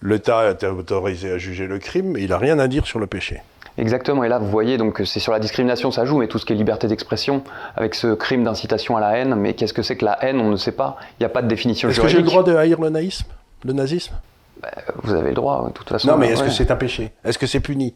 l'État 0.01 0.49
est 0.49 0.63
autorisé 0.65 1.31
à 1.31 1.37
juger 1.37 1.67
le 1.67 1.79
crime, 1.79 2.11
mais 2.13 2.21
il 2.21 2.29
n'a 2.29 2.37
rien 2.37 2.59
à 2.59 2.67
dire 2.67 2.85
sur 2.85 2.99
le 2.99 3.07
péché. 3.07 3.41
Exactement, 3.77 4.23
et 4.23 4.29
là 4.29 4.37
vous 4.37 4.49
voyez 4.49 4.77
donc 4.77 5.01
c'est 5.03 5.19
sur 5.19 5.31
la 5.31 5.39
discrimination 5.39 5.89
ça 5.89 6.05
joue, 6.05 6.19
mais 6.19 6.27
tout 6.27 6.37
ce 6.37 6.45
qui 6.45 6.53
est 6.53 6.55
liberté 6.55 6.87
d'expression 6.87 7.43
avec 7.75 7.95
ce 7.95 8.13
crime 8.13 8.43
d'incitation 8.43 8.97
à 8.97 8.99
la 8.99 9.17
haine, 9.17 9.33
mais 9.33 9.55
qu'est-ce 9.55 9.73
que 9.73 9.81
c'est 9.81 9.95
que 9.95 10.05
la 10.05 10.23
haine 10.23 10.39
On 10.39 10.49
ne 10.49 10.57
sait 10.57 10.73
pas, 10.73 10.97
il 11.19 11.23
n'y 11.23 11.25
a 11.25 11.29
pas 11.29 11.41
de 11.41 11.47
définition 11.47 11.89
Est-ce 11.89 11.99
que 11.99 12.07
j'ai 12.07 12.17
le 12.17 12.23
droit 12.23 12.43
de 12.43 12.55
haïr 12.55 12.79
le 12.79 12.89
naïsme 12.89 13.25
Le 13.65 13.73
nazisme? 13.73 14.13
Bah, 14.61 14.69
Vous 15.01 15.15
avez 15.15 15.29
le 15.29 15.35
droit, 15.35 15.65
de 15.67 15.73
toute 15.73 15.89
façon. 15.89 16.07
Non, 16.07 16.17
mais 16.17 16.29
est-ce 16.29 16.43
que 16.43 16.51
c'est 16.51 16.69
un 16.69 16.75
péché? 16.75 17.11
Est-ce 17.25 17.39
que 17.39 17.47
c'est 17.47 17.59
puni? 17.59 17.95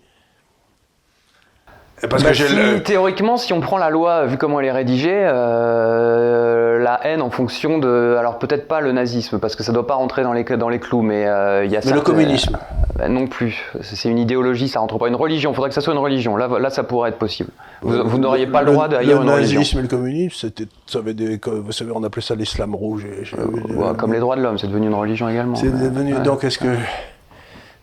Parce 2.01 2.23
bah, 2.23 2.31
que 2.31 2.77
Théoriquement, 2.77 3.37
si 3.37 3.53
on 3.53 3.59
prend 3.59 3.79
la 3.79 3.89
loi, 3.89 4.27
vu 4.27 4.37
comment 4.37 4.59
elle 4.59 4.67
est 4.67 4.71
rédigée, 4.71 5.09
euh, 5.15 6.77
la 6.77 6.99
haine 7.07 7.23
en 7.23 7.31
fonction 7.31 7.79
de. 7.79 8.15
Alors 8.19 8.37
peut-être 8.37 8.67
pas 8.67 8.81
le 8.81 8.91
nazisme, 8.91 9.39
parce 9.39 9.55
que 9.55 9.63
ça 9.63 9.71
ne 9.71 9.77
doit 9.77 9.87
pas 9.87 9.95
rentrer 9.95 10.21
dans 10.21 10.33
les, 10.33 10.43
dans 10.43 10.69
les 10.69 10.79
clous, 10.79 11.01
mais 11.01 11.25
euh, 11.25 11.65
il 11.65 11.71
y 11.71 11.75
a 11.77 11.81
Mais 11.83 11.93
le 11.93 12.01
communisme 12.01 12.59
bah, 12.95 13.09
Non 13.09 13.25
plus. 13.25 13.65
C'est 13.81 14.09
une 14.09 14.19
idéologie, 14.19 14.67
ça 14.67 14.79
rentre 14.79 14.99
pas. 14.99 15.07
Une 15.07 15.15
religion, 15.15 15.51
il 15.51 15.55
faudrait 15.55 15.69
que 15.69 15.75
ça 15.75 15.81
soit 15.81 15.93
une 15.93 15.99
religion. 15.99 16.37
Là, 16.37 16.47
là 16.59 16.69
ça 16.69 16.83
pourrait 16.83 17.09
être 17.09 17.17
possible. 17.17 17.49
Vous, 17.81 18.19
n'auriez 18.19 18.45
pas 18.45 18.61
le, 18.61 18.73
droit 18.73 18.87
d'haïr 18.87 19.19
une 19.21 19.29
religion. 19.29 19.53
Le 19.53 19.59
nazisme 19.59 19.79
et 19.79 19.81
le 19.81 19.87
communisme, 19.87 20.49
ça 20.85 20.99
avait 20.99 21.15
des, 21.15 21.39
vous 21.43 21.71
savez, 21.71 21.91
on 21.95 22.03
appelait 22.03 22.21
ça 22.21 22.35
l'islam 22.35 22.75
rouge. 22.75 23.07
Euh, 23.39 23.93
comme 23.95 24.13
les 24.13 24.19
droits 24.19 24.35
de 24.35 24.41
l'homme, 24.41 24.59
c'est 24.59 24.67
devenu 24.67 24.85
une 24.85 24.93
religion 24.93 25.27
également. 25.29 25.55
C'est 25.55 25.71
devenu. 25.71 26.13
Donc 26.23 26.43
est-ce 26.43 26.59
que. 26.59 26.67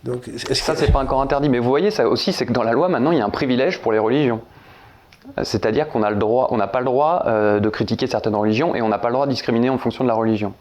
Donc, 0.04 0.28
est 0.28 0.54
ça, 0.54 0.76
c'est 0.76 0.92
pas 0.92 1.00
encore 1.00 1.22
interdit. 1.22 1.48
Mais 1.48 1.58
vous 1.58 1.68
voyez, 1.68 1.90
ça 1.90 2.06
aussi, 2.08 2.32
c'est 2.32 2.46
que 2.46 2.52
dans 2.52 2.62
la 2.62 2.72
loi, 2.72 2.88
maintenant, 2.88 3.10
il 3.10 3.18
y 3.18 3.22
a 3.22 3.24
un 3.24 3.30
privilège 3.30 3.80
pour 3.80 3.90
les 3.92 3.98
religions. 3.98 4.40
C'est-à-dire 5.42 5.88
qu'on 5.88 6.02
a 6.02 6.10
le 6.10 6.16
droit, 6.16 6.48
on 6.50 6.58
n'a 6.58 6.66
pas 6.66 6.80
le 6.80 6.84
droit 6.84 7.24
euh, 7.26 7.58
de 7.58 7.68
critiquer 7.70 8.06
certaines 8.06 8.34
religions 8.34 8.74
et 8.74 8.82
on 8.82 8.88
n'a 8.88 8.98
pas 8.98 9.08
le 9.08 9.14
droit 9.14 9.26
de 9.26 9.30
discriminer 9.30 9.70
en 9.70 9.78
fonction 9.78 10.04
de 10.04 10.08
la 10.08 10.14
religion. 10.14 10.52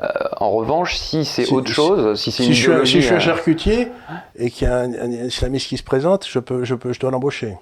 Euh, 0.00 0.06
en 0.36 0.50
revanche, 0.50 0.96
si 0.96 1.24
c'est 1.24 1.50
autre 1.50 1.72
chose, 1.72 2.18
si 2.20 2.30
c'est 2.30 2.46
une 2.46 2.52
Je 2.52 2.84
suis, 2.84 2.86
si 2.86 3.00
je 3.00 3.06
suis 3.06 3.14
un 3.14 3.16
euh, 3.16 3.20
charcutier 3.20 3.88
et 4.36 4.52
qu'il 4.52 4.68
y 4.68 4.70
a 4.70 4.78
un, 4.78 5.10
islamiste 5.10 5.68
qui 5.68 5.76
se 5.76 5.82
présente, 5.82 6.24
je, 6.28 6.38
peux, 6.38 6.64
je, 6.64 6.76
peux, 6.76 6.92
je 6.92 7.00
dois 7.00 7.10
l'embaucher. 7.10 7.56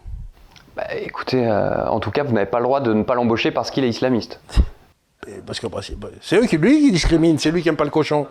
Bah, 0.77 0.85
écoutez, 1.01 1.51
en 1.51 2.01
tout 2.01 2.11
cas, 2.11 2.23
vous 2.23 2.35
n'avez 2.35 2.51
pas 2.51 2.59
le 2.59 2.65
droit 2.65 2.81
de 2.81 2.93
ne 2.93 3.03
pas 3.03 3.15
l'embaucher 3.15 3.51
parce 3.51 3.71
qu'il 3.71 3.83
est 3.85 3.89
islamiste. 3.89 4.41
Parce 5.47 5.59
que 5.59 5.67
c'est 6.21 6.37
eux 6.37 6.45
qui, 6.45 6.59
lui 6.59 6.83
qui 6.83 6.93
discriminent, 6.93 7.39
c'est 7.39 7.51
lui 7.51 7.63
qui 7.63 7.69
n'aime 7.69 7.77
pas 7.77 7.85
le 7.85 7.91
cochon. 7.91 8.27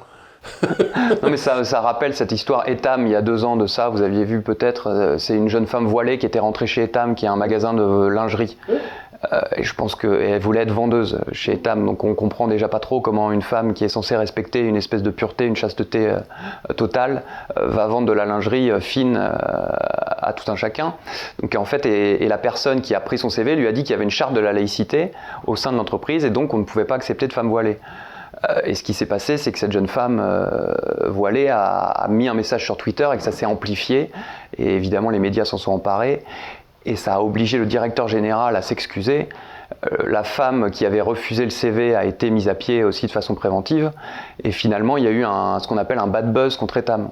non 1.24 1.30
mais 1.30 1.38
ça, 1.38 1.82
rappelle 1.82 2.14
cette 2.14 2.32
histoire 2.32 2.68
Etam 2.68 3.06
il 3.06 3.12
y 3.12 3.16
a 3.16 3.22
deux 3.22 3.44
ans 3.46 3.56
de 3.56 3.68
ça, 3.68 3.90
vous 3.90 4.02
aviez 4.02 4.24
vu 4.24 4.42
peut-être, 4.42 4.88
euh, 4.88 5.18
c'est 5.18 5.36
une 5.36 5.50
jeune 5.50 5.68
femme 5.68 5.86
voilée 5.86 6.18
qui 6.18 6.26
était 6.26 6.40
rentrée 6.40 6.68
chez 6.68 6.84
Etam, 6.84 7.16
qui 7.16 7.26
est 7.26 7.30
un 7.30 7.36
magasin 7.36 7.74
de 7.74 8.08
lingerie. 8.08 8.58
Euh, 9.32 9.42
et 9.56 9.64
je 9.64 9.74
pense 9.74 9.96
qu'elle 9.96 10.40
voulait 10.40 10.62
être 10.62 10.72
vendeuse 10.72 11.20
chez 11.32 11.54
Etam, 11.54 11.86
donc 11.86 12.04
on 12.04 12.14
comprend 12.14 12.48
déjà 12.48 12.68
pas 12.68 12.80
trop 12.80 13.02
comment 13.02 13.32
une 13.32 13.42
femme 13.42 13.74
qui 13.74 13.84
est 13.84 13.90
censée 13.90 14.16
respecter 14.16 14.60
une 14.60 14.76
espèce 14.76 15.02
de 15.02 15.10
pureté, 15.10 15.46
une 15.46 15.56
chasteté 15.56 16.10
euh, 16.10 16.74
totale, 16.76 17.24
va 17.56 17.88
vendre 17.88 18.08
de 18.08 18.14
la 18.14 18.26
lingerie 18.26 18.70
fine 18.82 19.18
à 19.18 20.34
tout 20.34 20.50
un 20.52 20.56
chacun. 20.56 20.94
Donc 21.42 21.56
en 21.56 21.66
fait, 21.66 21.86
et, 21.86 22.24
et, 22.24 22.28
la 22.28 22.38
personne 22.38 22.82
qui 22.82 22.94
a 22.94 23.00
pris 23.00 23.18
son 23.18 23.30
CV 23.30 23.56
lui 23.56 23.68
a 23.68 23.72
dit 23.72 23.84
qu'il 23.84 23.92
y 23.92 23.96
avait 23.96 24.04
une 24.04 24.10
charte 24.10 24.34
de 24.34 24.40
la 24.40 24.54
laïcité 24.54 25.12
au 25.48 25.56
sein 25.56 25.72
de 25.72 25.78
l'entreprise 25.78 26.26
et 26.26 26.30
donc 26.30 26.54
on 26.54 26.58
ne 26.58 26.64
pouvait 26.64 26.86
pas 26.86 26.96
accepter 26.96 27.28
de 27.28 27.34
femmes 27.34 27.50
voilées. 27.50 27.80
Euh, 28.50 28.62
et 28.64 28.76
ce 28.76 28.84
qui 28.84 28.94
s'est 28.94 29.06
passé, 29.06 29.38
c'est 29.38 29.52
que 29.52 29.60
cette 29.60 29.72
jeune 29.72 29.88
femme 29.88 30.20
euh, 30.22 31.10
voilée 31.10 31.50
a, 31.50 32.08
mis 32.10 32.28
un 32.28 32.34
message 32.34 32.64
sur 32.64 32.78
Twitter 32.78 33.08
et 33.14 33.18
que 33.18 33.24
ça 33.24 33.32
s'est 33.32 33.46
amplifié. 33.46 34.12
Et 34.58 34.76
évidemment, 34.76 35.10
les 35.10 35.20
médias 35.20 35.46
s'en 35.46 35.58
sont 35.58 35.72
emparés. 35.72 36.24
Et 36.86 36.96
ça 36.96 37.16
a 37.16 37.20
obligé 37.20 37.58
le 37.58 37.66
directeur 37.66 38.08
général 38.08 38.56
à 38.56 38.62
s'excuser. 38.62 39.30
Euh, 39.92 40.04
la 40.06 40.24
femme 40.24 40.70
qui 40.70 40.86
avait 40.86 41.02
refusé 41.02 41.44
le 41.44 41.50
CV 41.50 41.96
a 41.96 42.06
été 42.06 42.30
mise 42.30 42.48
à 42.48 42.56
pied 42.56 42.84
aussi 42.84 43.08
de 43.08 43.12
façon 43.12 43.34
préventive. 43.36 43.92
Et 44.44 44.52
finalement, 44.52 44.98
il 44.98 45.04
y 45.04 45.08
a 45.08 45.12
eu 45.12 45.24
ce 45.24 45.68
qu'on 45.68 45.78
appelle 45.78 46.00
un 46.00 46.08
bad 46.08 46.32
buzz 46.32 46.58
contre 46.58 46.78
Etam. 46.78 47.10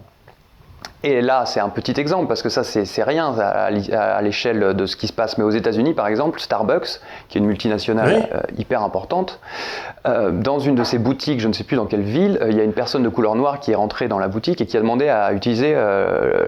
Et 1.06 1.20
là, 1.20 1.46
c'est 1.46 1.60
un 1.60 1.68
petit 1.68 2.00
exemple, 2.00 2.28
parce 2.28 2.42
que 2.42 2.48
ça, 2.48 2.63
c'est 2.63 3.04
rien 3.04 3.36
à, 3.38 4.22
l'échelle 4.22 4.74
de 4.74 4.86
ce 4.86 4.96
qui 4.96 5.08
se 5.08 5.13
passe. 5.13 5.38
Mais 5.38 5.44
aux 5.44 5.50
États-Unis, 5.50 5.94
par 5.94 6.08
exemple, 6.08 6.39
Starbucks, 6.39 7.02
qui 7.28 7.38
est 7.38 7.42
une 7.42 7.48
multinationale 7.48 8.30
euh, 8.34 8.39
hyper 8.58 8.82
importante, 8.84 9.42
euh, 10.08 10.32
dans 10.32 10.60
une 10.60 10.76
de 10.76 10.84
ses 10.86 11.00
boutiques, 11.00 11.42
je 11.42 11.50
ne 11.50 11.54
sais 11.54 11.66
plus 11.66 11.76
dans 11.76 11.88
quelle 11.88 12.04
ville, 12.04 12.39
euh, 12.42 12.50
il 12.50 12.58
y 12.58 12.62
a 12.62 12.63
une 12.63 12.72
personne 12.72 13.04
de 13.04 13.10
couleur 13.10 13.36
noire 13.36 13.60
qui 13.60 13.72
est 13.72 13.76
rentrée 13.76 14.08
dans 14.08 14.18
la 14.18 14.30
boutique 14.30 14.62
et 14.62 14.66
qui 14.66 14.78
a 14.78 14.80
demandé 14.80 15.10
à 15.10 15.34
utiliser 15.34 15.76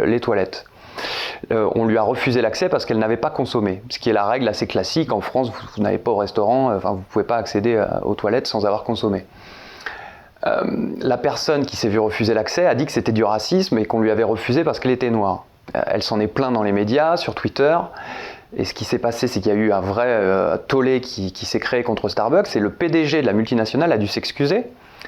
les 0.05 0.19
toilettes. 0.21 0.65
on 1.51 1.85
lui 1.85 1.97
a 1.97 2.01
refusé 2.01 2.41
l'accès 2.41 2.69
parce 2.69 2.85
qu'elle 2.85 2.99
n'avait 2.99 3.17
pas 3.17 3.29
consommé, 3.29 3.81
ce 3.89 3.99
qui 3.99 4.09
est 4.09 4.13
la 4.13 4.25
règle 4.25 4.47
assez 4.47 4.67
classique. 4.67 5.11
En 5.11 5.19
France, 5.19 5.51
vous, 5.75 5.83
n'avez 5.83 5.97
pas 5.97 6.11
au 6.11 6.15
restaurant, 6.15 6.73
enfin, 6.73 6.91
vous 6.91 6.99
ne 6.99 7.03
pouvez 7.09 7.25
pas 7.25 7.35
accéder 7.35 7.83
aux 8.03 8.15
toilettes 8.15 8.47
sans 8.47 8.65
avoir 8.65 8.83
consommé. 8.83 9.25
Euh, 10.47 10.61
la 10.99 11.17
personne 11.17 11.65
qui 11.65 11.75
s'est 11.75 11.89
vue 11.89 11.99
refuser 11.99 12.33
l'accès 12.33 12.67
a 12.67 12.75
dit 12.75 12.85
que 12.85 12.91
c'était 12.91 13.11
du 13.11 13.23
racisme 13.23 13.77
et 13.79 13.85
qu'on 13.85 13.99
lui 13.99 14.11
avait 14.11 14.23
refusé 14.23 14.63
parce 14.63 14.79
qu'elle 14.79 14.91
était 14.91 15.09
noire. 15.09 15.45
Euh, 15.75 15.81
elle 15.87 16.03
s'en 16.03 16.19
est 16.19 16.27
plainte 16.27 16.53
dans 16.53 16.63
les 16.63 16.71
médias, 16.71 17.17
sur 17.17 17.33
Twitter. 17.33 17.77
Et 18.55 18.63
ce 18.63 18.73
qui 18.73 18.85
s'est 18.85 18.99
passé, 18.99 19.27
c'est 19.27 19.41
qu'il 19.41 19.51
y 19.51 19.55
a 19.55 19.57
eu 19.57 19.71
un 19.71 19.81
vrai 19.81 20.07
euh, 20.07 20.57
tollé 20.57 21.01
qui, 21.01 21.31
s'est 21.45 21.59
créé 21.59 21.83
contre 21.83 22.09
Starbucks 22.09 22.55
et 22.55 22.59
le 22.59 22.69
PDG 22.69 23.21
de 23.21 23.25
la 23.25 23.33
multinationale 23.33 23.91
a 23.91 23.97
dû 23.97 24.07
s'excuser. 24.07 24.65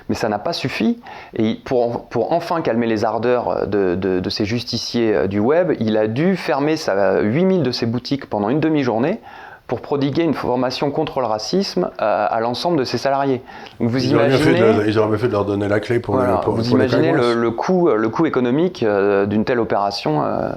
Mais 0.09 0.15
ça 0.15 0.29
n'a 0.29 0.39
pas 0.39 0.53
suffi. 0.53 1.01
Et 1.35 1.55
pour, 1.65 2.07
enfin 2.31 2.61
calmer 2.61 2.87
les 2.87 3.03
ardeurs 3.03 3.67
de, 3.67 3.95
de, 3.95 4.29
ces 4.29 4.45
justiciers 4.45 5.27
du 5.27 5.39
web, 5.39 5.73
il 5.79 5.97
a 5.97 6.07
dû 6.07 6.37
fermer 6.37 6.77
sa, 6.77 7.19
8000 7.19 7.63
de 7.63 7.71
ses 7.71 7.85
boutiques 7.85 8.27
pendant 8.27 8.49
une 8.49 8.59
demi-journée 8.59 9.19
pour 9.67 9.81
prodiguer 9.81 10.23
une 10.23 10.33
formation 10.33 10.91
contre 10.91 11.19
le 11.19 11.25
racisme 11.25 11.91
à, 11.97 12.39
l'ensemble 12.39 12.79
de 12.79 12.85
ses 12.85 12.97
salariés. 12.97 13.41
vous 13.79 14.03
ils, 14.03 14.11
imaginez, 14.11 14.63
auraient 14.63 14.85
de, 14.85 14.89
ils 14.89 14.97
auraient 14.97 15.17
fait 15.17 15.27
de 15.27 15.33
leur 15.33 15.43
donner 15.43 15.67
la 15.67 15.81
clé 15.81 15.99
pour, 15.99 16.15
voilà, 16.15 16.37
pour 16.37 16.55
Vous 16.55 16.71
imaginez 16.71 17.11
le, 17.11 17.51
coût, 17.51 17.89
le 17.89 18.09
coût 18.09 18.25
économique 18.25 18.81
euh, 18.81 19.25
d'une 19.25 19.43
telle 19.43 19.59
opération 19.59 20.23
euh, 20.23 20.51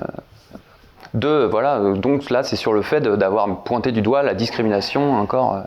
de, 1.14 1.48
voilà, 1.50 1.80
donc 1.96 2.30
là, 2.30 2.44
c'est 2.44 2.54
sur 2.54 2.72
le 2.72 2.82
fait 2.82 3.00
d'avoir 3.00 3.64
pointé 3.64 3.90
du 3.90 4.00
doigt 4.00 4.22
la 4.22 4.34
discrimination 4.34 5.14
encore. 5.14 5.56
Euh. 5.56 5.62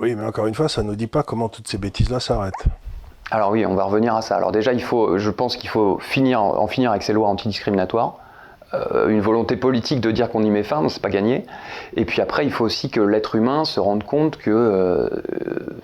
Oui, 0.00 0.16
mais 0.16 0.24
encore 0.24 0.48
une 0.48 0.54
fois, 0.54 0.68
ça 0.68 0.82
ne 0.82 0.88
nous 0.88 0.96
dit 0.96 1.06
pas 1.06 1.22
comment 1.22 1.48
toutes 1.48 1.68
ces 1.68 1.78
bêtises-là 1.78 2.18
s'arrêtent. 2.18 2.64
Alors 3.30 3.50
oui, 3.50 3.64
on 3.64 3.74
va 3.74 3.84
revenir 3.84 4.16
à 4.16 4.22
ça. 4.22 4.36
Alors 4.36 4.50
déjà, 4.50 4.72
il 4.72 4.82
faut, 4.82 5.16
je 5.16 5.30
pense 5.30 5.56
qu'il 5.56 5.70
faut 5.70 5.98
finir, 6.00 6.42
en 6.42 6.66
finir 6.66 6.90
avec 6.90 7.04
ces 7.04 7.12
lois 7.12 7.28
antidiscriminatoires. 7.28 8.16
Euh, 8.74 9.08
une 9.08 9.20
volonté 9.20 9.56
politique 9.56 10.00
de 10.00 10.10
dire 10.10 10.28
qu'on 10.28 10.42
y 10.42 10.50
met 10.50 10.64
fin, 10.64 10.88
c'est 10.88 11.00
pas 11.00 11.08
gagné. 11.08 11.44
Et 11.94 12.04
puis 12.04 12.20
après, 12.20 12.44
il 12.44 12.50
faut 12.50 12.64
aussi 12.64 12.90
que 12.90 13.00
l'être 13.00 13.36
humain 13.36 13.64
se 13.64 13.78
rende 13.78 14.02
compte 14.02 14.38
que 14.38 14.50
euh, 14.50 15.08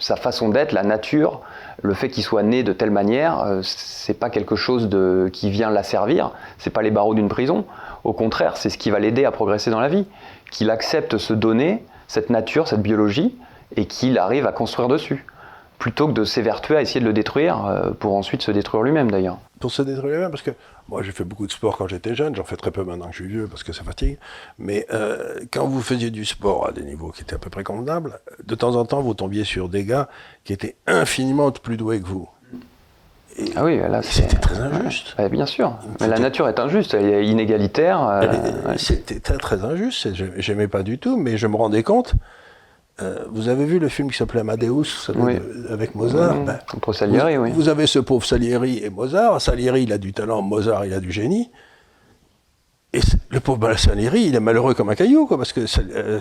sa 0.01 0.17
façon 0.17 0.49
d'être, 0.49 0.73
la 0.73 0.83
nature, 0.83 1.43
le 1.81 1.95
fait 1.95 2.09
qu'il 2.09 2.25
soit 2.25 2.43
né 2.43 2.65
de 2.65 2.73
telle 2.73 2.91
manière, 2.91 3.41
euh, 3.41 3.61
c'est 3.63 4.19
pas 4.19 4.31
quelque 4.31 4.57
chose 4.57 4.91
qui 5.33 5.51
vient 5.51 5.71
l'asservir, 5.71 6.33
c'est 6.59 6.71
pas 6.71 6.83
les 6.83 6.91
barreaux 6.91 7.15
d'une 7.15 7.29
prison. 7.29 7.65
Au 8.03 8.13
contraire, 8.13 8.57
c'est 8.57 8.69
ce 8.69 8.79
qui 8.79 8.91
va 8.91 8.99
l'aider 8.99 9.25
à 9.25 9.31
progresser 9.31 9.71
dans 9.71 9.81
la 9.81 9.89
vie. 9.89 10.07
Qu'il 10.51 10.69
accepte 10.69 11.19
se 11.19 11.33
donner 11.33 11.85
cette 12.09 12.31
nature, 12.31 12.67
cette 12.67 12.83
biologie, 12.83 13.37
et 13.77 13.87
qu'il 13.87 14.19
arrive 14.19 14.47
à 14.47 14.53
construire 14.53 14.89
dessus 14.89 15.25
plutôt 15.83 16.07
que 16.07 16.13
de 16.13 16.23
s'évertuer 16.23 16.77
à 16.77 16.81
essayer 16.81 17.01
de 17.01 17.05
le 17.07 17.13
détruire, 17.13 17.67
euh, 17.67 17.91
pour 17.91 18.15
ensuite 18.15 18.41
se 18.43 18.53
détruire 18.53 18.85
lui-même 18.85 19.11
d'ailleurs. 19.11 19.39
Pour 19.59 19.73
se 19.73 19.83
détruire 19.83 20.15
lui-même, 20.15 20.31
parce 20.31 20.43
que 20.43 20.53
moi 20.89 21.03
j'ai 21.03 21.11
fait 21.11 21.25
beaucoup 21.25 21.45
de 21.45 21.51
sport 21.51 21.77
quand 21.77 21.89
j'étais 21.89 22.15
jeune, 22.15 22.37
j'en 22.37 22.45
fais 22.45 22.55
très 22.55 22.71
peu 22.71 22.85
maintenant 22.85 23.07
que 23.07 23.17
je 23.17 23.23
suis 23.25 23.27
vieux 23.27 23.49
parce 23.49 23.65
que 23.65 23.73
ça 23.73 23.83
fatigue, 23.83 24.17
mais 24.61 24.87
euh, 24.95 25.41
quand 25.51 25.67
vous 25.67 25.83
faisiez 25.83 26.11
du 26.11 26.25
sport 26.25 26.69
à 26.69 26.71
des 26.71 26.83
niveaux 26.83 27.11
qui 27.11 27.23
étaient 27.23 27.35
à 27.35 27.39
peu 27.39 27.51
près 27.51 27.65
convenables, 27.65 28.21
de 28.45 28.55
temps 28.55 28.77
en 28.77 28.85
temps 28.85 29.03
vous 29.03 29.15
tombiez 29.15 29.43
sur 29.43 29.69
des 29.69 29.83
gars 29.83 30.09
qui 30.45 30.53
étaient 30.53 30.77
infiniment 30.87 31.51
plus 31.51 31.77
doués 31.77 32.01
que 32.01 32.07
vous. 32.07 32.29
ah 33.57 33.65
oui, 33.65 33.79
là 33.79 34.03
c'était 34.03 34.37
très 34.37 34.61
injuste. 34.61 35.21
bien 35.33 35.47
sûr, 35.47 35.77
mais 36.01 36.07
la 36.07 36.21
nature 36.21 36.49
est 36.49 36.61
injuste, 36.61 36.95
elle 36.95 37.07
est 37.07 37.27
inégalitaire. 37.27 38.07
Euh, 38.09 38.75
c'était 38.77 39.19
très, 39.19 39.39
très 39.39 39.65
injuste, 39.65 40.11
j'aimais 40.37 40.69
pas 40.69 40.85
du 40.85 40.99
tout, 40.99 41.17
mais 41.17 41.37
je 41.37 41.49
me 41.49 41.57
rendais 41.57 41.83
compte 41.83 42.15
euh, 43.01 43.25
vous 43.31 43.49
avez 43.49 43.65
vu 43.65 43.79
le 43.79 43.89
film 43.89 44.11
qui 44.11 44.19
s'appelait 44.19 44.41
Amadeus 44.41 45.11
avec 45.71 45.95
Mozart 45.95 46.45
ben, 46.45 46.59
Salieri, 46.93 47.37
vous, 47.37 47.43
oui. 47.43 47.53
Vous 47.53 47.69
avez 47.69 47.87
ce 47.87 47.99
pauvre 47.99 48.25
Salieri 48.25 48.79
et 48.85 48.91
Mozart. 48.91 49.41
Salieri, 49.41 49.85
il 49.85 49.93
a 49.93 49.99
du 49.99 50.13
talent, 50.13 50.43
Mozart, 50.43 50.85
il 50.85 50.93
a 50.93 51.01
du 51.01 51.11
génie. 51.11 51.51
Et 52.93 53.01
le 53.31 53.41
pauvre 53.41 53.75
Salieri, 53.79 54.25
il 54.27 54.35
est 54.35 54.41
malheureux 54.41 54.75
comme 54.75 54.91
un 54.91 54.95
caillou, 54.95 55.27
quoi, 55.27 55.39
parce 55.39 55.55
que 55.55 55.65
euh, 55.95 56.21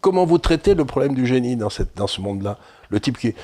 comment 0.00 0.26
vous 0.26 0.38
traitez 0.38 0.74
le 0.74 0.84
problème 0.84 1.14
du 1.14 1.24
génie 1.24 1.54
dans, 1.54 1.70
cette, 1.70 1.96
dans 1.96 2.08
ce 2.08 2.20
monde-là? 2.20 2.58
Le 2.90 2.98
type 2.98 3.18
qui, 3.18 3.34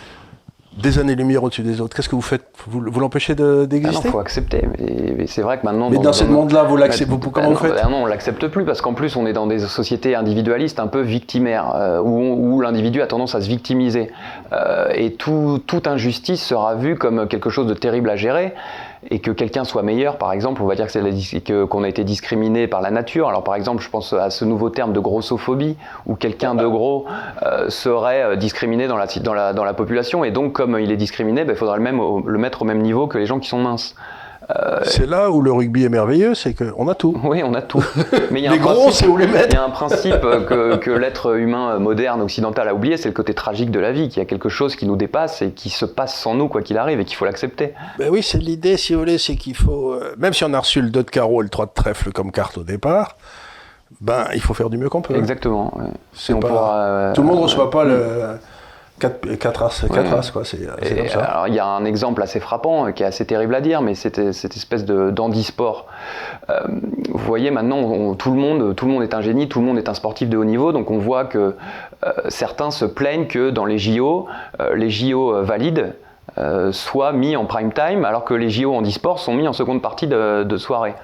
des 0.76 0.98
années-lumière 0.98 1.42
au-dessus 1.42 1.62
des 1.62 1.80
autres. 1.80 1.94
Qu'est-ce 1.94 2.08
que 2.08 2.14
vous 2.14 2.22
faites? 2.22 2.44
Vous, 2.66 2.82
vous 2.86 3.00
l'empêchez 3.00 3.34
d'exister? 3.34 3.88
Ah 3.88 3.92
Non, 3.92 4.00
il 4.04 4.10
faut 4.10 4.18
accepter. 4.18 4.62
Mais, 4.78 5.26
c'est 5.26 5.42
vrai 5.42 5.58
que 5.58 5.66
maintenant. 5.66 5.90
Mais 5.90 5.98
dans, 5.98 6.12
ce 6.12 6.24
monde-là, 6.24 6.62
vous 6.64 6.76
l'acceptez 6.76 7.14
Comment 7.32 7.50
vous 7.50 7.56
faites? 7.56 7.74
bah 7.74 7.88
Non, 7.90 8.04
on 8.04 8.06
l'accepte 8.06 8.46
plus 8.48 8.64
parce 8.64 8.80
qu'en 8.80 8.94
plus, 8.94 9.16
on 9.16 9.26
est 9.26 9.32
dans 9.32 9.46
des 9.46 9.58
sociétés 9.58 10.14
individualistes 10.14 10.80
un 10.80 10.86
peu 10.86 11.00
victimaires, 11.00 11.72
euh, 11.74 12.00
où, 12.00 12.60
l'individu 12.60 13.02
a 13.02 13.06
tendance 13.06 13.34
à 13.34 13.40
se 13.40 13.48
victimiser. 13.48 14.10
Euh, 14.52 14.88
et 14.94 15.12
tout, 15.12 15.60
toute 15.66 15.86
injustice 15.86 16.42
sera 16.42 16.74
vue 16.74 16.96
comme 16.96 17.28
quelque 17.28 17.50
chose 17.50 17.66
de 17.66 17.74
terrible 17.74 18.08
à 18.08 18.16
gérer. 18.16 18.54
Et 19.10 19.18
que 19.18 19.30
quelqu'un 19.30 19.64
soit 19.64 19.82
meilleur, 19.82 20.16
par 20.16 20.32
exemple, 20.32 20.62
on 20.62 20.66
va 20.66 20.74
dire 20.74 20.86
que 20.86 21.64
qu'on 21.64 21.82
a 21.82 21.88
été 21.88 22.04
discriminé 22.04 22.66
par 22.68 22.80
la 22.80 22.90
nature. 22.90 23.28
Alors 23.28 23.42
par 23.42 23.54
exemple, 23.54 23.82
je 23.82 23.90
pense 23.90 24.12
à 24.12 24.30
ce 24.30 24.44
nouveau 24.44 24.70
terme 24.70 24.92
de 24.92 25.00
grossophobie, 25.00 25.76
où 26.06 26.14
quelqu'un 26.14 26.54
de 26.54 26.66
gros 26.66 27.06
euh, 27.42 27.68
serait 27.68 28.22
euh, 28.22 28.36
discriminé 28.36 28.86
dans 28.86 28.96
la, 28.96 29.74
population, 29.74 30.24
et 30.24 30.30
donc 30.30 30.52
comme 30.52 30.78
il 30.78 30.92
est 30.92 30.96
discriminé, 30.96 31.44
ben, 31.44 31.54
il 31.54 31.58
faudra 31.58 31.76
le, 31.76 31.82
même, 31.82 32.00
le 32.24 32.38
mettre 32.38 32.62
au 32.62 32.64
même 32.64 32.80
niveau 32.80 33.06
que 33.06 33.18
les 33.18 33.26
gens 33.26 33.38
qui 33.38 33.48
sont 33.48 33.58
minces. 33.58 33.96
Euh, 34.50 34.80
c'est 34.84 35.06
là 35.06 35.30
où 35.30 35.40
le 35.40 35.52
rugby 35.52 35.84
est 35.84 35.88
merveilleux, 35.88 36.34
c'est 36.34 36.54
qu'on 36.54 36.88
a 36.88 36.94
tout. 36.94 37.18
Oui, 37.24 37.42
on 37.44 37.54
a 37.54 37.62
tout. 37.62 37.84
Mais 38.30 38.40
il 38.40 38.44
y 38.44 38.48
a 38.48 38.52
les 38.52 38.58
un 38.58 38.60
gros, 38.60 38.90
c'est 38.90 39.06
où 39.06 39.16
les 39.16 39.26
mettre. 39.26 39.48
Il 39.50 39.54
y 39.54 39.56
a 39.56 39.64
un 39.64 39.70
principe 39.70 40.20
que, 40.20 40.76
que 40.76 40.90
l'être 40.90 41.36
humain 41.36 41.78
moderne, 41.78 42.20
occidental 42.22 42.68
a 42.68 42.74
oublié, 42.74 42.96
c'est 42.96 43.08
le 43.08 43.14
côté 43.14 43.34
tragique 43.34 43.70
de 43.70 43.78
la 43.78 43.92
vie, 43.92 44.08
qu'il 44.08 44.18
y 44.18 44.22
a 44.22 44.26
quelque 44.26 44.48
chose 44.48 44.76
qui 44.76 44.86
nous 44.86 44.96
dépasse 44.96 45.42
et 45.42 45.50
qui 45.50 45.70
se 45.70 45.84
passe 45.84 46.14
sans 46.14 46.34
nous, 46.34 46.48
quoi 46.48 46.62
qu'il 46.62 46.78
arrive, 46.78 47.00
et 47.00 47.04
qu'il 47.04 47.16
faut 47.16 47.24
l'accepter. 47.24 47.74
Ben 47.98 48.08
oui, 48.10 48.22
c'est 48.22 48.38
l'idée, 48.38 48.76
si 48.76 48.94
vous 48.94 49.00
voulez, 49.00 49.18
c'est 49.18 49.36
qu'il 49.36 49.56
faut, 49.56 49.92
euh, 49.92 50.14
même 50.18 50.32
si 50.32 50.44
on 50.44 50.52
a 50.52 50.58
reçu 50.58 50.82
le 50.82 50.90
2 50.90 51.02
de 51.04 51.10
carreau 51.10 51.42
et 51.42 51.44
le 51.44 51.50
3 51.50 51.66
de 51.66 51.72
trèfle 51.74 52.12
comme 52.12 52.32
carte 52.32 52.58
au 52.58 52.64
départ, 52.64 53.16
ben 54.00 54.26
il 54.34 54.40
faut 54.40 54.54
faire 54.54 54.70
du 54.70 54.78
mieux 54.78 54.88
qu'on 54.88 55.02
peut. 55.02 55.14
Exactement. 55.14 55.72
C'est 56.12 56.38
pas... 56.38 56.86
Euh, 56.86 57.12
tout 57.14 57.22
le 57.22 57.28
monde 57.28 57.38
ne 57.38 57.42
reçoit 57.42 57.70
pas 57.70 57.84
le 57.84 58.38
4, 59.02 59.62
as, 59.62 59.86
quatre 59.88 60.32
quoi. 60.32 60.44
C'est, 60.44 60.58
Alors, 61.16 61.48
il 61.48 61.54
y 61.54 61.58
a 61.58 61.66
un 61.66 61.84
exemple 61.84 62.22
assez 62.22 62.38
frappant, 62.38 62.86
euh, 62.86 62.90
qui 62.92 63.02
est 63.02 63.06
assez 63.06 63.26
terrible 63.26 63.54
à 63.54 63.60
dire, 63.60 63.82
mais 63.82 63.94
c'était 63.94 64.32
cette 64.32 64.54
espèce 64.56 64.84
d'handisport. 64.84 65.86
Euh, 66.48 66.60
vous 67.10 67.18
voyez, 67.18 67.50
maintenant, 67.50 68.14
tout, 68.14 68.30
le 68.30 68.36
monde, 68.38 68.76
tout 68.76 68.86
le 68.86 68.92
monde 68.92 69.02
est 69.02 69.14
un 69.14 69.20
génie, 69.20 69.48
tout 69.48 69.60
le 69.60 69.66
monde 69.66 69.78
est 69.78 69.88
un 69.88 69.94
sportif 69.94 70.28
de 70.28 70.36
haut 70.36 70.44
niveau, 70.44 70.72
donc 70.72 70.90
on 70.90 70.98
voit 70.98 71.24
que 71.24 71.56
euh, 72.04 72.12
certains 72.28 72.70
se 72.70 72.84
plaignent 72.84 73.26
que 73.26 73.50
dans 73.50 73.64
les 73.64 73.78
JO, 73.78 74.28
les 74.74 74.90
JO 74.90 75.42
valides 75.42 75.94
soient 76.70 77.12
mis 77.12 77.36
en 77.36 77.44
prime 77.44 77.72
time, 77.72 78.04
alors 78.04 78.24
que 78.24 78.34
les 78.34 78.50
JO 78.50 78.74
handisport 78.74 79.18
sont 79.18 79.34
mis 79.34 79.48
en 79.48 79.52
seconde 79.52 79.82
partie 79.82 80.06
de, 80.06 80.44
de 80.44 80.56
soirée. 80.56 80.94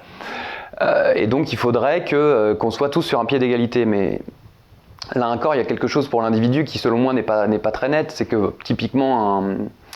et 1.15 1.27
donc, 1.27 1.51
il 1.51 1.57
faudrait 1.57 2.05
qu'on 2.05 2.71
soit 2.71 2.89
tous 2.89 3.01
sur 3.01 3.19
un 3.19 3.25
pied 3.25 3.39
d'égalité, 3.39 3.85
mais 3.85 4.21
Là 5.15 5.29
encore, 5.29 5.55
il 5.55 5.57
y 5.57 5.61
a 5.61 5.65
quelque 5.65 5.87
chose 5.87 6.07
pour 6.07 6.21
l'individu 6.21 6.63
qui, 6.63 6.77
selon 6.77 6.97
moi, 6.97 7.13
n'est 7.13 7.23
pas, 7.23 7.47
pas 7.47 7.71
très 7.71 7.89
net. 7.89 8.11
C'est 8.11 8.25
que 8.25 8.53
typiquement, 8.63 9.43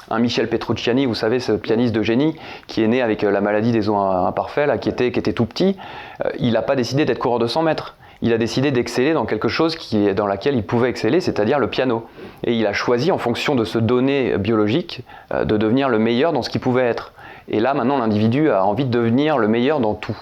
un, 0.09 0.19
Michel 0.19 0.49
Petrucciani, 0.49 1.05
vous 1.05 1.15
savez, 1.15 1.39
ce 1.39 1.51
pianiste 1.51 1.93
de 1.93 2.01
génie, 2.01 2.35
qui 2.67 2.83
est 2.83 2.87
né 2.87 3.01
avec 3.01 3.23
euh, 3.23 3.31
la 3.31 3.41
maladie 3.41 3.71
des 3.71 3.89
os 3.89 3.95
imparfaits, 3.95 4.67
là, 4.67 4.77
qui, 4.77 4.89
était, 4.89 5.11
qui 5.11 5.19
était 5.19 5.33
tout 5.33 5.45
petit, 5.45 5.77
euh, 6.25 6.29
il 6.39 6.53
n'a 6.53 6.61
pas 6.61 6.75
décidé 6.75 7.05
d'être 7.05 7.19
coureur 7.19 7.39
de 7.39 7.47
100 7.47 7.63
mètres. 7.63 7.95
Il 8.21 8.31
a 8.31 8.37
décidé 8.37 8.71
d'exceller 8.71 9.13
dans 9.13 9.25
quelque 9.25 9.49
chose 9.49 9.77
dans 10.15 10.27
laquelle 10.27 10.55
il 10.55 10.63
pouvait 10.63 10.89
exceller, 10.89 11.19
c'est-à-dire 11.19 11.59
le 11.59 11.67
piano. 11.67 12.05
Et 12.45 12.53
il 12.53 12.65
a 12.65 12.73
choisi, 12.73 13.11
en 13.11 13.17
fonction 13.17 13.53
de 13.53 13.65
ce 13.65 13.77
donné 13.77 14.37
biologique, 14.37 15.01
euh, 15.33 15.45
de 15.45 15.57
devenir 15.57 15.89
le 15.89 15.99
meilleur 15.99 16.31
dans 16.33 16.41
ce 16.41 16.49
qu'il 16.49 16.61
pouvait 16.61 16.85
être. 16.85 17.13
Et 17.49 17.59
là, 17.59 17.73
maintenant, 17.73 17.97
l'individu 17.97 18.49
a 18.49 18.65
envie 18.65 18.85
de 18.85 18.91
devenir 18.91 19.37
le 19.37 19.47
meilleur 19.47 19.79
dans 19.79 19.93
tout. 19.93 20.17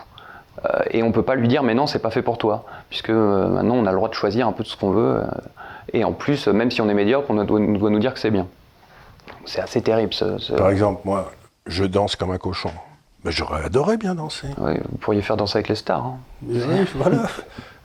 Euh, 0.65 0.79
et 0.91 1.01
on 1.03 1.07
ne 1.07 1.13
peut 1.13 1.23
pas 1.23 1.35
lui 1.35 1.47
dire 1.47 1.63
mais 1.63 1.73
non 1.73 1.87
c'est 1.87 1.99
pas 1.99 2.11
fait 2.11 2.21
pour 2.21 2.37
toi. 2.37 2.65
Puisque 2.89 3.09
euh, 3.09 3.47
maintenant 3.47 3.75
on 3.75 3.85
a 3.85 3.91
le 3.91 3.97
droit 3.97 4.09
de 4.09 4.13
choisir 4.13 4.47
un 4.47 4.51
peu 4.51 4.63
de 4.63 4.67
ce 4.67 4.77
qu'on 4.77 4.91
veut 4.91 5.17
euh, 5.17 5.23
et 5.93 6.03
en 6.03 6.13
plus 6.13 6.47
même 6.47 6.71
si 6.71 6.81
on 6.81 6.89
est 6.89 6.93
médiocre 6.93 7.29
on 7.29 7.43
doit, 7.43 7.59
nous 7.59 7.99
dire 7.99 8.13
que 8.13 8.19
c'est 8.19 8.31
bien. 8.31 8.47
C'est 9.45 9.61
assez 9.61 9.81
terrible 9.81 10.13
par 10.57 10.69
exemple 10.69 11.01
moi 11.05 11.31
je 11.65 11.85
danse 11.85 12.15
comme 12.15 12.31
un 12.31 12.37
cochon. 12.37 12.71
Mais 13.23 13.31
j'aurais 13.31 13.63
adoré 13.63 13.97
bien 13.97 14.15
danser. 14.15 14.47
Vous 14.57 14.97
pourriez 14.99 15.21
faire 15.21 15.37
danser 15.37 15.57
avec 15.57 15.67
les 15.67 15.75
stars 15.75 16.03
hein. 16.03 16.17
oui, 16.47 16.87
voilà 16.95 17.27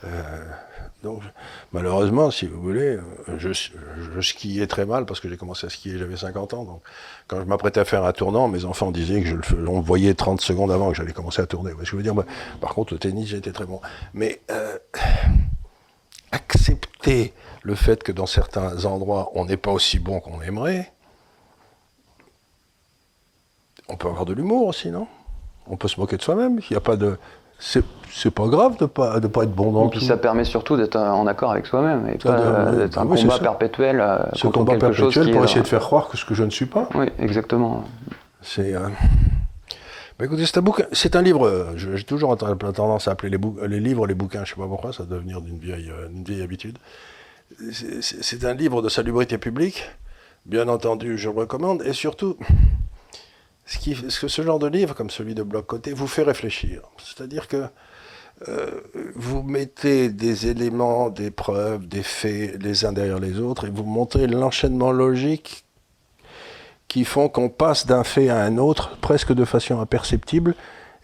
Donc, 1.07 1.23
malheureusement, 1.73 2.33
si 2.33 2.49
vous 2.49 2.61
voulez, 2.61 2.99
euh, 3.29 3.39
je, 3.39 4.21
skiais 4.21 4.67
très 4.67 4.85
mal 4.85 5.07
parce 5.07 5.21
que 5.21 5.29
j'ai 5.29 5.37
commencé 5.37 5.65
à 5.65 5.71
skier, 5.71 5.99
j'avais 5.99 6.17
50 6.17 6.53
ans. 6.55 6.65
Donc, 6.65 6.83
quand 7.29 7.39
je 7.39 7.45
m'apprêtais 7.45 7.79
à 7.79 7.85
faire 7.85 8.05
un 8.05 8.13
tournant, 8.13 8.49
mes 8.49 8.65
enfants 8.65 8.91
disaient 8.91 9.23
que 9.23 9.29
je 9.29 9.37
le 9.55 9.71
voyait 9.81 10.15
30 10.15 10.41
secondes 10.41 10.73
avant 10.73 10.89
que 10.91 10.97
j'allais 10.97 11.13
commencer 11.13 11.41
à 11.41 11.47
tourner. 11.47 11.71
Je 11.81 11.95
veux 11.95 12.03
dire, 12.03 12.15
par 12.61 12.75
contre, 12.75 12.93
le 12.93 12.99
tennis, 12.99 13.29
j'étais 13.29 13.53
très 13.53 13.67
bon. 13.67 13.81
Mais 14.15 14.41
euh, 14.51 14.77
accepter 16.33 17.33
le 17.63 17.77
fait 17.77 18.03
que 18.03 18.11
dans 18.11 18.27
certains 18.27 18.85
endroits, 18.85 19.31
on 19.35 19.45
n'est 19.45 19.57
pas 19.57 19.71
aussi 19.71 20.01
bon 20.01 20.19
qu'on 20.19 20.43
aimerait, 20.43 20.93
on 23.89 23.97
peut 23.97 24.09
avoir 24.09 24.25
de 24.25 24.33
l'humour 24.33 24.67
aussi, 24.67 24.91
non? 24.91 25.07
On 25.69 25.77
peut 25.77 25.87
se 25.87 26.01
moquer 26.01 26.17
de 26.17 26.23
soi-même. 26.23 26.59
Il 26.69 26.73
n'y 26.73 26.77
a 26.77 26.81
pas 26.81 26.97
de 26.97 27.17
c'est 28.11 28.31
pas 28.31 28.47
grave 28.47 28.77
de 28.79 28.87
pas 28.87 29.21
de 29.21 29.27
pas 29.27 29.45
être 29.45 29.55
bon 29.55 29.73
dans 29.73 29.87
et 29.87 29.91
puis 29.91 30.05
ça 30.05 30.17
permet 30.17 30.45
surtout 30.45 30.77
d'être 30.77 30.97
en 30.97 31.27
accord 31.27 31.53
avec 31.53 31.67
soi-même 31.67 32.09
et 32.09 32.19
pas 32.19 32.73
d'être 32.73 32.99
un 32.99 33.07
combat 33.07 33.39
perpétuel 33.39 34.01
euh, 34.01 34.19
ce 34.33 34.47
combat 34.47 34.77
perpétuel 34.77 35.33
pour 35.33 35.45
essayer 35.45 35.63
de 35.63 35.67
faire 35.67 35.81
croire 35.81 36.09
que 36.09 36.17
ce 36.17 36.25
que 36.25 36.35
je 36.35 36.45
ne 36.45 36.51
suis 36.51 36.67
pas. 36.67 36.89
Oui 36.95 37.07
exactement. 37.19 37.85
C'est 38.43 38.75
euh... 38.75 38.89
bah, 40.19 40.25
écoutez 40.25 40.47
c'est 40.47 40.59
un 40.59 40.63
bouquin 40.63 40.85
c'est 40.93 41.17
un 41.17 41.23
livre 41.23 41.47
euh, 41.47 41.77
j'ai 41.77 42.05
toujours 42.05 42.37
tendance 42.37 43.09
à 43.09 43.13
appeler 43.13 43.37
les, 43.37 43.69
les, 43.69 43.81
livres 43.81 44.07
les 44.07 44.15
bouquins 44.15 44.45
je 44.45 44.51
sais 44.51 44.61
pas 44.61 44.69
pourquoi 44.69 44.93
ça 44.93 45.05
doit 45.05 45.17
devenir 45.17 45.41
d'une 45.41 45.59
vieille 45.59 45.91
euh, 45.91 46.09
une 46.09 46.25
vieille 46.25 46.43
habitude. 46.43 46.79
C'est 48.01 48.45
un 48.45 48.55
livre 48.55 48.83
de 48.83 48.89
salubrité 48.89 49.39
publique 49.39 49.89
bien 50.47 50.69
entendu 50.69 51.17
je 51.19 51.29
le 51.29 51.37
recommande 51.37 51.83
et 51.83 51.93
surtout 51.93 52.37
ce, 53.67 53.79
qui, 53.79 53.97
ce, 54.09 54.29
ce 54.29 54.43
genre 54.43 54.59
de 54.59 54.69
livre, 54.69 54.95
comme 54.95 55.11
celui 55.11 55.35
de 55.35 55.43
Bloc 55.43 55.67
Côté, 55.67 55.93
vous 55.93 56.07
fait 56.07 56.23
réfléchir. 56.23 56.83
C'est-à-dire 56.99 57.49
que 57.49 57.65
euh, 58.49 58.83
vous 59.15 59.43
mettez 59.43 60.11
des 60.11 60.49
éléments, 60.49 61.09
des 61.09 61.31
preuves, 61.31 61.87
des 61.89 62.03
faits 62.03 62.63
les 62.63 62.85
uns 62.85 62.93
derrière 62.93 63.19
les 63.19 63.41
autres 63.41 63.67
et 63.67 63.71
vous 63.71 63.85
montrez 63.85 64.27
l'enchaînement 64.27 64.93
logique 64.93 65.65
qui 66.87 67.05
font 67.05 67.29
qu'on 67.29 67.49
passe 67.49 67.87
d'un 67.87 68.05
fait 68.05 68.29
à 68.29 68.39
un 68.41 68.59
autre 68.59 68.99
presque 69.01 69.33
de 69.33 69.45
façon 69.45 69.81
imperceptible 69.81 70.55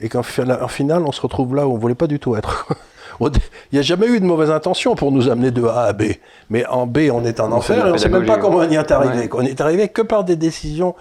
et 0.00 0.10
qu'en 0.10 0.22
final 0.22 1.04
on 1.06 1.12
se 1.12 1.20
retrouve 1.22 1.54
là 1.54 1.66
où 1.66 1.72
on 1.72 1.76
ne 1.76 1.80
voulait 1.80 1.94
pas 1.94 2.06
du 2.06 2.18
tout 2.18 2.36
être. 2.36 2.68
Il 3.20 3.30
n'y 3.74 3.78
a 3.78 3.82
jamais 3.82 4.06
eu 4.06 4.20
de 4.20 4.24
mauvaise 4.24 4.50
intention 4.50 4.94
pour 4.94 5.12
nous 5.12 5.28
amener 5.28 5.50
de 5.50 5.64
A 5.64 5.84
à 5.84 5.92
B. 5.92 6.04
Mais 6.50 6.66
en 6.66 6.86
B, 6.86 7.08
on 7.12 7.24
est 7.24 7.40
en 7.40 7.52
enfer 7.52 7.86
et 7.86 7.90
on 7.90 7.92
ne 7.92 7.98
sait 7.98 8.08
même 8.08 8.26
pas 8.26 8.38
comment 8.38 8.58
on 8.58 8.68
y 8.68 8.74
est 8.74 8.90
arrivé. 8.90 9.28
On 9.32 9.42
est 9.42 9.60
arrivé 9.60 9.88
que 9.88 10.02
par 10.02 10.24
des 10.24 10.36
décisions. 10.36 10.94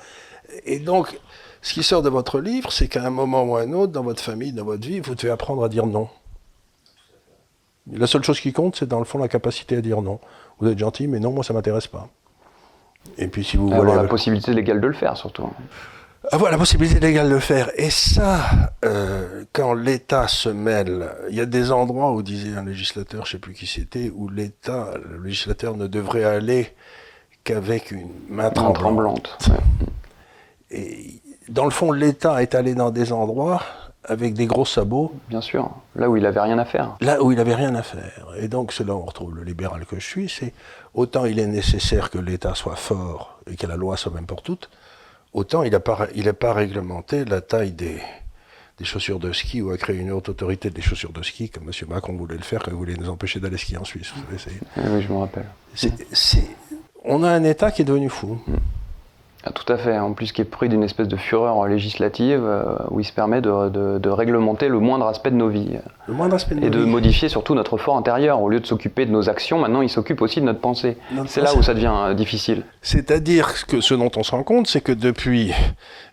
Et 0.65 0.79
donc, 0.79 1.19
ce 1.61 1.73
qui 1.73 1.84
sort 1.84 2.01
de 2.01 2.09
votre 2.09 2.39
livre, 2.39 2.71
c'est 2.71 2.88
qu'à 2.88 3.03
un 3.03 3.09
moment 3.09 3.43
ou 3.43 3.55
à 3.55 3.61
un 3.61 3.71
autre, 3.73 3.91
dans 3.91 4.03
votre 4.03 4.21
famille, 4.21 4.51
dans 4.51 4.65
votre 4.65 4.86
vie, 4.86 4.99
vous 4.99 5.15
devez 5.15 5.29
apprendre 5.29 5.63
à 5.63 5.69
dire 5.69 5.86
non. 5.86 6.09
La 7.91 8.07
seule 8.07 8.23
chose 8.23 8.39
qui 8.39 8.53
compte, 8.53 8.75
c'est 8.75 8.88
dans 8.88 8.99
le 8.99 9.05
fond 9.05 9.17
la 9.17 9.27
capacité 9.27 9.77
à 9.77 9.82
dire 9.82 10.01
non. 10.01 10.19
Vous 10.59 10.69
êtes 10.69 10.77
gentil, 10.77 11.07
mais 11.07 11.19
non, 11.19 11.32
moi 11.32 11.43
ça 11.43 11.53
m'intéresse 11.53 11.88
pas. 11.88 12.07
Et 13.17 13.27
puis 13.27 13.43
si 13.43 13.57
vous 13.57 13.71
avoir 13.71 13.95
la 13.95 14.07
possibilité 14.07 14.53
légale 14.53 14.79
de 14.79 14.88
le 14.88 14.93
faire, 14.93 15.17
surtout. 15.17 15.49
Avoir 16.32 16.51
la 16.51 16.57
possibilité 16.59 16.99
légale 16.99 17.29
de 17.29 17.34
le 17.34 17.39
faire. 17.39 17.71
Et 17.75 17.89
ça, 17.89 18.41
euh, 18.86 19.43
quand 19.53 19.73
l'État 19.73 20.27
se 20.27 20.49
mêle, 20.49 21.09
il 21.29 21.36
y 21.36 21.41
a 21.41 21.47
des 21.47 21.71
endroits 21.71 22.11
où 22.11 22.21
disait 22.21 22.55
un 22.55 22.63
législateur, 22.63 23.25
je 23.25 23.29
ne 23.29 23.32
sais 23.32 23.39
plus 23.39 23.53
qui 23.53 23.65
c'était, 23.65 24.11
où 24.13 24.29
l'État, 24.29 24.93
le 25.03 25.23
législateur 25.23 25.75
ne 25.75 25.88
devrait 25.88 26.23
aller 26.23 26.75
qu'avec 27.43 27.89
une 27.89 28.11
main 28.29 28.51
tremblante. 28.51 29.39
tremblante. 29.39 29.49
Et 30.69 31.21
dans 31.49 31.65
le 31.65 31.71
fond, 31.71 31.91
l'État 31.91 32.41
est 32.43 32.53
allé 32.53 32.75
dans 32.75 32.91
des 32.91 33.11
endroits 33.11 33.63
avec 34.06 34.34
des 34.34 34.45
gros 34.45 34.66
sabots. 34.66 35.14
Bien 35.30 35.41
sûr, 35.41 35.70
là 35.95 36.10
où 36.10 36.18
il 36.18 36.24
n'avait 36.24 36.41
rien 36.41 36.58
à 36.58 36.66
faire. 36.66 36.97
Là 37.02 37.22
où 37.24 37.32
il 37.32 37.38
n'avait 37.38 37.56
rien 37.56 37.76
à 37.76 37.84
faire. 37.84 38.34
Et 38.38 38.47
donc, 38.47 38.74
c'est 38.74 38.86
là 38.86 38.95
où 38.95 38.99
on 38.99 39.06
retrouve 39.06 39.36
le 39.36 39.43
libéral 39.43 39.86
que 39.86 39.99
je 39.99 40.06
suis, 40.06 40.30
c'est 40.30 40.54
autant 40.93 41.26
il 41.26 41.39
est 41.39 41.47
nécessaire 41.47 42.10
que 42.10 42.18
l'État 42.18 42.56
soit 42.56 42.76
fort 42.76 43.39
et 43.49 43.56
que 43.56 43.68
la 43.68 43.78
loi 43.78 43.97
soit 43.97 44.12
même 44.12 44.26
pour 44.26 44.41
toutes, 44.41 44.70
autant 45.34 45.64
il 45.64 45.72
n'a 45.72 45.80
pas, 45.80 46.08
pas 46.39 46.54
réglementé 46.54 47.26
la 47.26 47.41
taille 47.41 47.72
des, 47.72 48.02
des 48.78 48.86
chaussures 48.86 49.20
de 49.20 49.32
ski 49.32 49.62
ou 49.62 49.72
a 49.72 49.78
créé 49.78 49.97
une 49.97 50.12
haute 50.12 50.30
autorité 50.30 50.72
des 50.72 50.82
chaussures 50.82 51.14
de 51.14 51.22
ski, 51.22 51.49
comme 51.49 51.64
M. 51.64 51.72
Macron 51.88 52.14
voulait 52.14 52.36
le 52.36 52.43
faire 52.43 52.64
quand 52.64 52.72
il 52.72 52.78
voulait 52.78 52.95
nous 52.95 53.10
empêcher 53.10 53.39
d'aller 53.39 53.58
skier 53.58 53.78
en 53.78 53.86
Suisse. 53.86 54.12
oui, 54.32 55.02
je 55.02 55.14
me 55.14 55.18
rappelle. 55.20 55.45
on 57.06 57.24
a 57.24 57.30
un 57.30 57.43
État 57.43 57.72
qui 57.72 57.84
est 57.84 57.86
devenu 57.86 58.10
fou. 58.10 58.39
Mm. 58.47 58.56
Ah, 59.44 59.52
tout 59.52 59.72
à 59.74 59.78
fait. 59.78 59.98
En 59.98 60.14
plus, 60.14 60.32
qui 60.32 60.42
est 60.42 60.46
pris 60.46 60.70
d'une 60.70 60.84
espèce 60.84 61.08
de 61.08 61.16
fureur 61.16 61.66
législative 61.68 62.42
euh, 62.44 62.76
où 62.92 63.00
il 63.00 63.04
se 63.04 63.12
permet 63.12 63.42
de, 63.42 64.10
réglementer 64.10 64.68
le 64.68 64.80
moindre 64.80 65.08
aspect 65.08 65.32
de 65.32 65.36
nos 65.36 65.50
vies. 65.50 65.80
Le 66.08 66.14
moindre 66.14 66.36
aspect 66.36 66.54
de 66.54 66.64
Et 66.64 66.70
de 66.70 66.86
modifier 66.86 67.28
surtout 67.28 67.56
notre 67.56 67.78
fort 67.78 67.98
intérieur. 67.98 68.42
Au 68.42 68.50
lieu 68.50 68.60
de 68.60 68.68
s'occuper 68.68 69.08
de 69.08 69.12
nos 69.12 69.30
actions, 69.30 69.58
maintenant 69.58 69.82
il 69.82 69.89
s'occupe 69.89 70.22
aussi 70.22 70.42
de 70.42 70.46
notre 70.46 70.60
pensée. 70.60 70.98
C'est 71.26 71.42
là 71.42 71.56
où 71.56 71.64
ça 71.64 71.74
devient 71.74 71.94
euh, 71.94 72.14
difficile. 72.14 72.64
C'est-à-dire 72.84 73.66
que 73.66 73.82
ce 73.82 73.96
dont 73.96 74.12
on 74.16 74.22
se 74.22 74.32
rend 74.32 74.44
compte, 74.44 74.68
c'est 74.68 74.82
que 74.82 74.92
depuis 74.92 75.54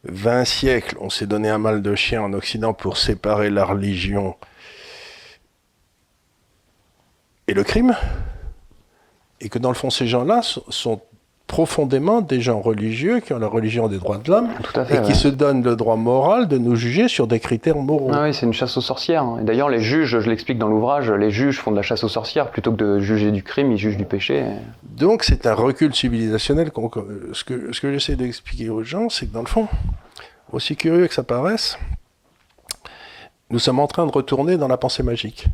20 0.05 0.45
siècles, 0.47 0.97
on 1.01 1.11
s'est 1.11 1.27
donné 1.27 1.51
un 1.51 1.59
mal 1.59 1.83
de 1.83 1.95
chien 1.95 2.23
en 2.23 2.33
Occident 2.33 2.73
pour 2.73 2.97
séparer 2.97 3.51
la 3.51 3.67
religion 3.67 4.37
et 7.47 7.53
le 7.53 7.63
crime. 7.63 7.95
Et 9.41 9.49
que 9.49 9.59
dans 9.59 9.69
le 9.69 9.75
fond, 9.75 9.91
ces 9.91 10.07
gens-là 10.07 10.41
sont 10.43 11.01
profondément 11.49 12.21
des 12.21 12.41
gens 12.41 12.61
religieux 12.61 13.19
qui 13.21 13.33
ont 13.33 13.39
la 13.39 13.49
religion 13.49 13.89
des 13.89 13.99
droits 13.99 14.19
de 14.19 14.31
l'homme 14.31 14.49
et 14.91 15.03
qui 15.03 15.15
se 15.15 15.27
donnent 15.27 15.65
le 15.65 15.75
droit 15.75 15.97
moral 15.97 16.47
de 16.47 16.59
nous 16.59 16.77
juger 16.77 17.09
sur 17.09 17.27
des 17.27 17.41
critères 17.41 17.79
moraux. 17.79 18.11
Ah 18.13 18.25
oui, 18.25 18.35
c'est 18.35 18.47
une 18.47 18.53
chasse 18.53 18.77
aux 18.77 18.83
sorcières. 18.83 19.25
Hein. 19.25 19.41
D'ailleurs, 19.43 19.71
les 19.71 19.81
juges, 19.81 20.21
je 20.21 20.29
l'explique 20.31 20.59
dans 20.59 20.69
l'ouvrage, 20.69 21.11
les 21.11 21.31
juges 21.31 21.59
font 21.59 21.73
de 21.73 21.77
la 21.77 21.83
chasse 21.83 22.05
aux 22.05 22.09
sorcières 22.09 22.51
plutôt 22.51 22.71
que 22.71 22.77
de 22.77 23.01
juger 23.01 23.33
du 23.33 23.43
crime, 23.43 23.73
ils 23.73 23.79
jugent 23.79 23.97
du 23.97 24.05
péché. 24.05 24.45
Donc 24.83 25.25
c'est 25.25 25.47
un 25.47 25.55
recul 25.55 25.95
civilisationnel. 25.95 26.71
Ce 27.33 27.45
que, 27.45 27.73
ce 27.73 27.81
que 27.81 27.93
j'essaie 27.93 28.15
d'expliquer 28.15 28.69
aux 28.69 28.85
gens, 28.85 29.09
c'est 29.09 29.27
que 29.27 29.33
dans 29.33 29.41
le 29.41 29.47
fond, 29.47 29.67
aussi 30.53 30.77
curieux 30.77 31.09
que 31.09 31.15
ça 31.15 31.25
paraisse, 31.25 31.79
nous 33.51 33.59
sommes 33.59 33.81
en 33.81 33.87
train 33.87 34.07
de 34.07 34.13
retourner 34.13 34.59
dans 34.59 34.69
la 34.69 34.77
pensée 34.77 35.03
magique. 35.03 35.47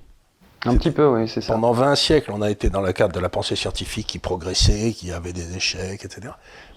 Un 0.67 0.77
petit 0.77 0.91
peu, 0.91 1.07
oui, 1.07 1.29
c'est 1.29 1.41
ça. 1.41 1.53
Pendant 1.53 1.73
20 1.73 1.95
siècles, 1.95 2.31
on 2.33 2.41
a 2.41 2.51
été 2.51 2.71
dans 2.71 2.81
le 2.81 2.93
cadre 2.93 3.13
de 3.13 3.21
la 3.21 3.29
pensée 3.29 3.57
scientifique 3.57 4.07
qui 4.07 4.19
progressait, 4.19 4.93
qui 4.93 5.13
avait 5.13 5.33
des 5.33 5.57
échecs, 5.57 6.05
etc. 6.05 6.33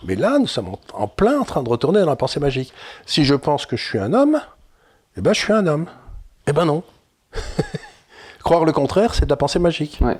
Mais 0.06 0.16
là, 0.16 0.40
nous 0.40 0.48
sommes 0.48 0.76
en, 0.94 1.08
plein 1.08 1.40
en 1.40 1.46
train 1.46 1.64
de 1.64 1.70
retourner 1.70 2.02
dans 2.02 2.08
la 2.08 2.16
pensée 2.16 2.40
magique. 2.40 2.74
Si 3.06 3.24
je 3.24 3.36
pense 3.36 3.66
que 3.66 3.78
je 3.78 3.84
suis 3.84 4.00
un 4.00 4.14
homme, 4.14 4.42
eh 5.16 5.22
ben 5.22 5.34
je 5.34 5.40
suis 5.40 5.54
un 5.54 5.66
homme. 5.68 5.86
Eh 6.48 6.54
ben 6.54 6.66
non. 6.66 6.84
Croire 8.44 8.66
le 8.66 8.74
contraire, 8.74 9.14
c'est 9.14 9.26
de 9.26 9.30
la 9.30 9.38
pensée 9.38 9.60
magique. 9.60 10.00
Ouais. 10.02 10.18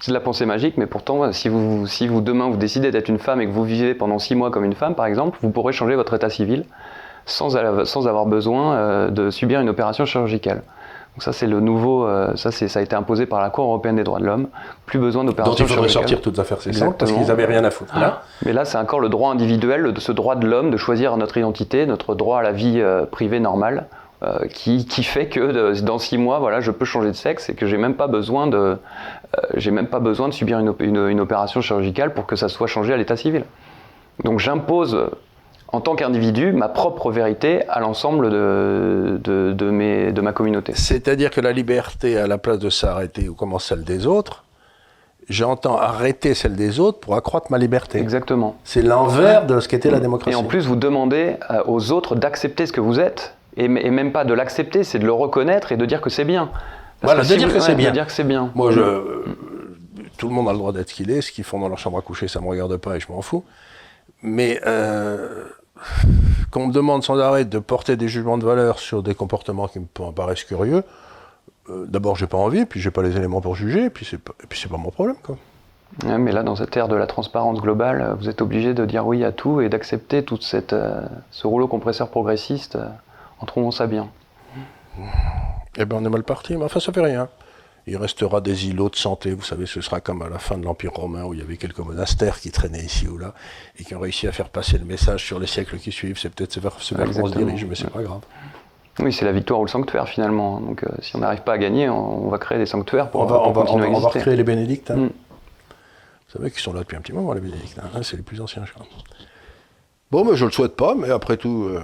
C'est 0.00 0.10
de 0.10 0.14
la 0.14 0.20
pensée 0.20 0.46
magique, 0.46 0.76
mais 0.76 0.86
pourtant, 0.86 1.32
si 1.32 1.48
vous, 1.48 1.86
si 1.86 2.06
vous 2.06 2.20
demain 2.20 2.48
vous 2.48 2.56
décidez 2.56 2.90
d'être 2.90 3.08
une 3.08 3.18
femme 3.18 3.40
et 3.40 3.46
que 3.46 3.52
vous 3.52 3.64
vivez 3.64 3.94
pendant 3.94 4.18
six 4.18 4.34
mois 4.34 4.50
comme 4.50 4.64
une 4.64 4.74
femme, 4.74 4.94
par 4.94 5.06
exemple, 5.06 5.38
vous 5.40 5.50
pourrez 5.50 5.72
changer 5.72 5.94
votre 5.94 6.14
état 6.14 6.30
civil 6.30 6.64
sans, 7.26 7.56
sans 7.84 8.08
avoir 8.08 8.26
besoin 8.26 8.74
euh, 8.74 9.10
de 9.10 9.30
subir 9.30 9.60
une 9.60 9.68
opération 9.68 10.04
chirurgicale. 10.04 10.62
Donc 11.14 11.22
ça, 11.22 11.32
c'est 11.32 11.46
le 11.46 11.60
nouveau. 11.60 12.06
euh, 12.06 12.34
ça, 12.34 12.50
c'est, 12.50 12.66
ça 12.66 12.80
a 12.80 12.82
été 12.82 12.96
imposé 12.96 13.26
par 13.26 13.40
la 13.40 13.48
Cour 13.50 13.66
européenne 13.66 13.96
des 13.96 14.02
droits 14.04 14.18
de 14.18 14.24
l'homme. 14.26 14.48
Plus 14.84 14.98
besoin 14.98 15.22
Dont 15.22 15.30
d'opération 15.30 15.64
il 15.64 15.68
faudrait 15.68 15.88
sortir 15.88 16.20
toutes 16.20 16.38
affaires 16.40 16.60
cessantes 16.60 16.98
parce 16.98 17.12
qu'ils 17.12 17.26
n'avaient 17.28 17.44
rien 17.44 17.64
à 17.64 17.70
foutre. 17.70 17.96
Là, 17.98 18.22
Mais 18.44 18.52
là, 18.52 18.64
c'est 18.64 18.78
encore 18.78 18.98
le 18.98 19.08
droit 19.08 19.30
individuel, 19.30 19.92
de 19.92 20.00
ce 20.00 20.10
droit 20.10 20.34
de 20.34 20.46
l'homme 20.46 20.70
de 20.72 20.76
choisir 20.76 21.16
notre 21.16 21.36
identité, 21.36 21.86
notre 21.86 22.16
droit 22.16 22.40
à 22.40 22.42
la 22.42 22.50
vie 22.50 22.80
euh, 22.80 23.06
privée 23.06 23.38
normale, 23.38 23.86
euh, 24.24 24.46
qui, 24.48 24.86
qui 24.86 25.04
fait 25.04 25.26
que 25.28 25.52
de- 25.52 25.80
dans 25.82 25.98
six 25.98 26.18
mois, 26.18 26.40
voilà, 26.40 26.60
je 26.60 26.72
peux 26.72 26.84
changer 26.84 27.08
de 27.10 27.16
sexe 27.16 27.48
et 27.48 27.54
que 27.54 27.66
j'ai 27.66 27.76
même 27.76 27.94
pas 27.94 28.08
besoin 28.08 28.48
de, 28.48 28.56
euh, 28.56 28.76
j'ai 29.56 29.70
même 29.70 29.86
pas 29.86 30.00
besoin 30.00 30.28
de 30.28 30.34
subir 30.34 30.58
une, 30.58 30.70
op- 30.70 30.80
une- 30.82 31.08
une 31.08 31.20
opération 31.20 31.60
chirurgicale 31.60 32.12
pour 32.12 32.26
que 32.26 32.34
ça 32.34 32.48
soit 32.48 32.66
changé 32.66 32.92
à 32.92 32.96
l'état 32.96 33.16
civil. 33.16 33.44
Donc 34.24 34.40
j'impose 34.40 35.10
en 35.68 35.80
tant 35.80 35.96
qu'individu 35.96 36.52
ma 36.52 36.68
propre 36.68 37.10
vérité 37.10 37.66
à 37.68 37.80
l'ensemble 37.80 38.30
de, 38.30 39.20
de, 39.22 39.52
de 39.52 39.70
mes, 39.70 40.12
de 40.12 40.20
ma 40.20 40.32
communauté. 40.32 40.72
c'est-à-dire 40.74 41.30
que 41.30 41.40
la 41.40 41.52
liberté, 41.52 42.16
à 42.16 42.26
la 42.26 42.38
place 42.38 42.58
de 42.58 42.70
s'arrêter 42.70 43.28
ou 43.28 43.34
comment 43.34 43.58
celle 43.58 43.82
des 43.82 44.06
autres, 44.06 44.44
j'entends 45.28 45.76
arrêter 45.76 46.34
celle 46.34 46.54
des 46.54 46.80
autres 46.80 47.00
pour 47.00 47.14
accroître 47.14 47.50
ma 47.50 47.58
liberté. 47.58 47.98
Exactement. 47.98 48.56
C'est 48.64 48.82
l'envers 48.82 49.46
de 49.46 49.60
ce 49.60 49.68
qu'était 49.68 49.90
la 49.90 50.00
démocratie. 50.00 50.36
Et 50.36 50.40
en 50.40 50.44
plus, 50.44 50.66
vous 50.66 50.76
demandez 50.76 51.36
euh, 51.50 51.62
aux 51.66 51.92
autres 51.92 52.14
d'accepter 52.14 52.66
ce 52.66 52.72
que 52.72 52.80
vous 52.80 53.00
êtes. 53.00 53.34
Et, 53.56 53.68
même 53.68 54.10
pas 54.10 54.24
de 54.24 54.34
l'accepter, 54.34 54.82
c'est 54.82 54.98
de 54.98 55.06
le 55.06 55.12
reconnaître 55.12 55.70
et 55.70 55.76
de 55.76 55.86
dire 55.86 56.00
que 56.00 56.10
c'est 56.10 56.24
bien. 56.24 56.50
Voilà, 57.02 57.22
de 57.22 57.26
dire 57.26 57.48
que 57.48 57.58
ouais, 57.58 57.74
bien. 57.74 57.90
De 57.90 57.94
dire 57.94 58.06
que 58.06 58.12
c'est 58.12 58.24
bien. 58.24 58.50
Moi, 58.54 58.72
je, 58.72 58.80
euh, 58.80 59.24
tout 60.16 60.28
le 60.28 60.34
monde 60.34 60.48
a 60.48 60.52
le 60.52 60.58
droit 60.58 60.72
d'être 60.72 60.88
ce 60.88 60.94
qu'il 60.94 61.10
est. 61.10 61.20
Ce 61.20 61.30
qu'ils 61.30 61.44
font 61.44 61.60
dans 61.60 61.68
leur 61.68 61.78
chambre 61.78 61.98
à 61.98 62.02
coucher, 62.02 62.26
ça 62.26 62.40
me 62.40 62.48
regarde 62.48 62.76
pas 62.78 62.96
et 62.96 63.00
je 63.00 63.06
m'en 63.10 63.22
fous. 63.22 63.44
Mais 64.24 64.58
euh, 64.66 65.44
qu'on 66.50 66.68
me 66.68 66.72
demande 66.72 67.04
sans 67.04 67.18
arrêt 67.18 67.44
de 67.44 67.58
porter 67.58 67.96
des 67.96 68.08
jugements 68.08 68.38
de 68.38 68.44
valeur 68.44 68.78
sur 68.78 69.02
des 69.02 69.14
comportements 69.14 69.68
qui 69.68 69.80
me 69.80 70.12
paraissent 70.12 70.44
curieux, 70.44 70.82
euh, 71.70 71.84
d'abord, 71.86 72.16
j'ai 72.16 72.26
pas 72.26 72.38
envie, 72.38 72.64
puis 72.64 72.80
j'ai 72.80 72.90
pas 72.90 73.02
les 73.02 73.16
éléments 73.16 73.40
pour 73.40 73.54
juger, 73.54 73.90
puis 73.90 74.04
c'est 74.04 74.18
pas, 74.18 74.32
et 74.42 74.46
puis 74.46 74.58
c'est 74.58 74.70
pas 74.70 74.78
mon 74.78 74.90
problème, 74.90 75.16
quoi. 75.22 75.36
Ouais, 76.04 76.18
mais 76.18 76.32
là, 76.32 76.42
dans 76.42 76.56
cette 76.56 76.76
ère 76.76 76.88
de 76.88 76.96
la 76.96 77.06
transparence 77.06 77.60
globale, 77.60 78.00
euh, 78.00 78.14
vous 78.14 78.28
êtes 78.28 78.40
obligé 78.40 78.74
de 78.74 78.84
dire 78.84 79.06
oui 79.06 79.24
à 79.24 79.32
tout 79.32 79.60
et 79.60 79.68
d'accepter 79.68 80.24
tout 80.24 80.38
euh, 80.72 81.06
ce 81.30 81.46
rouleau 81.46 81.68
compresseur 81.68 82.08
progressiste 82.08 82.78
en 83.40 83.46
trouvant 83.46 83.70
ça 83.70 83.86
bien. 83.86 84.08
Eh 85.76 85.84
ben, 85.84 85.98
on 86.00 86.04
est 86.04 86.08
mal 86.08 86.22
parti, 86.22 86.56
mais 86.56 86.64
enfin, 86.64 86.80
ça 86.80 86.92
fait 86.92 87.00
rien. 87.00 87.28
Il 87.86 87.96
restera 87.98 88.40
des 88.40 88.68
îlots 88.68 88.88
de 88.88 88.96
santé, 88.96 89.32
vous 89.34 89.42
savez, 89.42 89.66
ce 89.66 89.80
sera 89.82 90.00
comme 90.00 90.22
à 90.22 90.28
la 90.30 90.38
fin 90.38 90.56
de 90.56 90.64
l'Empire 90.64 90.92
romain 90.92 91.24
où 91.24 91.34
il 91.34 91.40
y 91.40 91.42
avait 91.42 91.58
quelques 91.58 91.80
monastères 91.80 92.40
qui 92.40 92.50
traînaient 92.50 92.82
ici 92.84 93.06
ou 93.08 93.18
là 93.18 93.34
et 93.78 93.84
qui 93.84 93.94
ont 93.94 94.00
réussi 94.00 94.26
à 94.26 94.32
faire 94.32 94.48
passer 94.48 94.78
le 94.78 94.86
message 94.86 95.24
sur 95.24 95.38
les 95.38 95.46
siècles 95.46 95.78
qui 95.78 95.92
suivent. 95.92 96.18
C'est 96.18 96.30
peut-être 96.30 96.58
vers 96.58 96.80
ce 96.80 96.94
vers 96.94 97.12
se 97.12 97.20
dirige, 97.36 97.66
mais 97.66 97.74
c'est 97.74 97.90
pas 97.90 98.02
grave. 98.02 98.22
Oui, 99.00 99.12
c'est 99.12 99.24
la 99.24 99.32
victoire 99.32 99.60
ou 99.60 99.64
le 99.64 99.70
sanctuaire 99.70 100.08
finalement. 100.08 100.60
Donc, 100.60 100.84
euh, 100.84 100.88
si 101.00 101.14
on 101.16 101.18
n'arrive 101.18 101.42
pas 101.42 101.54
à 101.54 101.58
gagner, 101.58 101.88
on, 101.90 102.26
on 102.26 102.28
va 102.30 102.38
créer 102.38 102.58
des 102.58 102.66
sanctuaires 102.66 103.10
pour, 103.10 103.20
On 103.22 103.26
va, 103.26 103.36
pour 103.38 103.48
on 103.48 103.52
va, 103.52 103.60
on 103.62 103.64
continuer 103.64 103.86
va, 103.88 103.92
à 103.92 103.96
on 103.96 104.00
va 104.00 104.08
recréer 104.08 104.36
les 104.36 104.44
bénédictins. 104.44 104.96
Mm. 104.96 105.10
Vous 105.10 106.38
savez 106.38 106.50
qu'ils 106.50 106.60
sont 106.60 106.72
là 106.72 106.80
depuis 106.80 106.96
un 106.96 107.00
petit 107.00 107.12
moment, 107.12 107.32
les 107.34 107.40
bénédictins. 107.40 107.82
hein, 107.94 108.00
c'est 108.02 108.16
les 108.16 108.22
plus 108.22 108.40
anciens, 108.40 108.64
je 108.64 108.72
crois. 108.72 108.86
Bon, 110.10 110.24
mais 110.24 110.36
je 110.36 110.44
le 110.46 110.52
souhaite 110.52 110.76
pas, 110.76 110.94
mais 110.94 111.10
après 111.10 111.36
tout, 111.36 111.64
euh, 111.64 111.82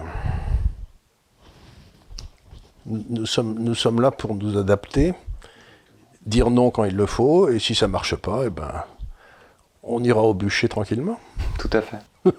nous, 2.86 3.04
nous 3.10 3.26
sommes, 3.26 3.58
nous 3.58 3.74
sommes 3.74 4.00
là 4.00 4.10
pour 4.10 4.34
nous 4.34 4.56
adapter, 4.56 5.14
dire 6.26 6.50
non 6.50 6.70
quand 6.70 6.84
il 6.84 6.96
le 6.96 7.06
faut, 7.06 7.48
et 7.48 7.58
si 7.58 7.74
ça 7.74 7.88
marche 7.88 8.16
pas, 8.16 8.42
eh 8.46 8.50
ben, 8.50 8.84
on 9.82 10.02
ira 10.04 10.22
au 10.22 10.34
bûcher 10.34 10.68
tranquillement. 10.68 11.18
Tout 11.58 11.70
à 11.72 11.80
fait. 11.80 11.98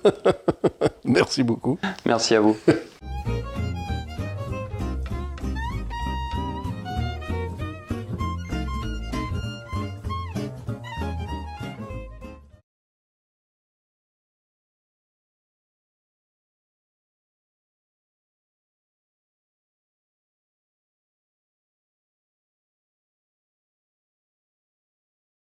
Merci 1.05 1.43
beaucoup. 1.43 1.79
Merci 2.05 2.35
à 2.35 2.41
vous. 2.41 2.57